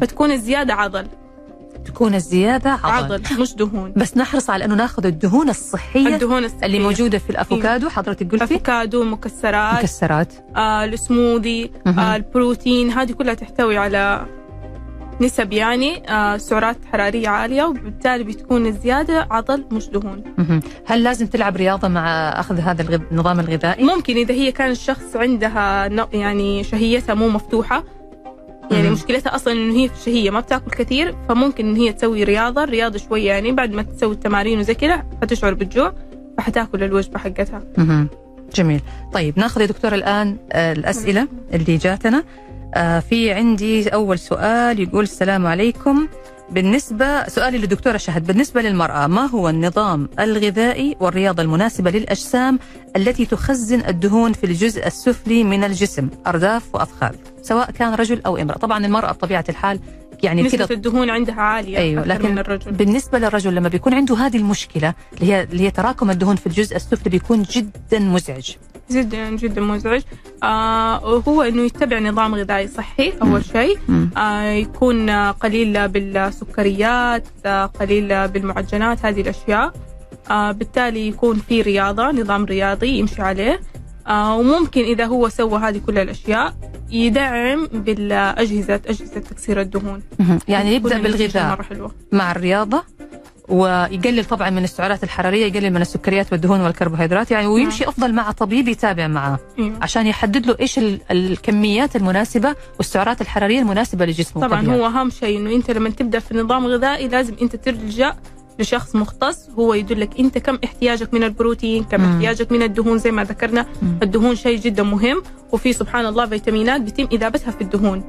فتكون 0.01 0.31
الزيادة 0.31 0.73
عضل 0.73 1.07
تكون 1.85 2.15
الزيادة 2.15 2.69
عضل, 2.83 3.13
عضل 3.13 3.41
مش 3.41 3.55
دهون. 3.55 3.93
بس 3.95 4.17
نحرص 4.17 4.49
على 4.49 4.65
أنه 4.65 4.75
ناخذ 4.75 5.05
الدهون 5.05 5.49
الصحية 5.49 6.07
الدهون 6.15 6.43
الصحية. 6.45 6.65
اللي 6.65 6.79
موجودة 6.79 7.17
في 7.17 7.29
الأفوكادو. 7.29 7.89
حضرتك 7.89 8.31
قلتي؟ 8.31 8.43
أفوكادو 8.43 9.03
مكسرات. 9.03 9.79
مكسرات. 9.79 10.33
آه 10.55 10.85
السموذي. 10.85 11.71
آه 11.87 12.15
البروتين. 12.15 12.91
هذه 12.91 13.11
كلها 13.11 13.33
تحتوي 13.33 13.77
على 13.77 14.25
نسب 15.21 15.53
يعني 15.53 16.09
آه 16.11 16.37
سعرات 16.37 16.77
حرارية 16.91 17.27
عالية 17.29 17.63
وبالتالي 17.63 18.23
بتكون 18.23 18.65
الزيادة 18.65 19.27
عضل 19.31 19.65
مش 19.71 19.89
دهون. 19.89 20.23
هل 20.85 21.03
لازم 21.03 21.27
تلعب 21.27 21.55
رياضة 21.55 21.87
مع 21.87 22.29
أخذ 22.39 22.59
هذا 22.59 22.81
الغذ- 22.81 23.11
النظام 23.11 23.39
الغذائي؟ 23.39 23.83
ممكن 23.83 24.15
إذا 24.17 24.33
هي 24.33 24.51
كان 24.51 24.71
الشخص 24.71 25.15
عندها 25.15 25.87
يعني 26.13 26.63
شهيتها 26.63 27.15
مو 27.15 27.29
مفتوحة 27.29 27.83
يعني 28.71 28.87
مم. 28.87 28.93
مشكلتها 28.93 29.35
أصلا 29.35 29.53
إنه 29.53 29.73
هي 29.75 29.89
شهيه 30.05 30.29
ما 30.29 30.39
بتاكل 30.39 30.71
كثير 30.71 31.15
فممكن 31.29 31.69
إن 31.69 31.75
هي 31.75 31.93
تسوي 31.93 32.23
رياضة 32.23 32.63
الرياضه 32.63 32.97
شوية 32.97 33.27
يعني 33.27 33.51
بعد 33.51 33.71
ما 33.71 33.81
تسوي 33.81 34.13
التمارين 34.13 34.59
وزي 34.59 34.73
كذا 34.73 35.03
حتشعر 35.21 35.53
بالجوع 35.53 35.93
فحتاكل 36.37 36.83
الوجبة 36.83 37.19
حقتها. 37.19 37.61
مهم. 37.77 38.07
جميل. 38.55 38.81
طيب 39.13 39.39
نأخذ 39.39 39.61
يا 39.61 39.65
دكتور 39.65 39.93
الآن 39.93 40.37
آه، 40.51 40.73
الأسئلة 40.73 41.27
اللي 41.53 41.77
جاتنا. 41.77 42.23
آه، 42.75 42.99
في 42.99 43.31
عندي 43.31 43.89
أول 43.89 44.19
سؤال 44.19 44.79
يقول 44.79 45.03
السلام 45.03 45.47
عليكم. 45.47 46.07
بالنسبة 46.51 47.27
سؤالي 47.27 47.57
للدكتورة 47.57 47.97
شهد 47.97 48.27
بالنسبة 48.27 48.61
للمرأة 48.61 49.07
ما 49.07 49.25
هو 49.25 49.49
النظام 49.49 50.09
الغذائي 50.19 50.95
والرياضة 50.99 51.43
المناسبة 51.43 51.91
للأجسام 51.91 52.59
التي 52.95 53.25
تخزن 53.25 53.83
الدهون 53.87 54.33
في 54.33 54.43
الجزء 54.43 54.87
السفلي 54.87 55.43
من 55.43 55.63
الجسم 55.63 56.09
أرداف 56.27 56.75
وأفخاذ 56.75 57.15
سواء 57.41 57.71
كان 57.71 57.93
رجل 57.93 58.21
أو 58.25 58.37
امرأة؟ 58.37 58.57
طبعا 58.57 58.85
المرأة 58.85 59.11
بطبيعة 59.11 59.45
الحال 59.49 59.79
يعني 60.23 60.41
نسبة 60.41 60.65
كذا 60.65 60.75
الدهون 60.75 61.09
عندها 61.09 61.41
عالية 61.41 61.77
أيوة، 61.77 62.05
لكن 62.05 62.31
من 62.31 62.39
الرجل. 62.39 62.71
بالنسبة 62.71 63.19
للرجل 63.19 63.55
لما 63.55 63.69
بيكون 63.69 63.93
عنده 63.93 64.15
هذه 64.15 64.37
المشكلة 64.37 64.93
اللي 65.13 65.33
هي 65.33 65.43
اللي 65.43 65.63
هي 65.63 65.71
تراكم 65.71 66.11
الدهون 66.11 66.35
في 66.35 66.47
الجزء 66.47 66.75
السفلي 66.75 67.09
بيكون 67.11 67.43
جدا 67.43 67.99
مزعج. 67.99 68.49
جدا 68.91 69.29
جدا 69.29 69.61
مزعج. 69.61 70.01
آه 70.43 71.05
وهو 71.05 71.41
إنه 71.41 71.61
يتبع 71.61 71.99
نظام 71.99 72.35
غذائي 72.35 72.67
صحي 72.67 73.13
أول 73.21 73.45
شيء. 73.45 73.77
آه 74.17 74.51
يكون 74.51 75.09
قليل 75.31 75.87
بالسكريات 75.87 77.27
آه 77.45 77.65
قليل 77.65 78.27
بالمعجنات 78.27 79.05
هذه 79.05 79.21
الأشياء. 79.21 79.73
آه 80.31 80.51
بالتالي 80.51 81.07
يكون 81.07 81.35
في 81.35 81.61
رياضة 81.61 82.11
نظام 82.11 82.45
رياضي 82.45 82.87
يمشي 82.87 83.21
عليه. 83.21 83.59
آه 84.07 84.35
وممكن 84.35 84.81
إذا 84.81 85.05
هو 85.05 85.29
سوى 85.29 85.59
هذه 85.59 85.81
كل 85.85 85.97
الأشياء 85.97 86.53
يدعم 86.91 87.67
بالأجهزة 87.67 88.75
أجهزة 88.87 89.19
تكسير 89.19 89.61
الدهون. 89.61 90.01
يعني 90.47 90.77
النتيجة 90.77 91.01
بالغذاء 91.01 91.65
مع 92.11 92.31
الرياضة؟ 92.31 92.83
ويقلل 93.51 94.25
طبعا 94.25 94.49
من 94.49 94.63
السعرات 94.63 95.03
الحرارية 95.03 95.45
يقلل 95.45 95.73
من 95.73 95.81
السكريات 95.81 96.31
والدهون 96.31 96.61
والكربوهيدرات 96.61 97.31
يعني 97.31 97.47
ويمشي 97.47 97.87
أفضل 97.89 98.13
مع 98.13 98.31
طبيب 98.31 98.67
يتابع 98.67 99.07
معاه 99.07 99.39
أيوة. 99.59 99.73
عشان 99.81 100.07
يحدد 100.07 100.45
له 100.45 100.55
إيش 100.59 100.77
ال- 100.79 100.99
الكميات 101.11 101.95
المناسبة 101.95 102.55
والسعرات 102.77 103.21
الحرارية 103.21 103.59
المناسبة 103.59 104.05
لجسمه 104.05 104.47
طبعا. 104.47 104.67
هو 104.67 104.85
أهم 104.85 105.09
شيء 105.09 105.37
إنه 105.39 105.55
أنت 105.55 105.71
لما 105.71 105.89
تبدأ 105.89 106.19
في 106.19 106.37
نظام 106.37 106.65
غذائي 106.65 107.07
لازم 107.07 107.33
أنت 107.41 107.55
تلجأ 107.55 108.15
لشخص 108.59 108.95
مختص 108.95 109.49
هو 109.59 109.73
يدلك 109.73 110.19
أنت 110.19 110.37
كم 110.37 110.57
احتياجك 110.63 111.13
من 111.13 111.23
البروتين 111.23 111.83
كم 111.83 112.01
مم. 112.01 112.11
احتياجك 112.13 112.51
من 112.51 112.63
الدهون 112.63 112.97
زي 112.97 113.11
ما 113.11 113.23
ذكرنا 113.23 113.65
مم. 113.81 113.99
الدهون 114.03 114.35
شيء 114.35 114.59
جدا 114.59 114.83
مهم 114.83 115.23
وفي 115.51 115.73
سبحان 115.73 116.05
الله 116.05 116.25
فيتامينات 116.25 116.81
بيتم 116.81 117.07
إذابتها 117.11 117.51
في 117.51 117.61
الدهون 117.61 118.03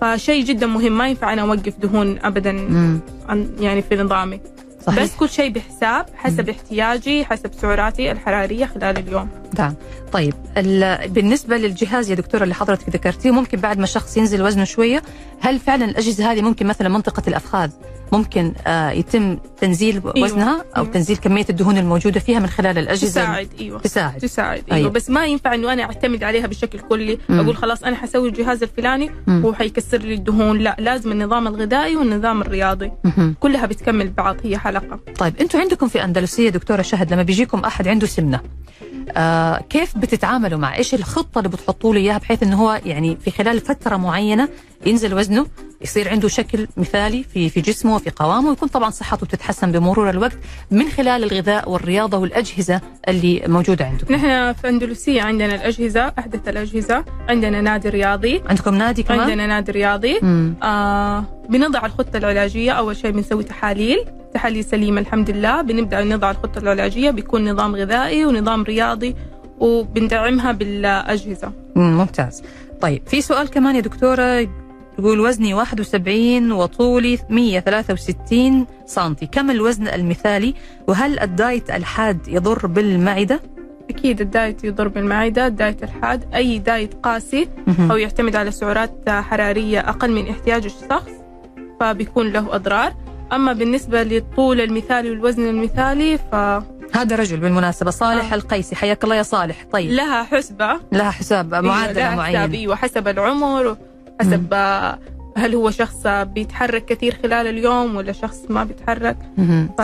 فشيء 0.00 0.44
جدا 0.44 0.66
مهم 0.66 0.98
ما 0.98 1.08
ينفع 1.08 1.32
أنا 1.32 1.42
أوقف 1.42 1.74
دهون 1.82 2.18
ابدا 2.22 2.52
مم. 2.52 3.00
عن 3.28 3.50
يعني 3.60 3.82
في 3.82 3.96
نظامي 3.96 4.40
صحيح. 4.86 5.02
بس 5.02 5.16
كل 5.16 5.28
شيء 5.28 5.50
بحساب 5.52 6.06
حسب 6.16 6.48
احتياجي 6.48 7.24
حسب 7.24 7.52
سعراتي 7.52 8.12
الحرارية 8.12 8.66
خلال 8.66 8.98
اليوم. 8.98 9.28
نعم 9.58 9.74
طيب 10.12 10.34
ال- 10.56 11.08
بالنسبة 11.08 11.56
للجهاز 11.56 12.10
يا 12.10 12.14
دكتورة 12.14 12.42
اللي 12.42 12.54
حضرتك 12.54 12.88
ذكرتيه 12.88 13.30
ممكن 13.30 13.60
بعد 13.60 13.78
ما 13.78 13.84
الشخص 13.84 14.16
ينزل 14.16 14.42
وزنه 14.42 14.64
شوية 14.64 15.02
هل 15.40 15.58
فعلا 15.58 15.84
الأجهزة 15.84 16.32
هذه 16.32 16.42
ممكن 16.42 16.66
مثلا 16.66 16.88
منطقة 16.88 17.22
الأفخاذ 17.28 17.70
ممكن 18.12 18.52
آه 18.66 18.90
يتم 18.90 19.38
تنزيل 19.60 19.94
أيوة. 20.16 20.24
وزنها 20.24 20.64
أو 20.76 20.82
أيوة. 20.82 20.92
تنزيل 20.94 21.16
كمية 21.16 21.44
الدهون 21.50 21.78
الموجودة 21.78 22.20
فيها 22.20 22.38
من 22.38 22.46
خلال 22.46 22.78
الأجهزة 22.78 23.06
تساعد 23.06 23.48
أيوه 23.60 23.80
تساعد 23.80 24.18
تساعد 24.18 24.62
أيوة. 24.68 24.76
أيوه 24.78 24.90
بس 24.90 25.10
ما 25.10 25.26
ينفع 25.26 25.54
إنه 25.54 25.72
أنا 25.72 25.82
أعتمد 25.82 26.22
عليها 26.24 26.46
بشكل 26.46 26.78
كلي 26.78 27.18
مم. 27.28 27.40
أقول 27.40 27.56
خلاص 27.56 27.82
أنا 27.82 27.96
حسوي 27.96 28.28
الجهاز 28.28 28.62
الفلاني 28.62 29.10
مم. 29.26 29.42
هو 29.42 29.52
حيكسر 29.54 29.98
لي 29.98 30.14
الدهون 30.14 30.58
لا 30.58 30.76
لازم 30.78 31.12
النظام 31.12 31.46
الغذائي 31.46 31.96
والنظام 31.96 32.42
الرياضي 32.42 32.90
مهم. 33.04 33.34
كلها 33.40 33.66
بتكمل 33.66 34.10
بعض 34.10 34.36
هي 34.44 34.58
حلقة 34.58 35.00
طيب 35.18 35.34
أنتم 35.40 35.60
عندكم 35.60 35.88
في 35.88 36.04
أندلسية 36.04 36.48
دكتورة 36.50 36.82
شهد 36.82 37.12
لما 37.12 37.22
بيجيكم 37.22 37.58
أحد 37.58 37.88
عنده 37.88 38.06
سمنة 38.06 38.40
آه 39.16 39.43
كيف 39.70 39.98
بتتعاملوا 39.98 40.58
مع؟ 40.58 40.76
إيش 40.76 40.94
الخطة 40.94 41.38
اللي 41.38 41.48
بتحطوا 41.48 41.94
له 41.94 42.00
إياها 42.00 42.18
بحيث 42.18 42.42
إنه 42.42 42.56
هو 42.56 42.80
يعني 42.84 43.16
في 43.16 43.30
خلال 43.30 43.60
فترة 43.60 43.96
معينة 43.96 44.48
ينزل 44.86 45.14
وزنه 45.14 45.46
يصير 45.80 46.08
عنده 46.08 46.28
شكل 46.28 46.66
مثالي 46.76 47.22
في 47.22 47.48
في 47.48 47.60
جسمه 47.60 47.94
وفي 47.94 48.10
قوامه 48.10 48.48
ويكون 48.48 48.68
طبعا 48.68 48.90
صحته 48.90 49.26
بتتحسن 49.26 49.72
بمرور 49.72 50.10
الوقت 50.10 50.38
من 50.70 50.88
خلال 50.88 51.24
الغذاء 51.24 51.70
والرياضة 51.70 52.18
والأجهزة 52.18 52.80
اللي 53.08 53.42
موجودة 53.46 53.84
عندكم. 53.84 54.14
نحن 54.14 54.52
في 54.52 54.68
أندلسية 54.68 55.22
عندنا 55.22 55.54
الأجهزة 55.54 56.12
أحدث 56.18 56.48
الأجهزة 56.48 57.04
عندنا 57.28 57.60
نادي 57.60 57.88
رياضي. 57.88 58.42
عندكم 58.46 58.74
نادي 58.74 59.02
كمان؟ 59.02 59.20
عندنا 59.20 59.46
نادي 59.46 59.72
رياضي. 59.72 60.18
مم. 60.22 60.54
آه 60.62 61.24
بنضع 61.48 61.86
الخطة 61.86 62.16
العلاجية 62.16 62.72
أول 62.72 62.96
شيء 62.96 63.10
بنسوي 63.10 63.44
تحاليل. 63.44 64.04
تحاليل 64.34 64.64
سليمة 64.64 65.00
الحمد 65.00 65.30
لله. 65.30 65.62
بنبدأ 65.62 66.04
نضع 66.04 66.30
الخطة 66.30 66.58
العلاجية 66.58 67.10
بيكون 67.10 67.50
نظام 67.50 67.76
غذائي 67.76 68.26
ونظام 68.26 68.62
رياضي. 68.62 69.16
وبندعمها 69.60 70.52
بالأجهزة. 70.52 71.52
مم، 71.76 71.96
ممتاز. 71.98 72.42
طيب 72.80 73.02
في 73.06 73.20
سؤال 73.20 73.50
كمان 73.50 73.76
يا 73.76 73.80
دكتورة 73.80 74.48
يقول 74.98 75.20
وزني 75.20 75.54
71 75.54 76.52
وطولي 76.52 77.18
163 77.30 78.66
سنتي. 78.86 79.26
كم 79.26 79.50
الوزن 79.50 79.88
المثالي؟ 79.88 80.54
وهل 80.88 81.20
ال 81.20 81.30
diet 81.30 81.70
الحاد 81.70 82.28
يضر 82.28 82.66
بالمعدة؟ 82.66 83.40
أكيد 83.90 84.20
ال 84.20 84.29
diet 84.29 84.64
يضر 84.64 84.88
بالمعدة 84.88 85.46
الدايت 85.46 85.82
الحاد. 85.82 86.34
أي 86.34 86.58
diet 86.58 86.94
قاسي. 86.94 87.48
أو 87.90 87.96
يعتمد 87.96 88.36
على 88.36 88.50
سعرات 88.50 89.08
حرارية 89.08 89.80
أقل 89.80 90.10
من 90.10 90.28
احتياج 90.28 90.64
الشخص 90.64 91.10
فبيكون 91.80 92.32
له 92.32 92.54
أضرار. 92.54 92.94
أما 93.32 93.52
بالنسبة 93.52 94.02
للطول 94.02 94.60
المثالي 94.60 95.10
والوزن 95.10 95.48
المثالي 95.48 96.18
فلها 96.18 96.64
هذا 96.94 97.16
رجل 97.16 97.36
بالمناسبة 97.36 97.90
صالح 97.90 98.32
آه. 98.32 98.34
القيسي 98.36 98.76
حياك 98.76 99.04
الله 99.04 99.16
يا 99.16 99.22
صالح. 99.22 99.64
طيب. 99.72 99.90
حسبة. 100.24 100.80
لها 100.92 101.10
حساب 101.10 101.54
معادلة 101.54 101.92
لها 101.92 102.08
حساب 102.10 102.16
معينة 102.16 102.54
أيوه 102.54 102.76
حسب 102.76 103.08
العمر 103.08 103.76
وحسب 104.20 104.54
آه، 104.54 104.98
هل 105.36 105.54
هو 105.54 105.70
شخص 105.70 106.06
بيتحرك 106.06 106.84
كثير 106.84 107.16
خلال 107.22 107.46
اليوم 107.46 107.96
ولا 107.96 108.12
شخص 108.12 108.38
ما 108.48 108.64
بيتحرك. 108.64 109.16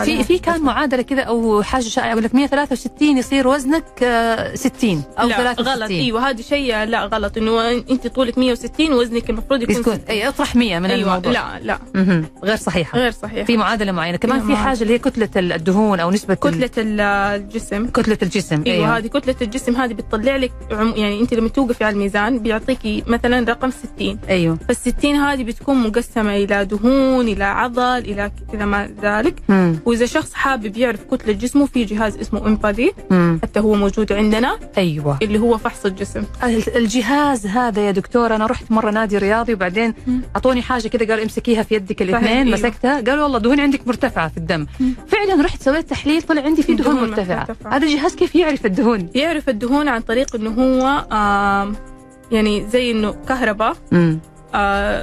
في 0.03 0.23
في 0.23 0.39
كان 0.39 0.53
حساب. 0.53 0.65
معادلة 0.65 1.01
كذا 1.01 1.21
أو 1.21 1.63
حاجة 1.63 1.83
شائعة 1.83 2.11
يقول 2.11 2.23
لك 2.23 2.35
163 2.35 3.17
يصير 3.17 3.47
وزنك 3.47 3.83
آه، 4.03 4.55
60 4.55 5.03
أو 5.19 5.27
لا 5.27 5.35
63 5.37 5.73
غلط 5.73 5.89
إيوه 5.91 6.29
هذا 6.29 6.41
شيء 6.41 6.75
لا 6.83 7.05
غلط. 7.05 7.37
إنه 7.37 7.71
أنت 7.71 8.07
طولك 8.07 8.37
160 8.37 8.93
وزنك 8.93 9.29
المفروض 9.29 9.61
يكون 9.61 9.75
يكون 9.75 9.93
60. 9.93 10.05
أي 10.09 10.27
أطرح 10.27 10.55
100 10.55 10.79
من 10.79 10.85
أيوه. 10.85 11.01
الموضوع. 11.09 11.31
لا 11.31 11.59
لا. 11.63 11.79
مهم. 11.95 12.25
غير 12.43 12.55
صحيحة. 12.55 12.99
غير 12.99 13.11
صحيح 13.11 13.45
في 13.47 13.57
معادلة 13.57 13.91
معينة. 13.91 14.17
كمان 14.17 14.39
في 14.39 14.45
معادلة. 14.45 14.63
حاجة 14.65 14.81
اللي 14.83 14.93
هي 14.93 14.99
كتلة 14.99 15.29
الدهون 15.55 15.99
أو 15.99 16.11
نسبة 16.11 16.33
ال- 16.33 16.39
كتلة 16.39 16.69
الجسم. 16.77 17.87
كتلة 17.87 18.17
الجسم 18.23 18.63
إيوه, 18.67 18.75
أيوة. 18.85 18.97
هذه 18.97 19.07
كتلة 19.07 19.35
الجسم 19.41 19.75
هذه 19.75 19.93
بتطلع 19.93 20.35
لك 20.35 20.51
عم... 20.71 20.93
يعني 20.95 21.21
أنت 21.21 21.33
لما 21.33 21.49
توقفي 21.49 21.83
على 21.83 21.93
الميزان 21.93 22.39
بيعطيكي 22.39 23.03
مثلا 23.07 23.49
رقم 23.51 23.71
60 23.95 24.19
أيوه. 24.29 24.57
فال60 24.71 25.05
هذه 25.05 25.40
بتكون 25.43 25.77
مقسمة 25.87 26.35
إلى 26.35 26.65
دهون 26.65 27.27
إلى 27.27 27.43
عضل 27.43 27.81
إلى 27.97 28.31
كذا 28.51 28.65
ما 28.65 28.89
ذلك 29.01 29.35
مم. 29.49 29.75
وإذا 29.85 30.05
شخص 30.05 30.33
حابب 30.33 30.77
يعرف 30.77 30.99
كتلة 31.11 31.33
جسمه 31.33 31.65
في 31.65 31.83
جهاز 31.85 32.17
اسمه 32.17 32.47
إمبادي 32.47 32.91
مم. 33.11 33.39
حتى 33.43 33.59
هو 33.59 33.73
موجود 33.75 34.13
عندنا 34.13 34.59
أيوه 34.77 35.17
اللي 35.21 35.39
هو 35.39 35.57
فحص 35.57 35.85
الجسم 35.85 36.23
ال- 36.43 36.77
الجهاز 36.77 37.47
هذا 37.47 37.81
يا 37.81 37.91
دكتور 37.91 38.35
أنا 38.35 38.45
رحت 38.45 38.71
مرة 38.71 38.91
نادي 38.91 39.17
رياضي 39.17 39.53
وبعدين 39.53 39.93
مم. 40.07 40.21
أعطوني 40.35 40.61
حاجة 40.61 40.87
كده 40.87 41.05
قالوا 41.05 41.23
امسكيها 41.23 41.63
في 41.63 41.75
يدك 41.75 42.01
الاثنين 42.01 42.27
أيوة. 42.47 42.57
مسكتها 42.57 43.01
قالوا 43.01 43.23
والله 43.23 43.39
دهون 43.39 43.59
عندك 43.59 43.87
مرتفعة 43.87 44.27
في 44.27 44.37
الدم 44.37 44.65
مم. 44.79 44.93
فعلا 45.07 45.43
رحت 45.45 45.61
سويت 45.63 45.89
تحليل 45.89 46.21
طلع 46.21 46.41
عندي 46.41 46.63
في 46.63 46.73
دهون 46.75 46.95
دهون 46.95 47.09
مرتفعة 47.09 47.37
مرتفعة. 47.39 47.75
هذا 47.75 47.85
الجهاز 47.87 48.15
كيف 48.15 48.35
يعرف 48.35 48.65
الدهون 48.65 49.09
يعرف 49.15 49.49
الدهون 49.49 49.87
عن 49.87 50.01
طريق 50.01 50.35
إنه 50.35 50.49
هو 50.49 51.05
آم 51.11 51.75
يعني 52.31 52.65
زي 52.69 52.91
إنه 52.91 53.11
كهرباء. 53.29 53.73
آه 53.93 54.15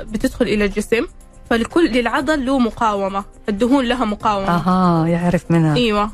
بتدخل 0.02 0.44
إلى 0.44 0.64
الجسم 0.64 1.06
فالكل 1.50 1.88
للعضل 1.88 2.46
له 2.46 2.58
مقاومة 2.58 3.24
الدهون 3.48 3.84
لها 3.84 4.04
مقاومة. 4.04 4.48
أها 4.48 5.06
يعرف 5.06 5.50
منها. 5.50 5.76
إيوه. 5.76 6.10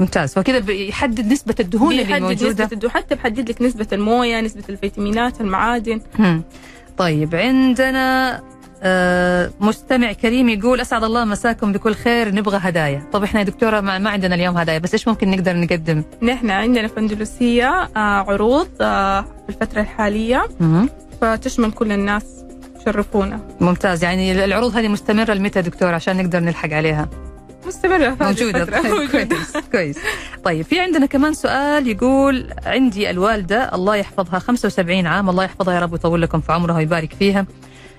ممتاز. 0.00 0.34
فكده 0.34 0.58
بيحدد 0.58 1.32
نسبة 1.32 1.54
الدهون 1.60 1.92
اللي 1.92 2.20
موجودة. 2.20 2.50
نسبة 2.50 2.68
الدهون 2.72 2.92
حتى 2.92 3.14
بحدد 3.14 3.50
لك 3.50 3.62
نسبة 3.62 3.86
الموية 3.92 4.40
نسبة 4.40 4.62
الفيتامينات 4.68 5.40
المعادن. 5.40 6.00
مم. 6.18 6.42
طيب 6.98 7.34
عندنا 7.34 8.40
آه، 8.82 9.50
مستمع 9.60 10.12
كريم 10.12 10.48
يقول 10.48 10.80
أسعد 10.80 11.04
الله 11.04 11.24
مساكم 11.24 11.72
بكل 11.72 11.94
خير 11.94 12.34
نبغى 12.34 12.58
هدايا. 12.62 13.02
طب 13.12 13.22
إحنا 13.22 13.40
يا 13.40 13.44
دكتورة 13.44 13.80
ما, 13.80 13.98
ما 13.98 14.10
عندنا 14.10 14.34
اليوم 14.34 14.56
هدايا 14.56 14.78
بس 14.78 14.92
إيش 14.92 15.08
ممكن 15.08 15.30
نقدر 15.30 15.56
نقدم؟ 15.56 16.02
نحن 16.22 16.50
عندنا 16.50 16.88
في 16.88 17.00
أندلسية 17.00 17.68
آه 17.96 17.98
عروض 17.98 18.68
آه 18.80 19.20
في 19.20 19.48
الفترة 19.48 19.80
الحالية. 19.80 20.44
مم. 20.60 20.88
فتشمل 21.20 21.72
كل 21.72 21.92
الناس 21.92 22.24
شرفونا 22.84 23.40
ممتاز. 23.60 24.04
يعني 24.04 24.44
العروض 24.44 24.76
هذه 24.76 24.88
مستمرة 24.88 25.32
لمتى 25.34 25.62
دكتور 25.62 25.94
عشان 25.94 26.16
نقدر 26.16 26.40
نلحق 26.40 26.72
عليها. 26.72 27.08
مستمرة. 27.66 28.14
طيب 28.14 28.22
موجودة. 28.22 28.64
كويس 29.12 29.56
كويس. 29.72 29.98
طيب 30.44 30.64
في 30.64 30.80
عندنا 30.80 31.06
كمان 31.06 31.34
سؤال 31.34 31.88
يقول 31.88 32.50
عندي 32.66 33.10
الوالدة 33.10 33.74
الله 33.74 33.96
يحفظها 33.96 34.38
75 34.38 35.06
عام 35.06 35.30
الله 35.30 35.44
يحفظها 35.44 35.74
يا 35.74 35.80
رب 35.80 35.92
ويطول 35.92 36.22
لكم 36.22 36.40
في 36.40 36.52
عمرها 36.52 36.76
ويبارك 36.76 37.14
فيها. 37.14 37.46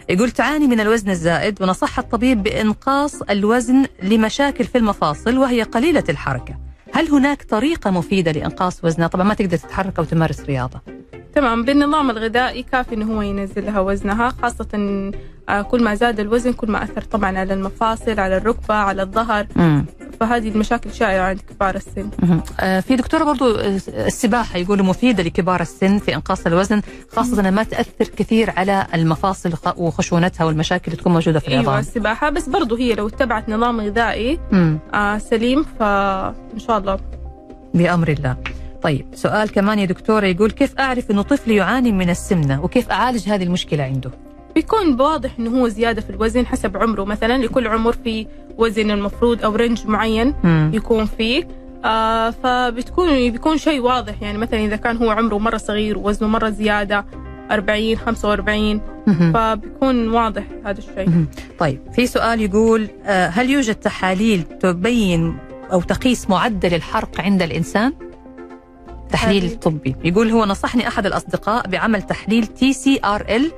يقول 0.10 0.32
تعاني 0.32 0.68
من 0.68 0.80
الوزن 0.80 1.10
الزائد 1.10 1.62
ونصح 1.62 2.00
الطبيب 2.00 2.44
بإنقاص 2.44 3.22
الوزن 3.22 3.86
لمشاكل 4.04 4.64
في 4.64 4.78
المفاصل 4.78 5.38
وهي 5.38 5.64
قليلة 5.64 6.04
الحركة. 6.10 6.71
هل 6.94 7.10
هناك 7.10 7.44
طريقة 7.44 7.92
مفيدة 7.92 8.32
لإنقاص 8.32 8.84
وزنها؟ 8.86 9.08
طبعا 9.08 9.26
ما 9.26 9.34
تقدر 9.34 9.58
تتحرك 9.58 10.00
أو 10.00 10.04
تمارس 10.06 10.42
رياضة 10.42 10.82
تمام 11.36 11.64
بالنظام 11.64 12.10
الغذائي 12.10 12.64
كافي 12.64 12.96
انه 12.96 13.14
هو 13.16 13.22
ينزل 13.22 13.66
لها 13.66 13.80
وزنها 13.80 14.30
خاصة 14.30 14.68
كل 15.72 15.84
ما 15.84 15.96
زاد 15.96 16.20
الوزن 16.20 16.54
كل 16.54 16.72
ما 16.72 16.84
أثر 16.84 17.02
طبعا 17.02 17.38
على 17.38 17.54
المفاصل 17.54 18.20
على 18.20 18.38
الركبة 18.38 18.74
على 18.76 19.02
الظهر. 19.02 19.48
مم. 19.56 19.86
فهذه 20.20 20.50
المشاكل 20.50 20.94
شائعة 20.94 21.26
عند 21.30 21.40
كبار 21.40 21.76
السن. 21.76 22.10
آه، 22.60 22.80
في 22.80 22.96
دكتورة 22.96 23.24
برضو 23.24 23.56
آه، 23.56 23.80
السباحة 23.88 24.58
يقولوا 24.58 24.86
مفيدة 24.86 25.24
لكبار 25.24 25.62
السن 25.62 25.98
في 25.98 26.16
إنقاص 26.16 26.46
الوزن 26.46 26.82
خاصة 27.16 27.40
أنها 27.40 27.52
ما 27.52 27.64
تأثر 27.64 28.06
كثير 28.18 28.50
على 28.58 28.88
المفاصل 28.94 29.54
وخشونتها 29.78 30.44
والمشاكل 30.46 30.84
اللي 30.86 30.98
تكون 30.98 31.14
موجودة 31.14 31.40
في 31.40 31.48
أيوه 31.48 31.62
العظام. 31.62 31.80
السباحة. 31.80 32.30
بس 32.30 32.50
برضو 32.50 32.76
هي 32.76 32.96
لو 32.96 33.08
اتبعت 33.08 33.50
نظام 33.50 33.82
غذائي 33.82 34.40
مم. 34.52 34.80
آه 34.94 35.18
سليم 35.18 35.66
فإن 35.80 36.60
شاء 36.60 36.78
الله. 36.78 37.00
بأمر 37.74 38.08
الله. 38.08 38.36
طيب 38.82 39.06
سؤال 39.14 39.52
كمان 39.52 39.80
يا 39.80 39.86
دكتورة 39.86 40.26
يقول 40.26 40.52
كيف 40.52 40.80
أعرف 40.80 41.12
أنه 41.12 41.22
طفلي 41.22 41.56
يعاني 41.56 41.92
من 41.92 42.10
السمنة؟ 42.10 42.64
وكيف 42.64 42.90
أعالج 42.92 43.30
هذه 43.30 43.44
المشكلة 43.44 43.84
عنده؟ 43.84 44.12
بيكون 44.56 44.96
بواضح 44.96 45.30
إنه 45.40 45.60
هو 45.62 45.68
زيادة 45.68 46.02
في 46.02 46.10
الوزن 46.10 46.46
حسب 46.46 46.78
عمره 46.78 47.04
مثلا 47.04 47.38
لكل 47.44 47.68
عمر 47.68 47.94
في 48.04 48.28
وزن 48.58 48.92
المفروض 48.92 49.44
أو 49.44 49.56
رينج 49.56 49.88
معين. 49.88 50.34
يكون 50.74 51.06
فيه 51.06 51.48
آه 51.86 52.30
فبتكون 52.30 53.08
بيكون 53.32 53.58
شيء 53.58 53.80
واضح 53.82 54.14
يعني 54.22 54.38
مثلا 54.38 54.60
إذا 54.60 54.76
كان 54.76 54.98
هو 54.98 55.10
عمره 55.10 55.38
مرة 55.38 55.58
صغير 55.58 55.98
ووزنه 55.98 56.28
مرة 56.30 56.50
زيادة 56.50 57.06
40 57.52 57.96
45 57.98 58.82
مهم. 59.08 59.34
فبيكون 59.34 60.10
واضح 60.10 60.44
هذا 60.66 60.78
الشيء. 60.78 61.26
طيب 61.60 61.80
في 61.94 62.08
سؤال 62.08 62.42
يقول 62.42 62.88
آه، 63.06 63.28
هل 63.28 63.50
يوجد 63.50 63.76
تحاليل 63.76 64.44
تبين 64.44 65.38
أو 65.72 65.82
تقيس 65.82 66.30
معدل 66.30 66.74
الحرق 66.74 67.22
عند 67.22 67.42
الإنسان؟ 67.42 67.94
تحليل. 69.12 69.56
طبي 69.60 69.96
يقول 70.04 70.30
هو 70.30 70.46
نصحني 70.46 70.88
أحد 70.88 71.06
الأصدقاء 71.06 71.68
بعمل 71.68 72.02
تحليل 72.02 72.48
TCRL 72.48 73.52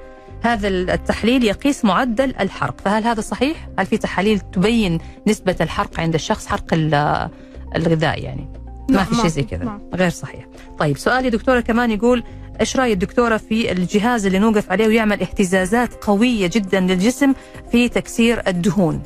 هذا 0.43 0.67
التحليل 0.67 1.43
يقيس 1.43 1.85
معدل 1.85 2.33
الحرق 2.39 2.81
فهل 2.85 3.03
هذا 3.03 3.21
صحيح؟ 3.21 3.67
هل 3.79 3.85
في 3.85 3.97
تحاليل 3.97 4.39
تبين 4.39 4.97
نسبة 5.27 5.55
الحرق 5.61 5.99
عند 5.99 6.13
الشخص 6.13 6.47
حرق 6.47 6.73
ال- 6.73 7.29
الغذاء 7.75 8.23
يعني؟ 8.23 8.47
ما 8.89 9.03
في 9.03 9.15
شيء 9.15 9.27
زي 9.27 9.43
كذا. 9.43 9.79
غير 9.95 10.09
صحيح 10.09 10.45
طيب 10.79 10.97
سؤالي 10.97 11.29
دكتورة 11.29 11.59
كمان 11.59 11.91
يقول 11.91 12.23
إيش 12.61 12.77
رأي 12.77 12.93
الدكتورة 12.93 13.37
في 13.37 13.71
الجهاز 13.71 14.25
اللي 14.25 14.39
نوقف 14.39 14.71
عليه 14.71 14.87
ويعمل 14.87 15.21
اهتزازات 15.21 15.93
قوية 16.05 16.49
جدا 16.53 16.79
للجسم 16.79 17.33
في 17.71 17.89
تكسير 17.89 18.41
الدهون 18.47 19.01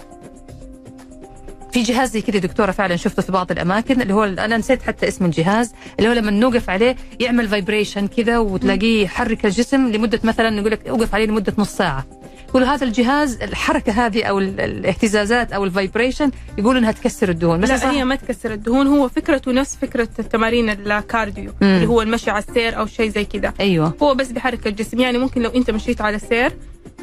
في 1.77 1.83
جهاز 1.83 2.11
زي 2.11 2.21
كذا 2.21 2.39
دكتورة 2.39 2.71
فعلا 2.71 2.95
شفته 2.95 3.21
في 3.21 3.31
بعض 3.31 3.51
الأماكن 3.51 4.01
اللي 4.01 4.13
هو 4.13 4.23
أنا 4.23 4.57
نسيت 4.57 4.81
حتى 4.83 5.07
اسم 5.07 5.25
الجهاز 5.25 5.73
اللي 5.99 6.09
هو 6.09 6.13
لما 6.13 6.31
نوقف 6.31 6.69
عليه 6.69 6.95
يعمل 7.19 7.47
vibration 7.47 8.07
كذا 8.07 8.37
وتلاقيه 8.37 9.03
يحرك 9.03 9.45
الجسم 9.45 9.87
لمدة 9.87 10.19
مثلا 10.23 10.59
يقول 10.59 10.71
لك 10.71 10.87
أوقف 10.87 11.15
عليه 11.15 11.25
لمدة 11.25 11.53
نص 11.57 11.69
ساعة. 11.69 12.05
يقولوا 12.49 12.67
هذا 12.67 12.85
الجهاز 12.85 13.41
الحركة 13.41 13.91
هذه 14.05 14.23
أو 14.23 14.39
ال- 14.39 14.59
الاهتزازات 14.59 15.53
أو 15.53 15.63
ال 15.65 15.72
vibration 15.72 16.31
يقولوا 16.57 16.79
إنها 16.79 16.91
تكسر 16.91 17.29
الدهون 17.29 17.59
بس 17.59 17.69
صح- 17.69 17.83
لا 17.85 17.91
هي 17.91 18.03
ما 18.05 18.15
تكسر 18.15 18.53
الدهون 18.53 18.87
هو 18.87 19.09
فكرته 19.09 19.51
نفس 19.51 19.75
فكرة 19.81 20.09
التمارين 20.19 20.69
ال 20.69 20.81
cardio 20.81 21.51
مم. 21.61 21.67
اللي 21.67 21.87
هو 21.87 22.01
المشي 22.01 22.31
على 22.31 22.43
السير 22.49 22.77
أو 22.77 22.85
شيء 22.85 23.09
زي 23.09 23.25
كذا. 23.25 23.53
أيوه. 23.59 23.93
هو 24.03 24.15
بس 24.15 24.27
بيحرك 24.31 24.67
الجسم 24.67 24.99
يعني 24.99 25.17
ممكن 25.17 25.41
لو 25.41 25.49
أنت 25.49 25.71
مشيت 25.71 26.01
على 26.01 26.15
السير 26.15 26.51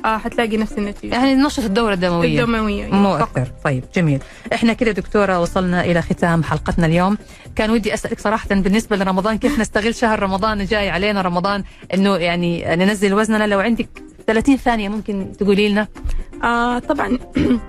آه 0.04 0.16
حتلاقي 0.18 0.56
نفس 0.56 0.72
النتيجة. 0.78 1.14
يعني 1.14 1.34
نشط 1.34 1.64
الدورة 1.64 1.94
الدموية. 1.94 2.40
الدموية 2.40 2.86
مو 2.86 3.08
يعني. 3.10 3.22
أكثر 3.22 3.48
طيب 3.64 3.84
جميل. 3.94 4.20
إحنا 4.54 4.72
كده 4.72 4.92
دكتورة 4.92 5.40
وصلنا 5.40 5.84
إلى 5.84 6.02
ختام 6.02 6.42
حلقتنا 6.42 6.86
اليوم. 6.86 7.18
كان 7.56 7.70
ودي 7.70 7.94
أسألك 7.94 8.20
صراحة 8.20 8.48
بالنسبة 8.50 8.96
لرمضان 8.96 9.38
كيف 9.38 9.60
نستغل 9.60 9.94
شهر 9.94 10.22
رمضان؟ 10.22 10.60
الجاي 10.60 10.90
علينا 10.90 11.22
رمضان 11.22 11.64
إنه 11.94 12.16
يعني 12.16 12.64
ننزل 12.76 13.14
وزننا. 13.14 13.46
لو 13.46 13.60
عندك 13.60 13.88
30 14.26 14.56
ثانية 14.56 14.88
ممكن 14.88 15.32
تقولي 15.38 15.68
لنا؟ 15.68 15.88
آه 16.44 16.78
طبعا. 16.78 17.18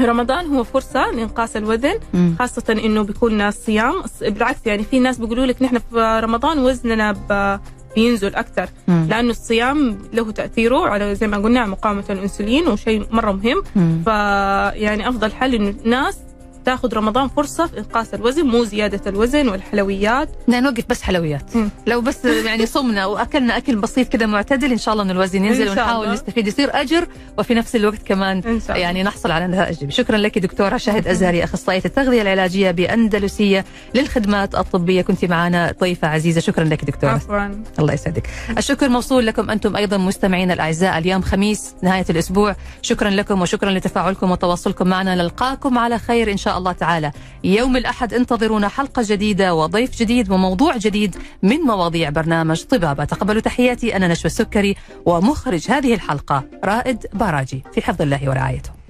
رمضان 0.00 0.46
هو 0.46 0.64
فرصة 0.64 1.10
لإنقاص 1.10 1.56
الوزن 1.56 1.94
خاصة 2.38 2.64
إنه 2.84 3.02
بيكون 3.02 3.40
الصيام 3.40 3.94
بالعكس 4.20 4.58
يعني 4.66 4.82
في 4.84 4.98
ناس 5.00 5.18
بيقولوا 5.18 5.46
لك 5.46 5.62
نحن 5.62 5.78
في 5.78 6.20
رمضان 6.24 6.58
وزننا 6.58 7.12
ب- 7.12 7.60
بينزل 7.94 8.34
أكثر 8.34 8.68
مم. 8.88 9.06
لأنه 9.10 9.30
الصيام 9.30 9.98
له 10.12 10.30
تأثيره 10.32 10.88
على 10.88 11.14
زي 11.14 11.26
ما 11.28 11.36
قلنا 11.36 11.60
على 11.60 11.70
مقاومة 11.70 12.04
الأنسولين 12.10 12.68
وشيء 12.68 13.06
مرة 13.10 13.32
مهم. 13.32 13.62
فيعني 14.04 15.08
أفضل 15.08 15.32
حل 15.32 15.54
إنه 15.54 15.68
الناس 15.84 16.18
تاخذ 16.64 16.94
رمضان 16.94 17.28
فرصة 17.28 17.66
في 17.66 17.78
إنقاص 17.78 18.14
الوزن 18.14 18.46
مو 18.46 18.64
زيادة 18.64 19.00
الوزن 19.10 19.48
والحلويات. 19.48 20.28
لا 20.48 20.60
نوقف 20.60 20.84
بس 20.88 21.02
حلويات. 21.02 21.56
مم. 21.56 21.68
لو 21.86 22.00
بس 22.00 22.24
يعني 22.24 22.66
صمنا 22.66 23.06
وأكلنا 23.06 23.56
أكل 23.56 23.76
بسيط 23.76 24.08
كده 24.08 24.26
معتدل 24.26 24.72
إن 24.72 24.78
شاء 24.78 24.92
الله 24.92 25.04
إن 25.04 25.10
الوزن 25.10 25.44
ينزل 25.44 25.68
إن 25.68 25.74
شاء 25.74 25.84
ونحاول. 25.84 26.12
نستفيد. 26.12 26.46
يصير 26.46 26.70
أجر 26.72 27.06
وفي 27.38 27.54
نفس 27.54 27.76
الوقت 27.76 28.02
كمان 28.04 28.60
شاء. 28.68 28.76
يعني 28.76 29.02
نحصل 29.02 29.30
على 29.30 29.46
نتائج. 29.46 29.90
شكرا 29.90 30.16
لك 30.16 30.38
دكتورة 30.38 30.76
شاهد 30.76 31.08
أزهري 31.08 31.44
أخصائية 31.44 31.82
التغذية 31.84 32.22
العلاجية 32.22 32.70
بأندلسية 32.70 33.64
للخدمات 33.94 34.54
الطبية. 34.54 35.02
كنت 35.02 35.24
معنا 35.24 35.74
ضيفه 35.80 36.08
عزيزة. 36.08 36.40
شكرا 36.40 36.64
لك 36.64 36.84
دكتورة. 36.84 37.10
عفوا. 37.10 37.48
الله 37.78 37.94
يسعدك. 37.94 38.30
الشكر 38.58 38.88
موصول 38.88 39.26
لكم 39.26 39.50
أنتم 39.50 39.76
أيضا 39.76 39.96
مستمعين 39.96 40.50
الأعزاء. 40.50 40.98
اليوم 40.98 41.22
خميس 41.22 41.74
نهاية 41.82 42.06
الأسبوع. 42.10 42.56
شكرا 42.82 43.10
لكم 43.10 43.42
وشكرا 43.42 43.70
لتفاعلكم 43.70 44.30
وتواصلكم 44.30 44.88
معنا. 44.88 45.14
نلقاكم 45.14 45.78
على 45.78 45.98
خير 45.98 46.32
إن 46.32 46.36
الله 46.58 46.72
تعالى. 46.72 47.12
يوم 47.44 47.76
الأحد 47.76 48.14
انتظرونا 48.14 48.68
حلقة 48.68 49.02
جديدة 49.06 49.54
وضيف 49.54 49.96
جديد 49.96 50.30
وموضوع 50.30 50.76
جديد 50.76 51.16
من 51.42 51.56
مواضيع 51.56 52.10
برنامج 52.10 52.62
طبابة. 52.62 53.04
تقبلوا 53.04 53.40
تحياتي 53.40 53.96
أنا 53.96 54.08
نشوى 54.08 54.26
السكري 54.26 54.76
ومخرج 55.06 55.70
هذه 55.70 55.94
الحلقة 55.94 56.44
رائد 56.64 57.06
باراجي 57.12 57.62
في 57.74 57.82
حفظ 57.82 58.02
الله 58.02 58.28
ورعايته. 58.28 58.83